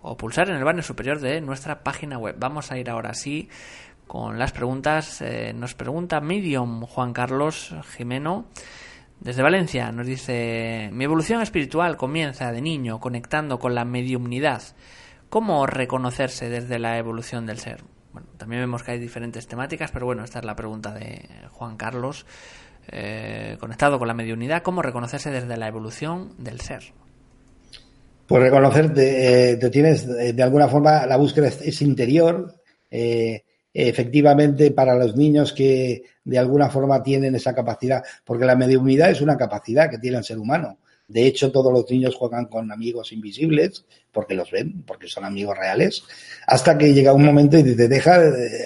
o 0.02 0.16
pulsar 0.16 0.50
en 0.50 0.56
el 0.56 0.64
banner 0.64 0.84
superior 0.84 1.20
de 1.20 1.42
nuestra 1.42 1.84
página 1.84 2.18
web. 2.18 2.36
Vamos 2.40 2.72
a 2.72 2.78
ir 2.78 2.90
ahora 2.90 3.14
sí 3.16 3.50
con 4.08 4.40
las 4.40 4.52
preguntas. 4.52 5.22
Eh, 5.22 5.54
nos 5.54 5.74
pregunta 5.74 6.22
Medium 6.22 6.82
Juan 6.86 7.14
Carlos 7.14 7.76
Jimeno. 7.96 8.46
Desde 9.20 9.42
Valencia 9.42 9.92
nos 9.92 10.06
dice, 10.06 10.90
mi 10.92 11.06
evolución 11.06 11.42
espiritual 11.42 11.98
comienza 11.98 12.52
de 12.52 12.62
niño 12.62 13.00
conectando 13.00 13.60
con 13.60 13.74
la 13.74 13.86
mediumnidad. 13.86 14.62
¿Cómo 15.30 15.66
reconocerse 15.66 16.50
desde 16.50 16.80
la 16.80 16.98
evolución 16.98 17.46
del 17.46 17.60
ser? 17.60 17.84
Bueno, 18.14 18.30
también 18.38 18.62
vemos 18.62 18.84
que 18.84 18.92
hay 18.92 19.00
diferentes 19.00 19.48
temáticas, 19.48 19.92
pero 19.92 20.06
bueno, 20.06 20.24
esta 20.24 20.40
es 20.40 20.46
la 20.46 20.56
pregunta 20.56 20.94
de 20.94 21.28
Juan 21.52 21.76
Carlos. 21.76 22.26
Eh, 22.88 23.58
conectado 23.60 23.98
con 23.98 24.08
la 24.08 24.14
mediunidad, 24.14 24.62
¿cómo 24.62 24.82
reconocerse 24.82 25.32
desde 25.32 25.58
la 25.58 25.68
evolución 25.68 26.32
del 26.38 26.62
ser? 26.62 26.84
Pues 28.28 28.44
reconocer, 28.44 28.94
eh, 28.98 29.58
te, 29.60 29.70
tienes, 29.70 30.08
eh, 30.08 30.34
de 30.34 30.44
alguna 30.44 30.68
forma, 30.68 31.06
la 31.06 31.18
búsqueda 31.18 31.48
es, 31.48 31.82
interior. 31.82 32.54
Efectivamente, 33.76 34.72
para 34.72 34.96
los 34.96 35.16
niños 35.18 35.52
que 35.52 36.04
de 36.24 36.40
alguna 36.40 36.70
forma 36.70 37.04
tienen 37.04 37.36
esa 37.36 37.54
capacidad, 37.54 38.04
porque 38.24 38.46
la 38.46 38.56
mediunidad 38.56 39.12
es 39.12 39.20
una 39.20 39.38
capacidad 39.38 39.90
que 39.90 39.98
tiene 39.98 40.18
el 40.18 40.24
ser 40.24 40.40
humano. 40.40 40.80
De 41.08 41.28
hecho, 41.28 41.52
todos 41.52 41.72
los 41.72 41.90
niños 41.92 42.16
juegan 42.16 42.46
con 42.46 42.72
amigos 42.72 43.12
invisibles 43.12 43.86
porque 44.12 44.34
los 44.34 44.50
ven, 44.50 44.82
porque 44.88 45.08
son 45.08 45.24
amigos 45.24 45.56
reales, 45.56 46.04
hasta 46.48 46.78
que 46.78 46.94
llega 46.94 47.14
un 47.14 47.24
momento 47.24 47.60
y 47.60 47.64
dice, 47.64 47.88
deja, 47.88 48.20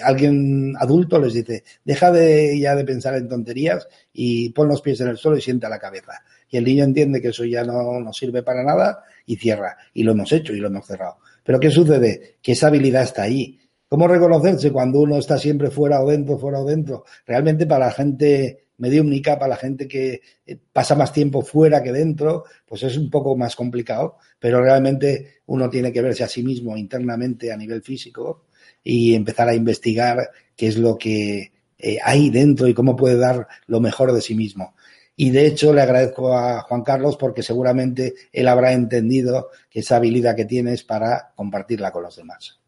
alguien 0.04 0.74
adulto 0.78 1.20
les 1.20 1.34
dice, 1.34 1.64
deja 1.84 2.10
de 2.10 2.58
ya 2.58 2.74
de 2.76 2.84
pensar 2.84 3.16
en 3.16 3.28
tonterías 3.28 3.86
y 4.14 4.50
pon 4.50 4.68
los 4.68 4.80
pies 4.80 5.00
en 5.00 5.08
el 5.08 5.18
suelo 5.18 5.36
y 5.36 5.42
sienta 5.42 5.68
la 5.68 5.78
cabeza. 5.78 6.22
Y 6.48 6.56
el 6.56 6.64
niño 6.64 6.84
entiende 6.84 7.20
que 7.20 7.28
eso 7.28 7.44
ya 7.44 7.62
no, 7.62 8.00
no 8.00 8.12
sirve 8.12 8.42
para 8.42 8.64
nada 8.64 9.04
y 9.26 9.36
cierra. 9.36 9.76
Y 9.92 10.02
lo 10.02 10.12
hemos 10.12 10.32
hecho 10.32 10.54
y 10.54 10.60
lo 10.60 10.68
hemos 10.68 10.86
cerrado. 10.86 11.18
Pero 11.44 11.60
¿qué 11.60 11.70
sucede? 11.70 12.36
Que 12.40 12.52
esa 12.52 12.68
habilidad 12.68 13.02
está 13.02 13.22
ahí. 13.22 13.59
¿Cómo 13.90 14.06
reconocerse 14.06 14.70
cuando 14.70 15.00
uno 15.00 15.18
está 15.18 15.36
siempre 15.36 15.68
fuera 15.68 16.00
o 16.00 16.08
dentro, 16.08 16.38
fuera 16.38 16.60
o 16.60 16.64
dentro? 16.64 17.04
Realmente 17.26 17.66
para 17.66 17.86
la 17.86 17.90
gente 17.90 18.66
mediúmnica, 18.78 19.36
para 19.36 19.48
la 19.48 19.56
gente 19.56 19.88
que 19.88 20.20
eh, 20.46 20.58
pasa 20.72 20.94
más 20.94 21.12
tiempo 21.12 21.42
fuera 21.42 21.82
que 21.82 21.90
dentro, 21.90 22.44
pues 22.64 22.84
es 22.84 22.96
un 22.96 23.10
poco 23.10 23.36
más 23.36 23.56
complicado, 23.56 24.18
pero 24.38 24.62
realmente 24.62 25.40
uno 25.46 25.68
tiene 25.68 25.92
que 25.92 26.02
verse 26.02 26.22
a 26.22 26.28
sí 26.28 26.44
mismo 26.44 26.76
internamente 26.76 27.50
a 27.50 27.56
nivel 27.56 27.82
físico 27.82 28.44
y 28.84 29.16
empezar 29.16 29.48
a 29.48 29.56
investigar 29.56 30.30
qué 30.54 30.68
es 30.68 30.78
lo 30.78 30.96
que 30.96 31.50
eh, 31.76 31.98
hay 32.00 32.30
dentro 32.30 32.68
y 32.68 32.74
cómo 32.74 32.94
puede 32.94 33.16
dar 33.16 33.48
lo 33.66 33.80
mejor 33.80 34.12
de 34.12 34.20
sí 34.20 34.36
mismo. 34.36 34.76
Y 35.16 35.30
de 35.30 35.46
hecho 35.46 35.74
le 35.74 35.82
agradezco 35.82 36.32
a 36.38 36.60
Juan 36.60 36.84
Carlos 36.84 37.16
porque 37.16 37.42
seguramente 37.42 38.14
él 38.32 38.46
habrá 38.46 38.72
entendido 38.72 39.48
que 39.68 39.80
esa 39.80 39.96
habilidad 39.96 40.36
que 40.36 40.44
tiene 40.44 40.74
es 40.74 40.84
para 40.84 41.32
compartirla 41.34 41.90
con 41.90 42.04
los 42.04 42.14
demás. 42.14 42.59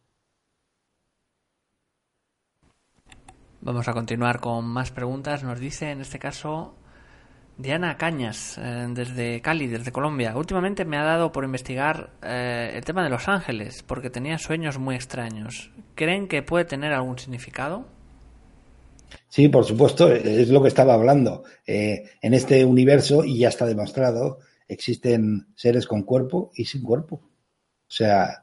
Vamos 3.64 3.86
a 3.86 3.92
continuar 3.92 4.40
con 4.40 4.64
más 4.64 4.90
preguntas. 4.90 5.44
Nos 5.44 5.60
dice 5.60 5.92
en 5.92 6.00
este 6.00 6.18
caso 6.18 6.74
Diana 7.56 7.96
Cañas, 7.96 8.58
eh, 8.58 8.88
desde 8.90 9.40
Cali, 9.40 9.68
desde 9.68 9.92
Colombia. 9.92 10.36
Últimamente 10.36 10.84
me 10.84 10.96
ha 10.96 11.04
dado 11.04 11.30
por 11.30 11.44
investigar 11.44 12.10
eh, 12.24 12.72
el 12.74 12.84
tema 12.84 13.04
de 13.04 13.10
los 13.10 13.28
ángeles, 13.28 13.84
porque 13.84 14.10
tenía 14.10 14.36
sueños 14.38 14.80
muy 14.80 14.96
extraños. 14.96 15.70
¿Creen 15.94 16.26
que 16.26 16.42
puede 16.42 16.64
tener 16.64 16.92
algún 16.92 17.20
significado? 17.20 17.86
Sí, 19.28 19.48
por 19.48 19.64
supuesto, 19.64 20.10
es 20.10 20.48
lo 20.48 20.60
que 20.60 20.66
estaba 20.66 20.94
hablando. 20.94 21.44
Eh, 21.64 22.10
en 22.20 22.34
este 22.34 22.64
universo, 22.64 23.24
y 23.24 23.38
ya 23.38 23.48
está 23.48 23.64
demostrado, 23.64 24.40
existen 24.66 25.46
seres 25.54 25.86
con 25.86 26.02
cuerpo 26.02 26.50
y 26.56 26.64
sin 26.64 26.82
cuerpo. 26.82 27.22
O 27.24 27.94
sea, 27.94 28.41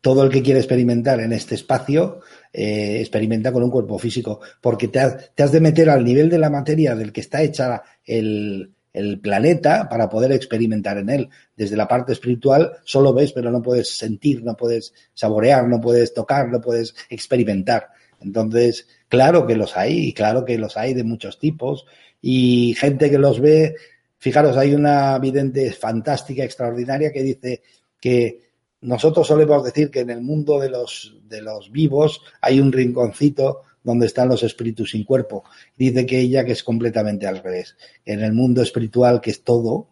todo 0.00 0.24
el 0.24 0.30
que 0.30 0.42
quiere 0.42 0.58
experimentar 0.58 1.20
en 1.20 1.32
este 1.32 1.54
espacio 1.54 2.20
eh, 2.52 2.98
experimenta 3.00 3.52
con 3.52 3.62
un 3.62 3.70
cuerpo 3.70 3.98
físico, 3.98 4.40
porque 4.60 4.88
te 4.88 4.98
has, 4.98 5.52
de 5.52 5.60
meter 5.60 5.90
al 5.90 6.02
nivel 6.02 6.30
de 6.30 6.38
la 6.38 6.48
materia 6.48 6.94
del 6.94 7.12
que 7.12 7.20
está 7.20 7.42
hecha 7.42 7.82
el, 8.04 8.74
planeta 9.22 9.88
para 9.88 10.08
poder 10.08 10.32
experimentar 10.32 10.98
en 10.98 11.10
él. 11.10 11.28
Desde 11.54 11.76
la 11.76 11.86
parte 11.86 12.14
espiritual 12.14 12.78
solo 12.84 13.12
ves, 13.14 13.32
pero 13.32 13.52
no 13.52 13.62
puedes 13.62 13.96
sentir, 13.96 14.42
no 14.42 14.56
puedes 14.56 14.92
saborear, 15.14 15.68
no 15.68 15.80
puedes 15.80 16.12
tocar, 16.12 16.48
no 16.48 16.60
puedes 16.60 16.96
experimentar. 17.08 17.90
Entonces, 18.20 18.88
claro 19.08 19.46
que 19.46 19.54
los 19.54 19.76
hay, 19.76 20.08
y 20.08 20.12
claro 20.14 20.44
que 20.44 20.58
los 20.58 20.76
hay 20.76 20.94
de 20.94 21.04
muchos 21.04 21.38
tipos, 21.38 21.86
y 22.20 22.74
gente 22.76 23.08
que 23.08 23.18
los 23.18 23.40
ve, 23.40 23.76
fijaros, 24.18 24.56
hay 24.56 24.74
una 24.74 25.16
vidente 25.20 25.70
fantástica, 25.70 26.42
extraordinaria, 26.42 27.12
que 27.12 27.22
dice 27.22 27.62
que 28.00 28.47
nosotros 28.80 29.26
solemos 29.26 29.64
decir 29.64 29.90
que 29.90 30.00
en 30.00 30.10
el 30.10 30.20
mundo 30.20 30.60
de 30.60 30.70
los, 30.70 31.16
de 31.28 31.42
los 31.42 31.72
vivos 31.72 32.20
hay 32.40 32.60
un 32.60 32.72
rinconcito 32.72 33.62
donde 33.82 34.06
están 34.06 34.28
los 34.28 34.42
espíritus 34.42 34.90
sin 34.90 35.04
cuerpo. 35.04 35.44
Dice 35.76 36.06
que 36.06 36.20
ella 36.20 36.44
que 36.44 36.52
es 36.52 36.62
completamente 36.62 37.26
al 37.26 37.42
revés. 37.42 37.76
En 38.04 38.20
el 38.20 38.32
mundo 38.32 38.62
espiritual, 38.62 39.20
que 39.20 39.30
es 39.30 39.42
todo, 39.42 39.88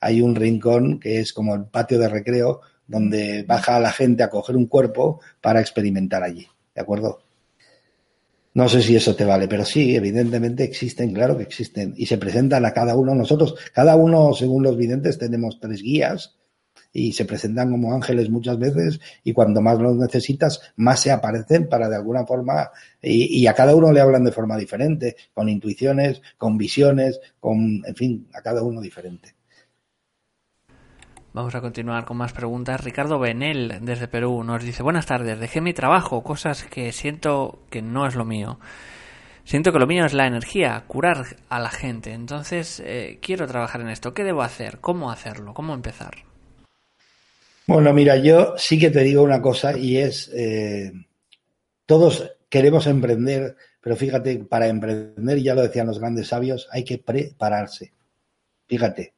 hay 0.00 0.20
un 0.20 0.34
rincón 0.34 1.00
que 1.00 1.20
es 1.20 1.32
como 1.32 1.54
el 1.54 1.64
patio 1.64 1.98
de 1.98 2.08
recreo, 2.08 2.60
donde 2.86 3.44
baja 3.44 3.80
la 3.80 3.92
gente 3.92 4.22
a 4.22 4.30
coger 4.30 4.56
un 4.56 4.66
cuerpo 4.66 5.20
para 5.40 5.60
experimentar 5.60 6.22
allí. 6.22 6.46
¿De 6.74 6.80
acuerdo? 6.80 7.22
No 8.52 8.68
sé 8.68 8.82
si 8.82 8.96
eso 8.96 9.14
te 9.14 9.24
vale, 9.24 9.46
pero 9.46 9.64
sí, 9.64 9.94
evidentemente 9.94 10.64
existen, 10.64 11.14
claro 11.14 11.36
que 11.36 11.44
existen, 11.44 11.94
y 11.96 12.06
se 12.06 12.18
presentan 12.18 12.64
a 12.66 12.72
cada 12.72 12.96
uno. 12.96 13.14
Nosotros, 13.14 13.54
cada 13.72 13.94
uno, 13.94 14.34
según 14.34 14.64
los 14.64 14.76
videntes, 14.76 15.18
tenemos 15.18 15.60
tres 15.60 15.82
guías 15.82 16.39
y 16.92 17.12
se 17.12 17.24
presentan 17.24 17.70
como 17.70 17.94
ángeles 17.94 18.30
muchas 18.30 18.58
veces 18.58 19.00
y 19.22 19.32
cuando 19.32 19.60
más 19.60 19.78
los 19.78 19.96
necesitas, 19.96 20.60
más 20.76 21.00
se 21.00 21.10
aparecen 21.10 21.68
para 21.68 21.88
de 21.88 21.96
alguna 21.96 22.26
forma 22.26 22.70
y, 23.02 23.46
a 23.46 23.54
cada 23.54 23.74
uno 23.74 23.92
le 23.92 24.00
hablan 24.00 24.24
de 24.24 24.32
forma 24.32 24.56
diferente, 24.56 25.16
con 25.32 25.48
intuiciones, 25.48 26.20
con 26.36 26.58
visiones, 26.58 27.20
con, 27.38 27.82
en 27.86 27.94
fin, 27.94 28.28
a 28.34 28.42
cada 28.42 28.62
uno 28.62 28.80
diferente. 28.80 29.34
Vamos 31.32 31.54
a 31.54 31.60
continuar 31.60 32.04
con 32.04 32.16
más 32.16 32.32
preguntas. 32.32 32.82
Ricardo 32.82 33.20
Benel, 33.20 33.78
desde 33.82 34.08
Perú, 34.08 34.42
nos 34.42 34.64
dice, 34.64 34.82
buenas 34.82 35.06
tardes, 35.06 35.38
dejé 35.38 35.60
mi 35.60 35.72
trabajo, 35.72 36.24
cosas 36.24 36.64
que 36.64 36.90
siento 36.90 37.60
que 37.70 37.82
no 37.82 38.06
es 38.06 38.16
lo 38.16 38.24
mío. 38.24 38.58
Siento 39.44 39.72
que 39.72 39.78
lo 39.78 39.86
mío 39.86 40.04
es 40.04 40.12
la 40.12 40.26
energía, 40.26 40.84
curar 40.86 41.36
a 41.48 41.60
la 41.60 41.70
gente. 41.70 42.12
Entonces, 42.12 42.80
eh, 42.84 43.18
quiero 43.22 43.46
trabajar 43.46 43.80
en 43.80 43.88
esto. 43.88 44.12
¿Qué 44.12 44.24
debo 44.24 44.42
hacer? 44.42 44.80
¿Cómo 44.80 45.10
hacerlo? 45.10 45.54
¿Cómo 45.54 45.72
empezar? 45.72 46.29
Bueno, 47.72 47.92
mira, 47.94 48.16
yo 48.16 48.54
sí 48.56 48.80
que 48.80 48.90
te 48.90 48.98
digo 49.02 49.22
una 49.22 49.40
cosa 49.40 49.78
y 49.78 49.96
es, 49.96 50.28
eh, 50.34 50.90
todos 51.86 52.32
queremos 52.48 52.88
emprender, 52.88 53.54
pero 53.80 53.94
fíjate, 53.94 54.40
para 54.40 54.66
emprender, 54.66 55.38
ya 55.40 55.54
lo 55.54 55.62
decían 55.62 55.86
los 55.86 56.00
grandes 56.00 56.26
sabios, 56.26 56.66
hay 56.72 56.82
que 56.82 56.98
prepararse. 56.98 57.92
Fíjate, 58.66 59.14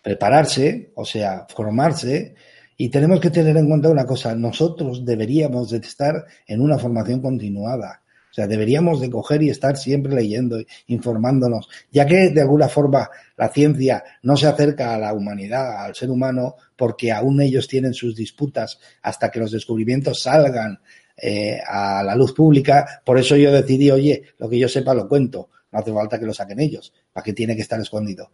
prepararse, 0.00 0.92
o 0.94 1.04
sea, 1.04 1.48
formarse, 1.52 2.36
y 2.76 2.90
tenemos 2.90 3.18
que 3.18 3.30
tener 3.30 3.56
en 3.56 3.68
cuenta 3.68 3.90
una 3.90 4.06
cosa, 4.06 4.36
nosotros 4.36 5.04
deberíamos 5.04 5.70
de 5.70 5.78
estar 5.78 6.26
en 6.46 6.60
una 6.60 6.78
formación 6.78 7.20
continuada. 7.20 8.03
O 8.34 8.36
sea, 8.36 8.48
deberíamos 8.48 9.00
de 9.00 9.08
coger 9.08 9.44
y 9.44 9.50
estar 9.50 9.76
siempre 9.76 10.12
leyendo, 10.12 10.58
informándonos, 10.88 11.68
ya 11.92 12.04
que 12.04 12.30
de 12.30 12.40
alguna 12.40 12.68
forma 12.68 13.08
la 13.36 13.48
ciencia 13.48 14.02
no 14.24 14.36
se 14.36 14.48
acerca 14.48 14.92
a 14.92 14.98
la 14.98 15.14
humanidad, 15.14 15.84
al 15.84 15.94
ser 15.94 16.10
humano, 16.10 16.56
porque 16.74 17.12
aún 17.12 17.40
ellos 17.40 17.68
tienen 17.68 17.94
sus 17.94 18.16
disputas 18.16 18.80
hasta 19.02 19.30
que 19.30 19.38
los 19.38 19.52
descubrimientos 19.52 20.22
salgan 20.22 20.80
eh, 21.16 21.60
a 21.64 22.02
la 22.02 22.16
luz 22.16 22.32
pública. 22.32 23.00
Por 23.04 23.20
eso 23.20 23.36
yo 23.36 23.52
decidí, 23.52 23.92
oye, 23.92 24.24
lo 24.38 24.50
que 24.50 24.58
yo 24.58 24.68
sepa 24.68 24.94
lo 24.94 25.06
cuento, 25.06 25.50
no 25.70 25.78
hace 25.78 25.92
falta 25.92 26.18
que 26.18 26.26
lo 26.26 26.34
saquen 26.34 26.58
ellos, 26.58 26.92
para 27.12 27.22
que 27.22 27.34
tiene 27.34 27.54
que 27.54 27.62
estar 27.62 27.80
escondido. 27.80 28.32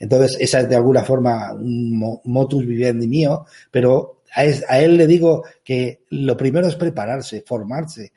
Entonces, 0.00 0.36
esa 0.40 0.62
es 0.62 0.68
de 0.68 0.74
alguna 0.74 1.04
forma 1.04 1.52
un 1.52 2.20
motus 2.24 2.66
vivendi 2.66 3.06
mío, 3.06 3.46
pero 3.70 4.22
a, 4.34 4.78
él 4.80 4.96
le 4.96 5.06
digo 5.06 5.44
que 5.62 6.00
lo 6.10 6.36
primero 6.36 6.66
es 6.66 6.74
prepararse, 6.74 7.44
formarse, 7.46 8.12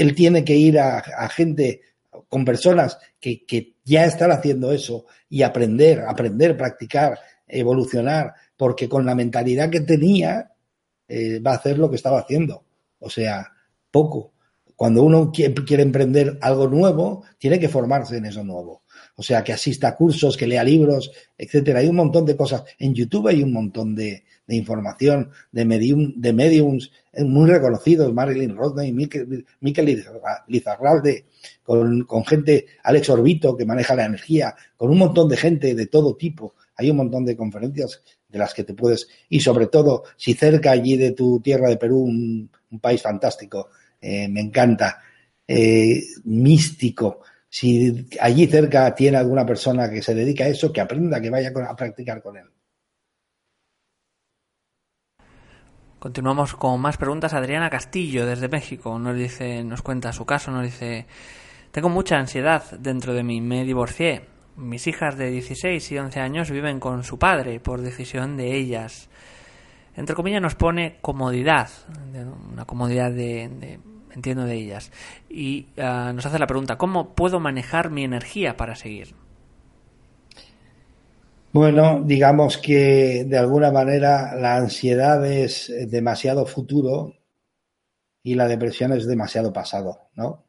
él 0.00 0.14
tiene 0.14 0.44
que 0.44 0.56
ir 0.56 0.78
a, 0.78 1.28
gente, 1.28 1.80
con 2.28 2.44
personas 2.44 2.98
que, 3.20 3.74
ya 3.84 4.04
están 4.04 4.32
haciendo 4.32 4.72
eso 4.72 5.06
y 5.28 5.42
aprender, 5.42 6.00
aprender, 6.00 6.56
practicar, 6.56 7.18
evolucionar, 7.46 8.34
porque 8.56 8.88
con 8.88 9.06
la 9.06 9.14
mentalidad 9.14 9.70
que 9.70 9.80
tenía 9.80 10.52
eh, 11.06 11.38
va 11.38 11.52
a 11.52 11.56
hacer 11.56 11.78
lo 11.78 11.88
que 11.88 11.96
estaba 11.96 12.20
haciendo. 12.20 12.64
O 12.98 13.08
sea, 13.08 13.52
poco. 13.90 14.32
Cuando 14.74 15.02
uno 15.02 15.30
quiere 15.32 15.82
emprender 15.82 16.38
algo 16.42 16.68
nuevo, 16.68 17.24
tiene 17.38 17.58
que 17.58 17.68
formarse 17.68 18.16
en 18.16 18.26
eso 18.26 18.44
nuevo. 18.44 18.82
O 19.18 19.22
sea, 19.22 19.42
que 19.42 19.52
asista 19.52 19.88
a 19.88 19.96
cursos, 19.96 20.36
que 20.36 20.46
lea 20.46 20.62
libros, 20.62 21.10
etcétera. 21.38 21.80
Hay 21.80 21.88
un 21.88 21.96
montón 21.96 22.26
de 22.26 22.36
cosas. 22.36 22.64
En 22.78 22.94
YouTube 22.94 23.28
hay 23.28 23.42
un 23.42 23.52
montón 23.52 23.94
de, 23.94 24.24
información 24.48 25.30
de, 25.50 25.64
medium, 25.64 26.12
de 26.16 26.32
mediums 26.34 26.92
muy 27.24 27.50
reconocidos, 27.50 28.12
Marilyn 28.12 28.54
Rodney, 28.54 28.92
Mikel, 28.92 29.44
Lizarralde, 30.48 31.24
con, 31.62 32.04
con 32.04 32.24
gente, 32.26 32.66
Alex 32.82 33.08
Orbito, 33.08 33.56
que 33.56 33.64
maneja 33.64 33.94
la 33.94 34.04
energía, 34.04 34.54
con 34.76 34.90
un 34.90 34.98
montón 34.98 35.30
de 35.30 35.38
gente 35.38 35.74
de 35.74 35.86
todo 35.86 36.14
tipo. 36.14 36.54
Hay 36.76 36.90
un 36.90 36.98
montón 36.98 37.24
de 37.24 37.36
conferencias 37.36 38.02
de 38.28 38.38
las 38.38 38.52
que 38.52 38.64
te 38.64 38.74
puedes, 38.74 39.08
y 39.28 39.40
sobre 39.40 39.68
todo 39.68 40.04
si 40.16 40.34
cerca 40.34 40.72
allí 40.72 40.96
de 40.96 41.12
tu 41.12 41.40
tierra 41.40 41.68
de 41.68 41.76
Perú, 41.76 42.00
un, 42.00 42.50
país 42.80 43.00
fantástico, 43.00 43.70
eh, 43.98 44.28
me 44.28 44.40
encanta, 44.40 45.00
eh, 45.48 46.02
místico, 46.24 47.20
si 47.48 48.08
allí 48.20 48.46
cerca 48.46 48.94
tiene 48.94 49.18
alguna 49.18 49.46
persona 49.46 49.88
que 49.88 50.02
se 50.02 50.14
dedica 50.14 50.44
a 50.44 50.48
eso, 50.48 50.72
que 50.72 50.80
aprenda, 50.80 51.20
que 51.20 51.30
vaya 51.30 51.50
a 51.68 51.76
practicar 51.76 52.22
con 52.22 52.36
él. 52.36 52.46
Continuamos 55.98 56.54
con 56.54 56.80
más 56.80 56.98
preguntas. 56.98 57.34
Adriana 57.34 57.70
Castillo, 57.70 58.26
desde 58.26 58.48
México, 58.48 58.98
nos 58.98 59.16
dice, 59.16 59.64
nos 59.64 59.82
cuenta 59.82 60.12
su 60.12 60.24
caso, 60.24 60.50
nos 60.50 60.62
dice, 60.62 61.06
tengo 61.72 61.88
mucha 61.88 62.16
ansiedad 62.16 62.62
dentro 62.78 63.14
de 63.14 63.22
mí, 63.22 63.40
me 63.40 63.64
divorcié. 63.64 64.22
Mis 64.56 64.86
hijas 64.86 65.16
de 65.16 65.30
16 65.30 65.92
y 65.92 65.98
11 65.98 66.20
años 66.20 66.50
viven 66.50 66.80
con 66.80 67.02
su 67.02 67.18
padre 67.18 67.60
por 67.60 67.80
decisión 67.80 68.36
de 68.36 68.56
ellas. 68.56 69.08
Entre 69.96 70.14
comillas 70.14 70.42
nos 70.42 70.54
pone 70.54 70.98
comodidad, 71.00 71.70
una 72.52 72.66
comodidad 72.66 73.10
de, 73.10 73.80
entiendo 74.16 74.44
de 74.44 74.54
ellas. 74.54 74.90
Y 75.30 75.66
ah, 75.78 76.12
nos 76.14 76.26
hace 76.26 76.38
la 76.38 76.48
pregunta, 76.48 76.76
¿cómo 76.76 77.14
puedo 77.14 77.38
manejar 77.38 77.90
mi 77.90 78.02
energía 78.02 78.56
para 78.56 78.74
seguir? 78.74 79.14
Bueno, 81.52 82.02
digamos 82.04 82.58
que 82.58 83.24
de 83.24 83.38
alguna 83.38 83.70
manera 83.70 84.34
la 84.34 84.56
ansiedad 84.56 85.24
es 85.24 85.72
demasiado 85.88 86.44
futuro 86.44 87.14
y 88.22 88.34
la 88.34 88.48
depresión 88.48 88.92
es 88.92 89.06
demasiado 89.06 89.52
pasado, 89.52 90.08
¿no? 90.16 90.44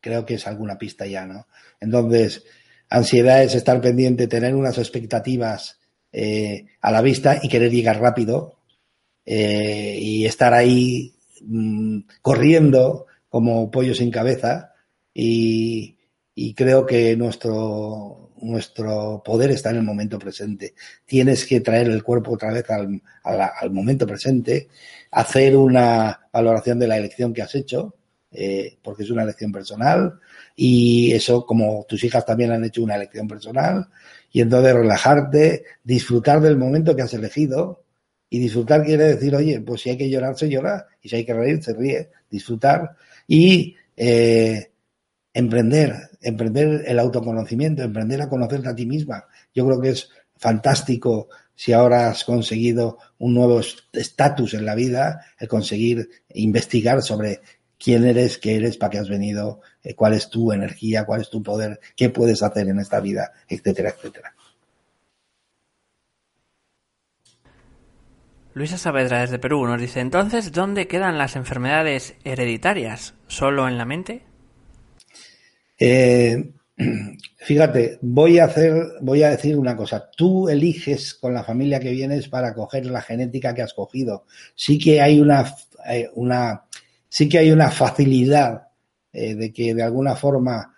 creo 0.00 0.24
que 0.24 0.34
es 0.34 0.46
alguna 0.46 0.78
pista 0.78 1.04
ya, 1.04 1.26
¿no? 1.26 1.48
Entonces, 1.80 2.44
ansiedad 2.88 3.42
es 3.42 3.56
estar 3.56 3.80
pendiente, 3.80 4.28
tener 4.28 4.54
unas 4.54 4.78
expectativas 4.78 5.80
eh, 6.12 6.66
a 6.80 6.92
la 6.92 7.02
vista 7.02 7.40
y 7.42 7.48
querer 7.48 7.72
llegar 7.72 8.00
rápido 8.00 8.60
eh, 9.24 9.98
y 10.00 10.24
estar 10.24 10.54
ahí 10.54 11.15
mm, 11.46 12.00
corriendo 12.22 13.06
como 13.28 13.70
pollo 13.70 13.94
sin 13.94 14.10
cabeza 14.10 14.72
y 15.14 15.96
creo 16.54 16.84
que 16.84 17.16
nuestro 17.16 18.26
nuestro 18.42 19.22
poder 19.24 19.50
está 19.50 19.70
en 19.70 19.76
el 19.76 19.82
momento 19.82 20.18
presente. 20.18 20.74
Tienes 21.04 21.44
que 21.46 21.60
traer 21.60 21.88
el 21.88 22.02
cuerpo 22.02 22.32
otra 22.32 22.52
vez 22.52 22.64
al, 22.70 23.70
momento 23.70 24.06
presente, 24.06 24.68
hacer 25.10 25.56
una 25.56 26.28
valoración 26.32 26.78
de 26.78 26.88
la 26.88 26.96
elección 26.96 27.32
que 27.32 27.42
has 27.42 27.54
hecho, 27.54 27.94
eh, 28.30 28.78
porque 28.82 29.04
es 29.04 29.10
una 29.10 29.22
elección 29.22 29.52
personal, 29.52 30.18
y 30.54 31.12
eso 31.12 31.46
como 31.46 31.84
tus 31.88 32.02
hijas 32.04 32.24
también 32.26 32.52
han 32.52 32.64
hecho 32.64 32.82
una 32.82 32.96
elección 32.96 33.26
personal, 33.26 33.88
y 34.32 34.40
entonces 34.40 34.74
relajarte, 34.74 35.64
disfrutar 35.82 36.40
del 36.40 36.56
momento 36.56 36.94
que 36.94 37.02
has 37.02 37.14
elegido, 37.14 37.84
y 38.28 38.38
disfrutar 38.38 38.84
quiere 38.84 39.04
decir, 39.14 39.34
oye, 39.34 39.60
pues 39.60 39.82
si 39.82 39.90
hay 39.90 39.96
que 39.96 40.10
llorar, 40.10 40.36
se 40.36 40.48
llora, 40.48 40.86
y 41.00 41.08
si 41.08 41.16
hay 41.16 41.24
que 41.24 41.34
reír, 41.34 41.62
se 41.62 41.74
ríe, 41.74 42.10
disfrutar, 42.30 42.96
y 43.26 43.76
eh, 43.96 44.70
emprender, 45.32 46.10
emprender 46.20 46.84
el 46.86 46.98
autoconocimiento, 46.98 47.82
emprender 47.82 48.22
a 48.22 48.28
conocerte 48.28 48.68
a 48.68 48.74
ti 48.74 48.86
misma. 48.86 49.24
Yo 49.54 49.66
creo 49.66 49.80
que 49.80 49.90
es 49.90 50.08
fantástico 50.36 51.28
si 51.54 51.72
ahora 51.72 52.10
has 52.10 52.24
conseguido 52.24 52.98
un 53.18 53.34
nuevo 53.34 53.60
estatus 53.92 54.54
en 54.54 54.66
la 54.66 54.74
vida, 54.74 55.24
el 55.38 55.48
conseguir 55.48 56.08
investigar 56.34 57.02
sobre 57.02 57.40
quién 57.78 58.06
eres, 58.06 58.38
qué 58.38 58.56
eres, 58.56 58.76
para 58.76 58.90
qué 58.90 58.98
has 58.98 59.08
venido, 59.08 59.60
eh, 59.82 59.94
cuál 59.94 60.14
es 60.14 60.28
tu 60.28 60.52
energía, 60.52 61.04
cuál 61.04 61.22
es 61.22 61.30
tu 61.30 61.42
poder, 61.42 61.80
qué 61.96 62.10
puedes 62.10 62.42
hacer 62.42 62.68
en 62.68 62.78
esta 62.78 63.00
vida, 63.00 63.32
etcétera, 63.48 63.90
etcétera. 63.90 64.35
Luisa 68.56 68.78
Saavedra 68.78 69.20
desde 69.20 69.38
Perú 69.38 69.66
nos 69.66 69.78
dice, 69.78 70.00
entonces, 70.00 70.50
¿dónde 70.50 70.88
quedan 70.88 71.18
las 71.18 71.36
enfermedades 71.36 72.14
hereditarias? 72.24 73.12
¿Solo 73.26 73.68
en 73.68 73.76
la 73.76 73.84
mente? 73.84 74.22
Eh, 75.78 76.52
fíjate, 77.36 77.98
voy 78.00 78.38
a 78.38 78.46
hacer, 78.46 78.72
voy 79.02 79.24
a 79.24 79.28
decir 79.28 79.58
una 79.58 79.76
cosa. 79.76 80.08
Tú 80.16 80.48
eliges 80.48 81.12
con 81.12 81.34
la 81.34 81.44
familia 81.44 81.80
que 81.80 81.90
vienes 81.90 82.28
para 82.28 82.54
coger 82.54 82.86
la 82.86 83.02
genética 83.02 83.54
que 83.54 83.60
has 83.60 83.74
cogido. 83.74 84.24
Sí 84.54 84.78
que 84.78 85.02
hay 85.02 85.20
una, 85.20 85.54
eh, 85.90 86.08
una 86.14 86.62
sí 87.10 87.28
que 87.28 87.36
hay 87.36 87.50
una 87.50 87.70
facilidad 87.70 88.68
eh, 89.12 89.34
de 89.34 89.52
que 89.52 89.74
de 89.74 89.82
alguna 89.82 90.16
forma 90.16 90.72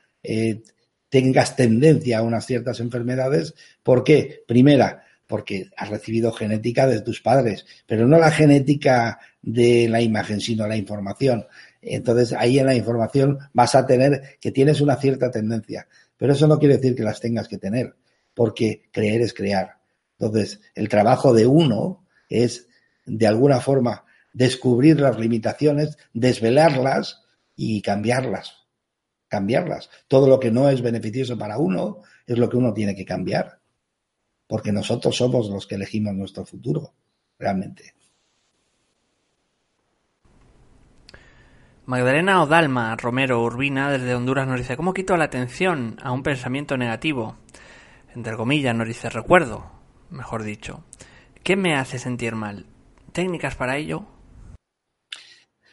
tengas 1.09 1.55
tendencia 1.55 2.19
a 2.19 2.23
unas 2.23 2.45
ciertas 2.45 2.81
enfermedades. 2.81 3.55
¿Por 3.85 4.03
qué? 4.03 4.43
Primera, 4.49 5.05
porque 5.29 5.71
has 5.77 5.91
recibido 5.91 6.33
genética 6.33 6.89
de 6.89 7.03
tus 7.03 7.21
padres, 7.21 7.67
pero 7.87 8.09
no 8.09 8.19
la 8.19 8.33
genética 8.33 9.21
de 9.43 9.87
la 9.89 10.01
imagen, 10.01 10.41
sino 10.41 10.67
la 10.67 10.77
información. 10.77 11.47
Entonces 11.83 12.33
ahí 12.33 12.59
en 12.59 12.67
la 12.67 12.75
información 12.75 13.39
vas 13.53 13.75
a 13.77 13.87
tener 13.87 14.39
que 14.41 14.51
tienes 14.51 14.81
una 14.81 14.97
cierta 14.97 15.31
tendencia, 15.31 15.87
pero 16.17 16.33
eso 16.33 16.49
no 16.49 16.59
quiere 16.59 16.79
decir 16.79 16.97
que 16.97 17.05
las 17.05 17.21
tengas 17.21 17.47
que 17.47 17.59
tener, 17.59 17.95
porque 18.35 18.89
creer 18.91 19.21
es 19.21 19.35
crear. 19.35 19.77
Entonces 20.19 20.61
el 20.75 20.89
trabajo 20.89 21.33
de 21.35 21.47
uno 21.47 22.07
es 22.31 22.67
de 23.05 23.27
alguna 23.27 23.61
forma 23.61 24.05
descubrir 24.33 24.99
las 24.99 25.19
limitaciones, 25.19 25.99
desvelarlas 26.15 27.23
y 27.55 27.83
cambiarlas. 27.83 28.55
Cambiarlas. 29.29 29.91
Todo 30.09 30.27
lo 30.27 30.41
que 30.41 30.51
no 30.51 30.71
es 30.71 30.81
beneficioso 30.81 31.37
para 31.37 31.59
uno 31.59 31.99
es 32.27 32.39
lo 32.39 32.49
que 32.49 32.57
uno 32.57 32.73
tiene 32.73 32.95
que 32.95 33.05
cambiar. 33.05 33.58
Porque 34.49 34.73
nosotros 34.73 35.17
somos 35.17 35.49
los 35.49 35.69
que 35.69 35.77
elegimos 35.77 36.15
nuestro 36.15 36.45
futuro, 36.45 36.95
realmente. 37.39 37.95
Magdalena 41.89 42.43
Odalma 42.43 42.97
Romero 42.97 43.43
Urbina 43.43 43.91
desde 43.91 44.15
Honduras 44.15 44.47
nos 44.47 44.59
dice, 44.59 44.77
¿cómo 44.77 44.93
quito 44.93 45.17
la 45.17 45.25
atención 45.25 45.97
a 46.03 46.13
un 46.13 46.23
pensamiento 46.23 46.77
negativo? 46.77 47.37
Entre 48.15 48.37
comillas 48.37 48.75
nos 48.75 48.89
dice, 48.89 49.09
recuerdo, 49.09 49.71
mejor 50.11 50.43
dicho. 50.43 50.85
¿Qué 51.43 51.57
me 51.57 51.77
hace 51.77 51.99
sentir 51.99 52.35
mal? 52.35 52.67
¿Técnicas 53.13 53.55
para 53.55 53.79
ello? 53.79 54.05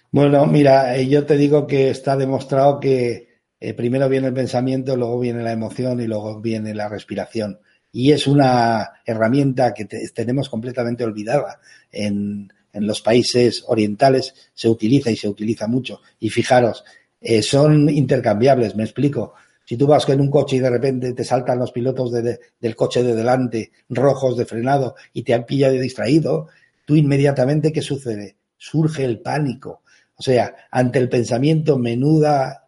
Bueno, 0.09 0.45
mira, 0.45 0.95
eh, 0.95 1.09
yo 1.09 1.26
te 1.26 1.36
digo 1.36 1.67
que 1.67 1.89
está 1.89 2.15
demostrado 2.15 2.80
que 2.80 3.41
eh, 3.59 3.73
primero 3.73 4.07
viene 4.07 4.28
el 4.28 4.34
pensamiento, 4.34 4.95
luego 4.95 5.19
viene 5.19 5.43
la 5.43 5.51
emoción 5.51 5.99
y 5.99 6.07
luego 6.07 6.39
viene 6.39 6.73
la 6.73 6.88
respiración. 6.88 7.59
Y 7.97 8.11
es 8.11 8.27
una 8.27 8.91
herramienta 9.05 9.73
que 9.73 9.85
tenemos 9.85 10.49
completamente 10.49 11.05
olvidada 11.05 11.61
en, 11.89 12.51
en 12.73 12.85
los 12.85 13.01
países 13.01 13.63
orientales 13.67 14.33
se 14.53 14.67
utiliza 14.67 15.09
y 15.09 15.15
se 15.15 15.29
utiliza 15.29 15.65
mucho. 15.65 16.01
Y 16.19 16.29
fijaros, 16.29 16.83
eh, 17.21 17.41
son 17.41 17.89
intercambiables, 17.89 18.75
me 18.75 18.83
explico. 18.83 19.33
Si 19.63 19.77
tú 19.77 19.87
vas 19.87 20.07
en 20.09 20.19
un 20.19 20.29
coche 20.29 20.57
y 20.57 20.59
de 20.59 20.69
repente 20.69 21.13
te 21.13 21.23
saltan 21.23 21.57
los 21.57 21.71
pilotos 21.71 22.11
del 22.11 22.75
coche 22.75 23.01
de 23.01 23.15
delante 23.15 23.71
rojos 23.87 24.35
de 24.35 24.45
frenado 24.45 24.95
y 25.13 25.23
te 25.23 25.33
han 25.33 25.45
pillado 25.45 25.73
distraído, 25.75 26.49
tú 26.85 26.97
inmediatamente, 26.97 27.71
¿qué 27.71 27.81
sucede? 27.81 28.35
Surge 28.57 29.05
el 29.05 29.21
pánico. 29.21 29.83
O 30.17 30.21
sea, 30.21 30.53
ante 30.69 30.99
el 30.99 31.07
pensamiento 31.07 31.79
menuda 31.79 32.67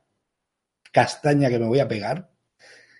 castaña 0.93 1.49
que 1.49 1.59
me 1.59 1.67
voy 1.67 1.79
a 1.79 1.87
pegar, 1.89 2.29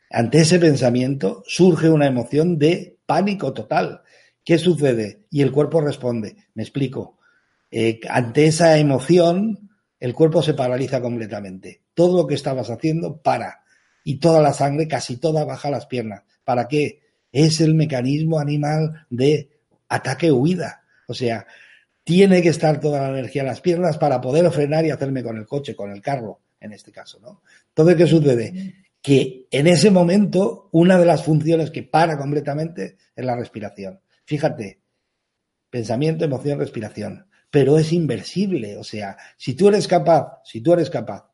ante 0.10 0.39
ese 0.39 0.60
pensamiento 0.60 1.43
surge 1.45 1.89
una 1.89 2.08
emoción 2.08 2.58
de 2.58 2.97
pánico 3.05 3.53
total. 3.53 4.01
¿Qué 4.43 4.58
sucede? 4.58 5.26
Y 5.30 5.41
el 5.41 5.51
cuerpo 5.51 5.82
responde. 5.82 6.36
Me 6.53 6.64
explico. 6.64 7.18
Eh, 7.70 7.99
ante 8.10 8.45
esa 8.45 8.78
emoción, 8.78 9.70
el 9.99 10.14
cuerpo 10.14 10.41
se 10.41 10.53
paraliza 10.53 11.01
completamente. 11.01 11.82
Todo 11.93 12.22
lo 12.22 12.28
que 12.28 12.36
estabas 12.36 12.70
haciendo 12.70 13.18
para. 13.18 13.64
Y 14.03 14.20
toda 14.20 14.41
la 14.41 14.53
sangre, 14.53 14.88
casi 14.88 15.18
toda, 15.18 15.43
baja 15.43 15.70
las 15.70 15.86
piernas. 15.86 16.24
¿Para 16.45 16.68
qué? 16.68 17.01
Es 17.32 17.60
el 17.60 17.76
mecanismo 17.76 18.39
animal 18.39 19.05
de 19.10 19.49
ataque-huida. 19.89 20.84
O 21.08 21.14
sea, 21.14 21.45
tiene 22.05 22.41
que 22.41 22.49
estar 22.49 22.80
toda 22.80 23.01
la 23.01 23.10
energía 23.10 23.41
en 23.41 23.49
las 23.49 23.60
piernas 23.60 23.97
para 23.97 24.22
poder 24.22 24.49
frenar 24.51 24.86
y 24.86 24.91
hacerme 24.91 25.24
con 25.24 25.38
el 25.38 25.45
coche, 25.45 25.76
con 25.76 25.91
el 25.91 26.01
carro, 26.01 26.39
en 26.62 26.72
este 26.72 26.89
caso, 26.89 27.20
¿no? 27.20 27.41
Entonces, 27.68 27.97
¿qué 27.97 28.08
sucede? 28.08 28.76
Que 29.08 29.47
en 29.51 29.68
ese 29.68 29.89
momento, 29.89 30.68
una 30.74 30.99
de 30.99 31.05
las 31.05 31.24
funciones 31.24 31.72
que 31.72 31.82
para 31.82 32.18
completamente 32.18 32.97
es 33.16 33.24
la 33.24 33.38
respiración. 33.38 34.01
Fíjate, 34.26 34.82
pensamiento, 35.70 36.26
emoción, 36.26 36.60
respiración. 36.60 37.26
Pero 37.49 37.78
es 37.78 37.93
inversible. 37.93 38.76
O 38.76 38.84
sea, 38.84 39.16
si 39.38 39.53
tú 39.53 39.70
eres 39.70 39.88
capaz, 39.88 40.41
si 40.43 40.60
tú 40.60 40.74
eres 40.74 40.89
capaz 40.89 41.32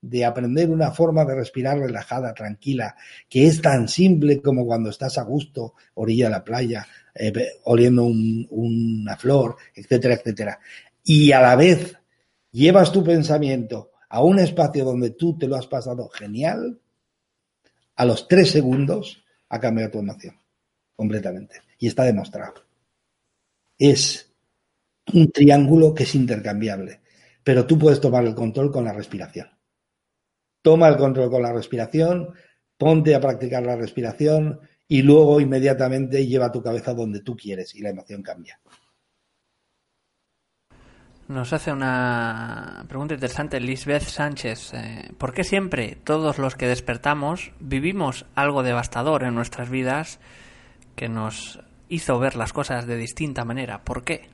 de 0.00 0.24
aprender 0.24 0.70
una 0.70 0.90
forma 0.90 1.26
de 1.26 1.34
respirar 1.34 1.80
relajada, 1.80 2.32
tranquila, 2.32 2.96
que 3.28 3.46
es 3.46 3.60
tan 3.60 3.88
simple 3.88 4.40
como 4.40 4.64
cuando 4.64 4.88
estás 4.88 5.18
a 5.18 5.24
gusto, 5.24 5.74
orilla 5.92 6.28
de 6.28 6.30
la 6.30 6.44
playa, 6.44 6.86
eh, 7.14 7.30
oliendo 7.64 8.04
una 8.04 9.18
flor, 9.18 9.56
etcétera, 9.74 10.14
etcétera. 10.14 10.60
Y 11.04 11.32
a 11.32 11.42
la 11.42 11.56
vez 11.56 11.94
llevas 12.52 12.90
tu 12.90 13.04
pensamiento 13.04 13.90
a 14.08 14.22
un 14.22 14.38
espacio 14.38 14.86
donde 14.86 15.10
tú 15.10 15.36
te 15.36 15.46
lo 15.46 15.56
has 15.56 15.66
pasado 15.66 16.08
genial, 16.08 16.78
a 17.96 18.04
los 18.04 18.28
tres 18.28 18.50
segundos 18.50 19.24
ha 19.48 19.60
cambiado 19.60 19.92
tu 19.92 19.98
emoción 19.98 20.36
completamente 20.96 21.62
y 21.78 21.88
está 21.88 22.04
demostrado. 22.04 22.54
Es 23.78 24.32
un 25.12 25.30
triángulo 25.30 25.94
que 25.94 26.04
es 26.04 26.14
intercambiable, 26.14 27.00
pero 27.42 27.66
tú 27.66 27.78
puedes 27.78 28.00
tomar 28.00 28.24
el 28.24 28.34
control 28.34 28.70
con 28.70 28.84
la 28.84 28.92
respiración. 28.92 29.48
Toma 30.62 30.88
el 30.88 30.96
control 30.96 31.30
con 31.30 31.42
la 31.42 31.52
respiración, 31.52 32.32
ponte 32.78 33.14
a 33.14 33.20
practicar 33.20 33.64
la 33.64 33.76
respiración 33.76 34.60
y 34.86 35.02
luego 35.02 35.40
inmediatamente 35.40 36.26
lleva 36.26 36.52
tu 36.52 36.62
cabeza 36.62 36.94
donde 36.94 37.20
tú 37.20 37.36
quieres 37.36 37.74
y 37.74 37.80
la 37.80 37.90
emoción 37.90 38.22
cambia. 38.22 38.60
Nos 41.32 41.54
hace 41.54 41.72
una 41.72 42.84
pregunta 42.88 43.14
interesante 43.14 43.58
Lisbeth 43.58 44.02
Sánchez. 44.02 44.74
Eh, 44.74 45.12
¿Por 45.16 45.32
qué 45.32 45.44
siempre 45.44 45.96
todos 46.04 46.36
los 46.36 46.56
que 46.56 46.66
despertamos 46.66 47.52
vivimos 47.58 48.26
algo 48.34 48.62
devastador 48.62 49.24
en 49.24 49.34
nuestras 49.34 49.70
vidas 49.70 50.18
que 50.94 51.08
nos 51.08 51.58
hizo 51.88 52.18
ver 52.18 52.36
las 52.36 52.52
cosas 52.52 52.86
de 52.86 52.98
distinta 52.98 53.46
manera? 53.46 53.82
¿Por 53.82 54.04
qué? 54.04 54.28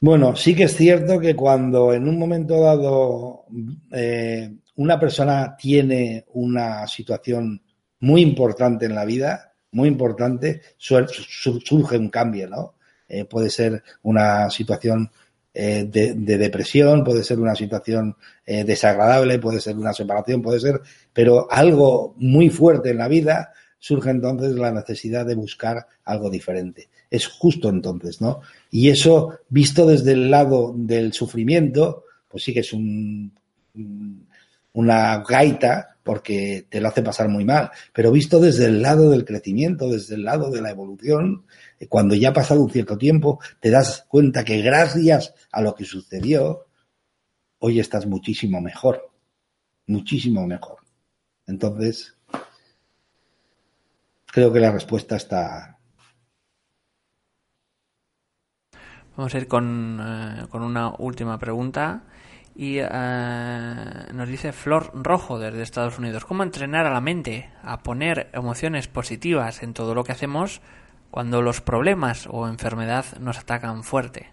Bueno, 0.00 0.34
sí 0.34 0.56
que 0.56 0.64
es 0.64 0.76
cierto 0.76 1.20
que 1.20 1.36
cuando 1.36 1.92
en 1.92 2.08
un 2.08 2.18
momento 2.18 2.60
dado 2.60 3.44
eh, 3.92 4.50
una 4.74 4.98
persona 4.98 5.56
tiene 5.56 6.24
una 6.32 6.88
situación 6.88 7.62
muy 8.00 8.22
importante 8.22 8.86
en 8.86 8.96
la 8.96 9.04
vida, 9.04 9.52
muy 9.70 9.86
importante, 9.86 10.60
surge 10.76 11.96
un 11.96 12.08
cambio, 12.08 12.48
¿no? 12.48 12.74
Eh, 13.10 13.24
puede 13.24 13.50
ser 13.50 13.82
una 14.02 14.48
situación 14.50 15.10
eh, 15.52 15.84
de, 15.84 16.14
depresión, 16.14 17.04
puede 17.04 17.24
ser 17.24 17.40
una 17.40 17.54
situación 17.54 18.16
desagradable, 18.46 19.38
puede 19.38 19.60
ser 19.60 19.76
una 19.76 19.92
separación, 19.92 20.42
puede 20.42 20.58
ser, 20.58 20.80
pero 21.12 21.46
algo 21.52 22.14
muy 22.18 22.50
fuerte 22.50 22.90
en 22.90 22.98
la 22.98 23.06
vida 23.06 23.52
surge 23.78 24.10
entonces 24.10 24.52
la 24.54 24.72
necesidad 24.72 25.24
de 25.24 25.34
buscar 25.34 25.86
algo 26.04 26.30
diferente. 26.30 26.88
Es 27.10 27.26
justo 27.26 27.68
entonces, 27.68 28.20
¿no? 28.20 28.40
Y 28.70 28.90
eso, 28.90 29.38
visto 29.48 29.86
desde 29.86 30.12
el 30.12 30.30
lado 30.30 30.72
del 30.76 31.12
sufrimiento, 31.12 32.04
pues 32.28 32.44
sí 32.44 32.52
que 32.52 32.60
es 32.60 32.72
un, 32.72 33.32
una 34.72 35.24
gaita 35.26 35.89
porque 36.02 36.66
te 36.68 36.80
lo 36.80 36.88
hace 36.88 37.02
pasar 37.02 37.28
muy 37.28 37.44
mal. 37.44 37.70
Pero 37.92 38.10
visto 38.12 38.40
desde 38.40 38.66
el 38.66 38.82
lado 38.82 39.10
del 39.10 39.24
crecimiento, 39.24 39.88
desde 39.88 40.14
el 40.14 40.24
lado 40.24 40.50
de 40.50 40.60
la 40.60 40.70
evolución, 40.70 41.44
eh, 41.78 41.86
cuando 41.88 42.14
ya 42.14 42.30
ha 42.30 42.34
pasado 42.34 42.62
un 42.62 42.70
cierto 42.70 42.98
tiempo, 42.98 43.40
te 43.60 43.70
das 43.70 44.04
cuenta 44.08 44.44
que 44.44 44.62
gracias 44.62 45.34
a 45.52 45.62
lo 45.62 45.74
que 45.74 45.84
sucedió, 45.84 46.66
hoy 47.58 47.80
estás 47.80 48.06
muchísimo 48.06 48.60
mejor. 48.60 49.10
Muchísimo 49.86 50.46
mejor. 50.46 50.78
Entonces, 51.46 52.16
creo 54.26 54.52
que 54.52 54.60
la 54.60 54.72
respuesta 54.72 55.16
está. 55.16 55.78
Vamos 59.16 59.34
a 59.34 59.38
ir 59.38 59.48
con, 59.48 60.00
eh, 60.00 60.46
con 60.48 60.62
una 60.62 60.94
última 60.98 61.38
pregunta. 61.38 62.04
Y 62.54 62.78
eh, 62.78 62.86
nos 64.12 64.28
dice 64.28 64.52
Flor 64.52 64.90
Rojo 64.94 65.38
desde 65.38 65.62
Estados 65.62 65.98
Unidos, 65.98 66.24
¿cómo 66.24 66.42
entrenar 66.42 66.86
a 66.86 66.92
la 66.92 67.00
mente 67.00 67.50
a 67.62 67.82
poner 67.82 68.28
emociones 68.32 68.88
positivas 68.88 69.62
en 69.62 69.72
todo 69.72 69.94
lo 69.94 70.04
que 70.04 70.12
hacemos 70.12 70.60
cuando 71.10 71.42
los 71.42 71.60
problemas 71.60 72.26
o 72.30 72.48
enfermedad 72.48 73.04
nos 73.18 73.38
atacan 73.38 73.82
fuerte? 73.82 74.28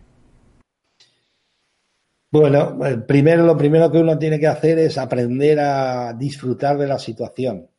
Bueno, 2.29 2.85
eh, 2.85 2.97
primero 2.97 3.45
lo 3.45 3.57
primero 3.57 3.89
que 3.89 3.99
uno 3.99 4.17
tiene 4.17 4.39
que 4.39 4.47
hacer 4.47 4.77
es 4.79 4.97
aprender 4.97 5.59
a 5.59 6.13
disfrutar 6.13 6.77
de 6.77 6.87
la 6.87 6.99
situación. 6.99 7.69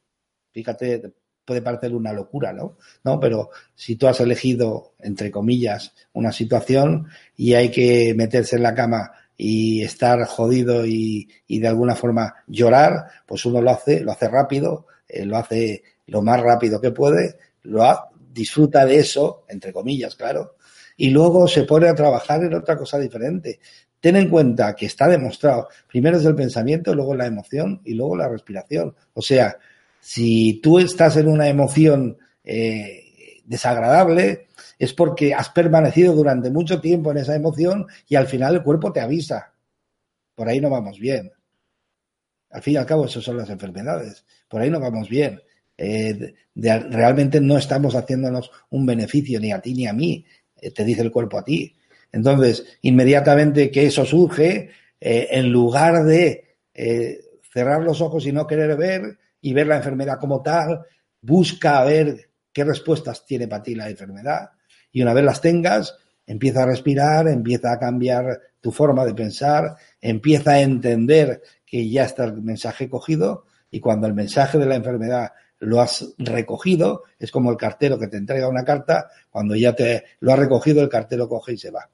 Fíjate, 0.52 1.12
puede 1.44 1.62
parecer 1.62 1.94
una 1.94 2.12
locura, 2.12 2.52
¿no? 2.52 2.76
¿no? 3.04 3.20
Pero 3.20 3.50
si 3.74 3.96
tú 3.96 4.06
has 4.06 4.20
elegido, 4.20 4.94
entre 5.00 5.30
comillas, 5.30 5.94
una 6.12 6.32
situación 6.32 7.08
y 7.36 7.54
hay 7.54 7.70
que 7.70 8.14
meterse 8.16 8.56
en 8.56 8.62
la 8.62 8.74
cama 8.74 9.12
y 9.40 9.82
estar 9.84 10.26
jodido 10.26 10.84
y, 10.84 11.28
de 11.48 11.68
alguna 11.68 11.94
forma 11.94 12.34
llorar, 12.48 13.06
pues 13.24 13.46
uno 13.46 13.62
lo 13.62 13.70
hace, 13.70 14.00
lo 14.00 14.10
hace 14.10 14.28
rápido, 14.28 14.86
eh, 15.08 15.24
lo 15.24 15.36
hace 15.36 15.84
lo 16.06 16.22
más 16.22 16.40
rápido 16.40 16.80
que 16.80 16.90
puede, 16.90 17.36
lo 17.62 17.86
disfruta 18.32 18.84
de 18.84 18.98
eso, 18.98 19.44
entre 19.48 19.72
comillas, 19.72 20.16
claro, 20.16 20.56
y 20.96 21.10
luego 21.10 21.46
se 21.46 21.62
pone 21.62 21.88
a 21.88 21.94
trabajar 21.94 22.42
en 22.42 22.54
otra 22.54 22.76
cosa 22.76 22.98
diferente. 22.98 23.60
Ten 24.00 24.16
en 24.16 24.28
cuenta 24.28 24.74
que 24.74 24.86
está 24.86 25.06
demostrado, 25.06 25.68
primero 25.86 26.18
es 26.18 26.24
el 26.24 26.34
pensamiento, 26.34 26.92
luego 26.92 27.14
la 27.14 27.26
emoción 27.26 27.80
y 27.84 27.94
luego 27.94 28.16
la 28.16 28.28
respiración. 28.28 28.94
O 29.14 29.22
sea, 29.22 29.56
si 30.00 30.60
tú 30.60 30.80
estás 30.80 31.16
en 31.16 31.28
una 31.28 31.48
emoción 31.48 32.18
eh, 32.42 33.42
desagradable, 33.44 34.47
es 34.78 34.92
porque 34.92 35.34
has 35.34 35.50
permanecido 35.50 36.14
durante 36.14 36.50
mucho 36.50 36.80
tiempo 36.80 37.10
en 37.10 37.18
esa 37.18 37.34
emoción 37.34 37.86
y 38.06 38.14
al 38.14 38.26
final 38.26 38.54
el 38.54 38.62
cuerpo 38.62 38.92
te 38.92 39.00
avisa. 39.00 39.52
Por 40.34 40.48
ahí 40.48 40.60
no 40.60 40.70
vamos 40.70 41.00
bien. 41.00 41.32
Al 42.50 42.62
fin 42.62 42.74
y 42.74 42.76
al 42.76 42.86
cabo, 42.86 43.06
eso 43.06 43.20
son 43.20 43.36
las 43.36 43.50
enfermedades. 43.50 44.24
Por 44.48 44.60
ahí 44.60 44.70
no 44.70 44.78
vamos 44.78 45.08
bien. 45.08 45.40
Eh, 45.76 46.34
realmente 46.54 47.40
no 47.40 47.58
estamos 47.58 47.94
haciéndonos 47.94 48.50
un 48.70 48.86
beneficio 48.86 49.40
ni 49.40 49.52
a 49.52 49.60
ti 49.60 49.74
ni 49.74 49.86
a 49.86 49.92
mí, 49.92 50.24
eh, 50.60 50.70
te 50.70 50.84
dice 50.84 51.02
el 51.02 51.10
cuerpo 51.10 51.38
a 51.38 51.44
ti. 51.44 51.76
Entonces, 52.10 52.78
inmediatamente 52.82 53.70
que 53.70 53.86
eso 53.86 54.04
surge, 54.04 54.70
en 55.00 55.52
lugar 55.52 56.04
de 56.04 56.56
cerrar 57.52 57.82
los 57.82 58.00
ojos 58.00 58.26
y 58.26 58.32
no 58.32 58.46
querer 58.46 58.76
ver, 58.76 59.18
y 59.40 59.52
ver 59.52 59.66
la 59.66 59.76
enfermedad 59.76 60.18
como 60.18 60.42
tal, 60.42 60.80
busca 61.20 61.84
ver 61.84 62.30
qué 62.52 62.64
respuestas 62.64 63.24
tiene 63.26 63.46
para 63.46 63.62
ti 63.62 63.74
la 63.74 63.90
enfermedad 63.90 64.50
y 64.92 65.02
una 65.02 65.14
vez 65.14 65.24
las 65.24 65.40
tengas, 65.40 65.96
empieza 66.26 66.62
a 66.62 66.66
respirar, 66.66 67.28
empieza 67.28 67.72
a 67.72 67.78
cambiar 67.78 68.40
tu 68.60 68.70
forma 68.72 69.04
de 69.04 69.14
pensar, 69.14 69.76
empieza 70.00 70.52
a 70.52 70.60
entender 70.60 71.42
que 71.64 71.88
ya 71.88 72.04
está 72.04 72.24
el 72.24 72.42
mensaje 72.42 72.88
cogido 72.88 73.44
y 73.70 73.80
cuando 73.80 74.06
el 74.06 74.14
mensaje 74.14 74.58
de 74.58 74.66
la 74.66 74.76
enfermedad 74.76 75.32
lo 75.60 75.80
has 75.80 76.14
recogido, 76.18 77.02
es 77.18 77.30
como 77.30 77.50
el 77.50 77.56
cartero 77.56 77.98
que 77.98 78.08
te 78.08 78.16
entrega 78.16 78.48
una 78.48 78.64
carta, 78.64 79.10
cuando 79.30 79.56
ya 79.56 79.74
te 79.74 80.04
lo 80.20 80.32
has 80.32 80.38
recogido, 80.38 80.82
el 80.82 80.88
cartero 80.88 81.28
coge 81.28 81.54
y 81.54 81.58
se 81.58 81.70
va. 81.70 81.90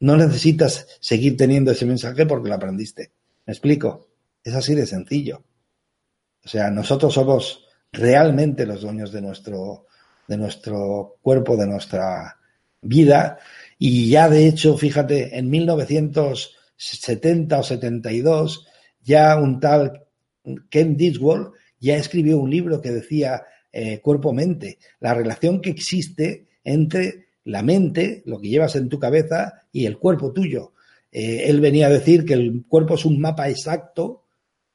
No 0.00 0.16
necesitas 0.16 0.98
seguir 1.00 1.36
teniendo 1.36 1.72
ese 1.72 1.86
mensaje 1.86 2.26
porque 2.26 2.48
lo 2.48 2.54
aprendiste. 2.54 3.12
¿Me 3.46 3.52
explico? 3.52 4.08
Es 4.42 4.54
así 4.54 4.74
de 4.74 4.86
sencillo. 4.86 5.42
O 6.44 6.48
sea, 6.48 6.70
nosotros 6.70 7.14
somos 7.14 7.66
realmente 7.92 8.66
los 8.66 8.82
dueños 8.82 9.12
de 9.12 9.20
nuestro, 9.20 9.86
de 10.32 10.38
nuestro 10.38 11.18
cuerpo, 11.20 11.56
de 11.56 11.66
nuestra 11.66 12.38
vida. 12.80 13.38
Y 13.78 14.08
ya 14.08 14.30
de 14.30 14.48
hecho, 14.48 14.78
fíjate, 14.78 15.38
en 15.38 15.50
1970 15.50 17.58
o 17.58 17.62
72, 17.62 18.66
ya 19.02 19.36
un 19.36 19.60
tal 19.60 20.06
Ken 20.70 20.96
Diswell 20.96 21.50
ya 21.78 21.96
escribió 21.96 22.38
un 22.38 22.50
libro 22.50 22.80
que 22.80 22.90
decía 22.90 23.42
eh, 23.72 24.00
cuerpo-mente, 24.00 24.78
la 25.00 25.14
relación 25.14 25.60
que 25.60 25.70
existe 25.70 26.48
entre 26.64 27.26
la 27.44 27.62
mente, 27.62 28.22
lo 28.24 28.40
que 28.40 28.48
llevas 28.48 28.74
en 28.76 28.88
tu 28.88 28.98
cabeza, 28.98 29.66
y 29.72 29.84
el 29.86 29.98
cuerpo 29.98 30.32
tuyo. 30.32 30.72
Eh, 31.10 31.48
él 31.48 31.60
venía 31.60 31.88
a 31.88 31.90
decir 31.90 32.24
que 32.24 32.34
el 32.34 32.64
cuerpo 32.66 32.94
es 32.94 33.04
un 33.04 33.20
mapa 33.20 33.50
exacto 33.50 34.24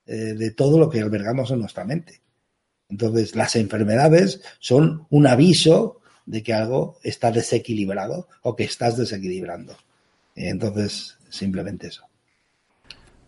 eh, 0.06 0.36
de 0.36 0.52
todo 0.52 0.78
lo 0.78 0.90
que 0.90 1.02
albergamos 1.02 1.50
en 1.52 1.60
nuestra 1.60 1.86
mente. 1.86 2.22
Entonces, 2.90 3.36
las 3.36 3.56
enfermedades 3.56 4.42
son 4.60 5.08
un 5.10 5.28
aviso 5.28 6.02
de 6.26 6.44
que 6.44 6.54
algo 6.54 6.98
está 7.04 7.32
desequilibrado 7.32 8.28
o 8.44 8.56
que 8.56 8.66
estás 8.66 8.98
desequilibrando. 8.98 9.78
Entonces, 10.36 11.18
simplemente 11.30 11.88
eso. 11.88 12.08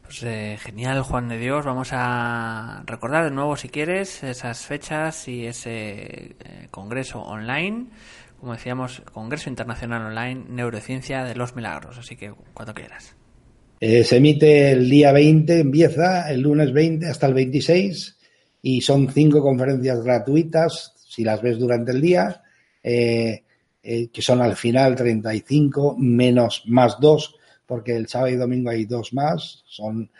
Pues 0.04 0.24
eh, 0.24 0.58
genial, 0.60 1.02
Juan 1.04 1.30
de 1.30 1.38
Dios. 1.38 1.66
Vamos 1.66 1.90
a 1.92 2.84
recordar 2.86 3.26
de 3.26 3.32
nuevo, 3.32 3.56
si 3.56 3.70
quieres, 3.70 4.24
esas 4.24 4.66
fechas 4.66 5.28
y 5.28 5.46
ese 5.46 5.72
eh, 5.72 6.36
congreso 6.72 7.22
online. 7.22 7.88
Como 8.40 8.54
decíamos, 8.54 9.02
Congreso 9.14 9.50
Internacional 9.50 10.08
Online 10.08 10.46
Neurociencia 10.50 11.24
de 11.24 11.36
los 11.36 11.56
Milagros. 11.56 11.98
Así 11.98 12.16
que 12.16 12.34
cuando 12.54 12.74
quieras. 12.74 13.16
Eh, 13.82 14.04
se 14.04 14.18
emite 14.18 14.72
el 14.72 14.90
día 14.90 15.12
20, 15.12 15.60
empieza 15.60 16.30
el 16.32 16.42
lunes 16.42 16.74
20 16.74 17.08
hasta 17.08 17.28
el 17.28 17.34
26 17.34 18.19
y 18.62 18.82
son 18.82 19.10
cinco 19.12 19.42
conferencias 19.42 20.04
gratuitas 20.04 20.94
si 21.08 21.24
las 21.24 21.42
ves 21.42 21.58
durante 21.58 21.92
el 21.92 22.02
día, 22.02 22.44
eh, 22.84 23.44
eh, 23.82 24.10
que 24.10 24.22
son 24.22 24.42
al 24.42 24.56
final 24.56 24.96
35 24.96 25.96
menos 25.98 26.64
más 26.68 27.00
dos, 27.00 27.36
porque 27.66 27.96
el 27.96 28.08
sábado 28.08 28.32
y 28.32 28.36
domingo 28.36 28.70
hay 28.70 28.86
dos 28.86 29.14
más, 29.14 29.64
son 29.66 30.12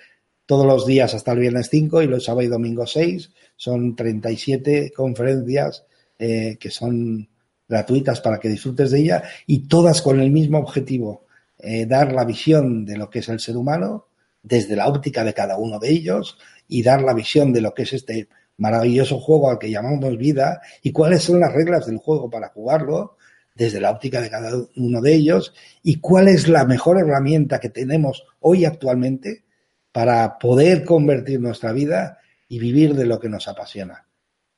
todos 0.46 0.66
los 0.66 0.86
días 0.86 1.14
hasta 1.14 1.34
el 1.34 1.40
viernes 1.40 1.70
5 1.70 2.02
y 2.02 2.08
los 2.08 2.26
sábado 2.26 2.42
y 2.42 2.48
domingo 2.48 2.88
6, 2.88 3.32
son 3.56 3.96
37 3.96 4.92
conferencias 4.96 5.86
que 6.18 6.70
son 6.70 7.30
gratuitas 7.70 8.20
para 8.20 8.40
que 8.40 8.50
disfrutes 8.50 8.92
de 8.92 9.00
ella 9.00 9.24
y 9.46 9.68
todas 9.68 10.02
con 10.02 10.20
el 10.20 10.32
mismo 10.32 10.58
objetivo, 10.58 11.28
eh, 11.60 11.86
dar 11.86 12.12
la 12.12 12.26
visión 12.26 12.84
de 12.84 12.98
lo 12.98 13.10
que 13.10 13.20
es 13.20 13.30
el 13.30 13.40
ser 13.40 13.56
humano 13.56 14.08
desde 14.42 14.76
la 14.76 14.88
óptica 14.88 15.24
de 15.24 15.34
cada 15.34 15.58
uno 15.58 15.78
de 15.78 15.92
ellos 15.92 16.38
y 16.70 16.84
dar 16.84 17.02
la 17.02 17.14
visión 17.14 17.52
de 17.52 17.60
lo 17.60 17.74
que 17.74 17.84
es 17.84 17.92
este 17.92 18.30
maravilloso 18.58 19.20
juego 19.20 19.50
al 19.50 19.58
que 19.58 19.72
llamamos 19.72 20.18
vida 20.18 20.62
y 20.82 20.92
cuáles 20.92 21.24
son 21.24 21.40
las 21.40 21.52
reglas 21.52 21.88
del 21.88 21.98
juego 21.98 22.30
para 22.30 22.50
jugarlo 22.50 23.18
desde 23.56 23.82
la 23.82 23.92
óptica 23.92 24.22
de 24.22 24.30
cada 24.30 24.52
uno 24.78 25.02
de 25.02 25.14
ellos 25.14 25.54
y 25.84 26.00
cuál 26.00 26.28
es 26.30 26.48
la 26.48 26.64
mejor 26.64 27.00
herramienta 27.00 27.60
que 27.60 27.70
tenemos 27.70 28.24
hoy 28.40 28.64
actualmente 28.64 29.44
para 29.92 30.38
poder 30.38 30.86
convertir 30.86 31.42
nuestra 31.42 31.74
vida 31.74 32.20
y 32.48 32.60
vivir 32.60 32.94
de 32.96 33.06
lo 33.06 33.20
que 33.20 33.28
nos 33.28 33.48
apasiona. 33.48 34.06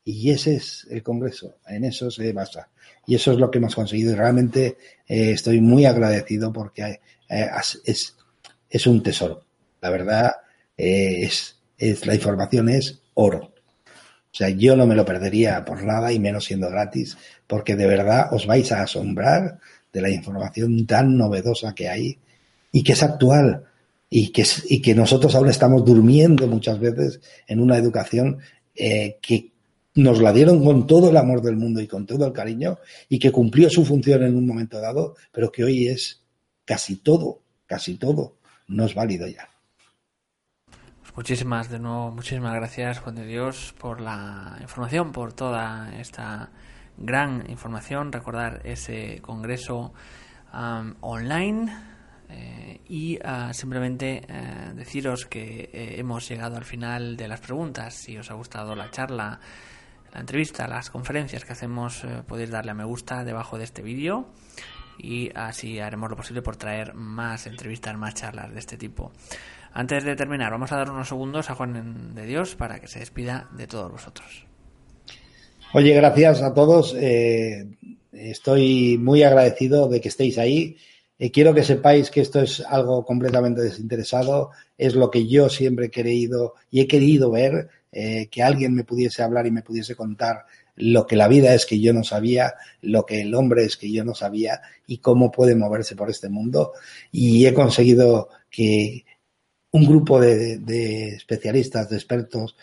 Y 0.03 0.31
ese 0.31 0.55
es 0.55 0.87
el 0.89 1.03
Congreso, 1.03 1.55
en 1.67 1.85
eso 1.85 2.11
se 2.11 2.33
basa. 2.33 2.69
Y 3.07 3.15
eso 3.15 3.31
es 3.31 3.37
lo 3.37 3.49
que 3.49 3.59
hemos 3.59 3.75
conseguido 3.75 4.11
y 4.11 4.15
realmente 4.15 4.77
eh, 5.07 5.31
estoy 5.31 5.61
muy 5.61 5.85
agradecido 5.85 6.51
porque 6.51 6.99
eh, 7.29 7.49
es, 7.85 8.15
es 8.69 8.87
un 8.87 9.01
tesoro. 9.01 9.45
La 9.79 9.89
verdad 9.89 10.31
eh, 10.77 11.23
es, 11.23 11.60
es, 11.81 12.05
la 12.05 12.15
información 12.15 12.69
es 12.69 13.01
oro. 13.15 13.51
O 14.33 14.33
sea, 14.33 14.49
yo 14.49 14.77
no 14.77 14.87
me 14.87 14.95
lo 14.95 15.03
perdería 15.03 15.65
por 15.65 15.83
nada 15.83 16.13
y 16.13 16.19
menos 16.19 16.45
siendo 16.45 16.69
gratis, 16.69 17.17
porque 17.47 17.75
de 17.75 17.87
verdad 17.87 18.33
os 18.33 18.45
vais 18.45 18.71
a 18.71 18.81
asombrar 18.81 19.59
de 19.91 20.01
la 20.01 20.09
información 20.09 20.85
tan 20.85 21.17
novedosa 21.17 21.75
que 21.75 21.89
hay 21.89 22.17
y 22.71 22.83
que 22.83 22.93
es 22.93 23.03
actual 23.03 23.65
y 24.09 24.31
que, 24.31 24.45
y 24.69 24.81
que 24.81 24.95
nosotros 24.95 25.35
ahora 25.35 25.51
estamos 25.51 25.83
durmiendo 25.83 26.47
muchas 26.47 26.79
veces 26.79 27.19
en 27.47 27.59
una 27.59 27.77
educación 27.77 28.39
eh, 28.75 29.17
que 29.21 29.51
nos 29.95 30.21
la 30.21 30.31
dieron 30.31 30.63
con 30.63 30.87
todo 30.87 31.09
el 31.09 31.17
amor 31.17 31.41
del 31.41 31.57
mundo 31.57 31.81
y 31.81 31.87
con 31.87 32.05
todo 32.05 32.25
el 32.25 32.31
cariño 32.31 32.79
y 33.09 33.19
que 33.19 33.31
cumplió 33.31 33.69
su 33.69 33.83
función 33.83 34.23
en 34.23 34.37
un 34.37 34.47
momento 34.47 34.79
dado, 34.79 35.15
pero 35.33 35.51
que 35.51 35.65
hoy 35.65 35.89
es 35.89 36.21
casi 36.63 36.97
todo, 36.97 37.41
casi 37.65 37.95
todo, 37.95 38.37
no 38.67 38.85
es 38.85 38.95
válido 38.95 39.27
ya. 39.27 39.50
Muchísimas, 41.13 41.69
de 41.69 41.77
nuevo, 41.77 42.09
muchísimas 42.11 42.55
gracias, 42.55 42.99
Juan 42.99 43.15
de 43.15 43.25
Dios, 43.25 43.75
por 43.77 43.99
la 43.99 44.57
información, 44.61 45.11
por 45.11 45.33
toda 45.33 45.93
esta 45.99 46.51
gran 46.97 47.49
información. 47.49 48.13
Recordar 48.13 48.61
ese 48.63 49.19
congreso 49.21 49.91
online 51.01 51.69
eh, 52.29 52.79
y 52.87 53.19
ah, 53.25 53.53
simplemente 53.53 54.21
eh, 54.25 54.71
deciros 54.73 55.25
que 55.25 55.69
eh, 55.73 55.99
hemos 55.99 56.29
llegado 56.29 56.55
al 56.55 56.63
final 56.63 57.17
de 57.17 57.27
las 57.27 57.41
preguntas. 57.41 57.93
Si 57.93 58.17
os 58.17 58.31
ha 58.31 58.35
gustado 58.35 58.73
la 58.73 58.89
charla, 58.89 59.37
la 60.13 60.19
entrevista, 60.21 60.65
las 60.65 60.89
conferencias 60.89 61.43
que 61.43 61.51
hacemos, 61.51 62.05
podéis 62.25 62.51
darle 62.51 62.71
a 62.71 62.73
me 62.73 62.85
gusta 62.85 63.25
debajo 63.25 63.57
de 63.57 63.65
este 63.65 63.81
vídeo 63.81 64.29
y 64.97 65.29
así 65.35 65.79
haremos 65.79 66.09
lo 66.09 66.15
posible 66.15 66.41
por 66.41 66.55
traer 66.55 66.93
más 66.93 67.47
entrevistas, 67.47 67.97
más 67.97 68.13
charlas 68.13 68.53
de 68.53 68.59
este 68.59 68.77
tipo. 68.77 69.11
Antes 69.73 70.03
de 70.03 70.15
terminar, 70.15 70.51
vamos 70.51 70.71
a 70.71 70.77
dar 70.77 70.91
unos 70.91 71.07
segundos 71.07 71.49
a 71.49 71.55
Juan 71.55 72.13
de 72.13 72.25
Dios 72.25 72.55
para 72.55 72.79
que 72.79 72.87
se 72.87 72.99
despida 72.99 73.49
de 73.55 73.67
todos 73.67 73.91
vosotros. 73.91 74.45
Oye, 75.73 75.93
gracias 75.93 76.41
a 76.41 76.53
todos. 76.53 76.93
Eh, 76.99 77.67
estoy 78.11 78.97
muy 78.97 79.23
agradecido 79.23 79.87
de 79.87 80.01
que 80.01 80.09
estéis 80.09 80.37
ahí. 80.37 80.75
Eh, 81.17 81.31
quiero 81.31 81.53
que 81.53 81.63
sepáis 81.63 82.09
que 82.09 82.19
esto 82.19 82.41
es 82.41 82.59
algo 82.59 83.05
completamente 83.05 83.61
desinteresado. 83.61 84.49
Es 84.77 84.95
lo 84.95 85.09
que 85.09 85.27
yo 85.27 85.47
siempre 85.47 85.85
he 85.85 85.91
querido 85.91 86.55
y 86.69 86.81
he 86.81 86.87
querido 86.87 87.31
ver, 87.31 87.69
eh, 87.93 88.27
que 88.29 88.43
alguien 88.43 88.75
me 88.75 88.83
pudiese 88.83 89.23
hablar 89.23 89.47
y 89.47 89.51
me 89.51 89.61
pudiese 89.61 89.95
contar 89.95 90.45
lo 90.75 91.05
que 91.05 91.15
la 91.15 91.27
vida 91.27 91.53
es 91.53 91.65
que 91.65 91.79
yo 91.79 91.93
no 91.93 92.03
sabía, 92.03 92.55
lo 92.81 93.05
que 93.05 93.21
el 93.21 93.35
hombre 93.35 93.63
es 93.63 93.77
que 93.77 93.91
yo 93.91 94.03
no 94.03 94.15
sabía 94.15 94.61
y 94.87 94.97
cómo 94.97 95.31
puede 95.31 95.55
moverse 95.55 95.95
por 95.95 96.09
este 96.09 96.27
mundo. 96.27 96.73
Y 97.11 97.45
he 97.45 97.53
conseguido 97.53 98.29
que 98.49 99.05
un 99.71 99.85
grupo 99.85 100.19
de, 100.19 101.09
especialistas, 101.15 101.89
de 101.89 101.95
expertos, 101.95 102.55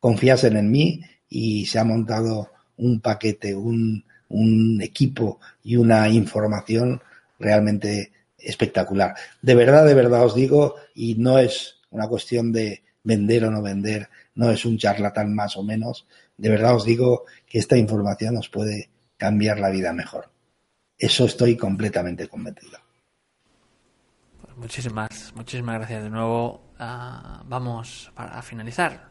confiasen 0.00 0.56
en 0.56 0.70
mí 0.70 1.02
y 1.28 1.66
se 1.66 1.78
ha 1.78 1.84
montado 1.84 2.50
un 2.76 3.00
paquete, 3.00 3.54
un, 3.54 4.04
un 4.28 4.80
equipo 4.82 5.40
y 5.62 5.76
una 5.76 6.08
información 6.08 7.00
realmente 7.38 8.12
espectacular. 8.38 9.14
De 9.42 9.54
verdad, 9.54 9.86
de 9.86 9.94
verdad 9.94 10.24
os 10.24 10.34
digo, 10.34 10.76
y 10.94 11.14
no 11.16 11.38
es 11.38 11.76
una 11.90 12.08
cuestión 12.08 12.52
de 12.52 12.82
vender 13.02 13.44
o 13.44 13.50
no 13.50 13.62
vender, 13.62 14.08
no 14.34 14.50
es 14.50 14.64
un 14.64 14.78
charlatán 14.78 15.34
más 15.34 15.56
o 15.56 15.62
menos, 15.62 16.06
de 16.36 16.48
verdad 16.48 16.76
os 16.76 16.84
digo 16.84 17.24
que 17.46 17.58
esta 17.58 17.76
información 17.76 18.36
os 18.36 18.48
puede 18.48 18.90
cambiar 19.16 19.58
la 19.58 19.70
vida 19.70 19.92
mejor. 19.92 20.30
Eso 20.96 21.24
estoy 21.26 21.56
completamente 21.56 22.28
convencido. 22.28 22.78
Muchísimas, 24.58 25.32
muchísimas 25.36 25.76
gracias 25.76 26.02
de 26.02 26.10
nuevo. 26.10 26.60
Ah, 26.78 27.42
vamos 27.46 28.10
a 28.16 28.42
finalizar. 28.42 29.08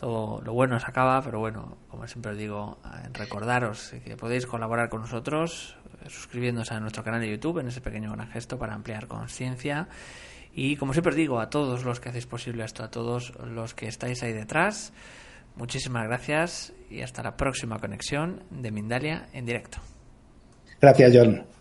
Todo 0.00 0.40
lo 0.40 0.54
bueno 0.54 0.80
se 0.80 0.86
acaba, 0.86 1.20
pero 1.20 1.38
bueno, 1.38 1.76
como 1.88 2.06
siempre 2.06 2.32
os 2.32 2.38
digo, 2.38 2.78
recordaros 3.12 3.92
que 4.02 4.16
podéis 4.16 4.46
colaborar 4.46 4.88
con 4.88 5.02
nosotros 5.02 5.76
eh, 6.00 6.08
suscribiéndose 6.08 6.72
a 6.72 6.80
nuestro 6.80 7.04
canal 7.04 7.20
de 7.20 7.28
YouTube 7.30 7.58
en 7.58 7.68
ese 7.68 7.82
pequeño 7.82 8.10
gran 8.12 8.30
gesto 8.30 8.58
para 8.58 8.72
ampliar 8.72 9.06
conciencia. 9.08 9.88
Y 10.54 10.76
como 10.76 10.94
siempre 10.94 11.14
digo, 11.14 11.38
a 11.38 11.50
todos 11.50 11.84
los 11.84 12.00
que 12.00 12.08
hacéis 12.08 12.26
posible 12.26 12.64
esto, 12.64 12.82
a 12.82 12.90
todos 12.90 13.34
los 13.44 13.74
que 13.74 13.88
estáis 13.88 14.22
ahí 14.22 14.32
detrás, 14.32 14.94
muchísimas 15.56 16.06
gracias 16.06 16.72
y 16.88 17.02
hasta 17.02 17.22
la 17.22 17.36
próxima 17.36 17.78
conexión 17.78 18.42
de 18.48 18.70
Mindalia 18.70 19.28
en 19.34 19.44
directo. 19.44 19.80
Gracias, 20.80 21.12
John. 21.14 21.59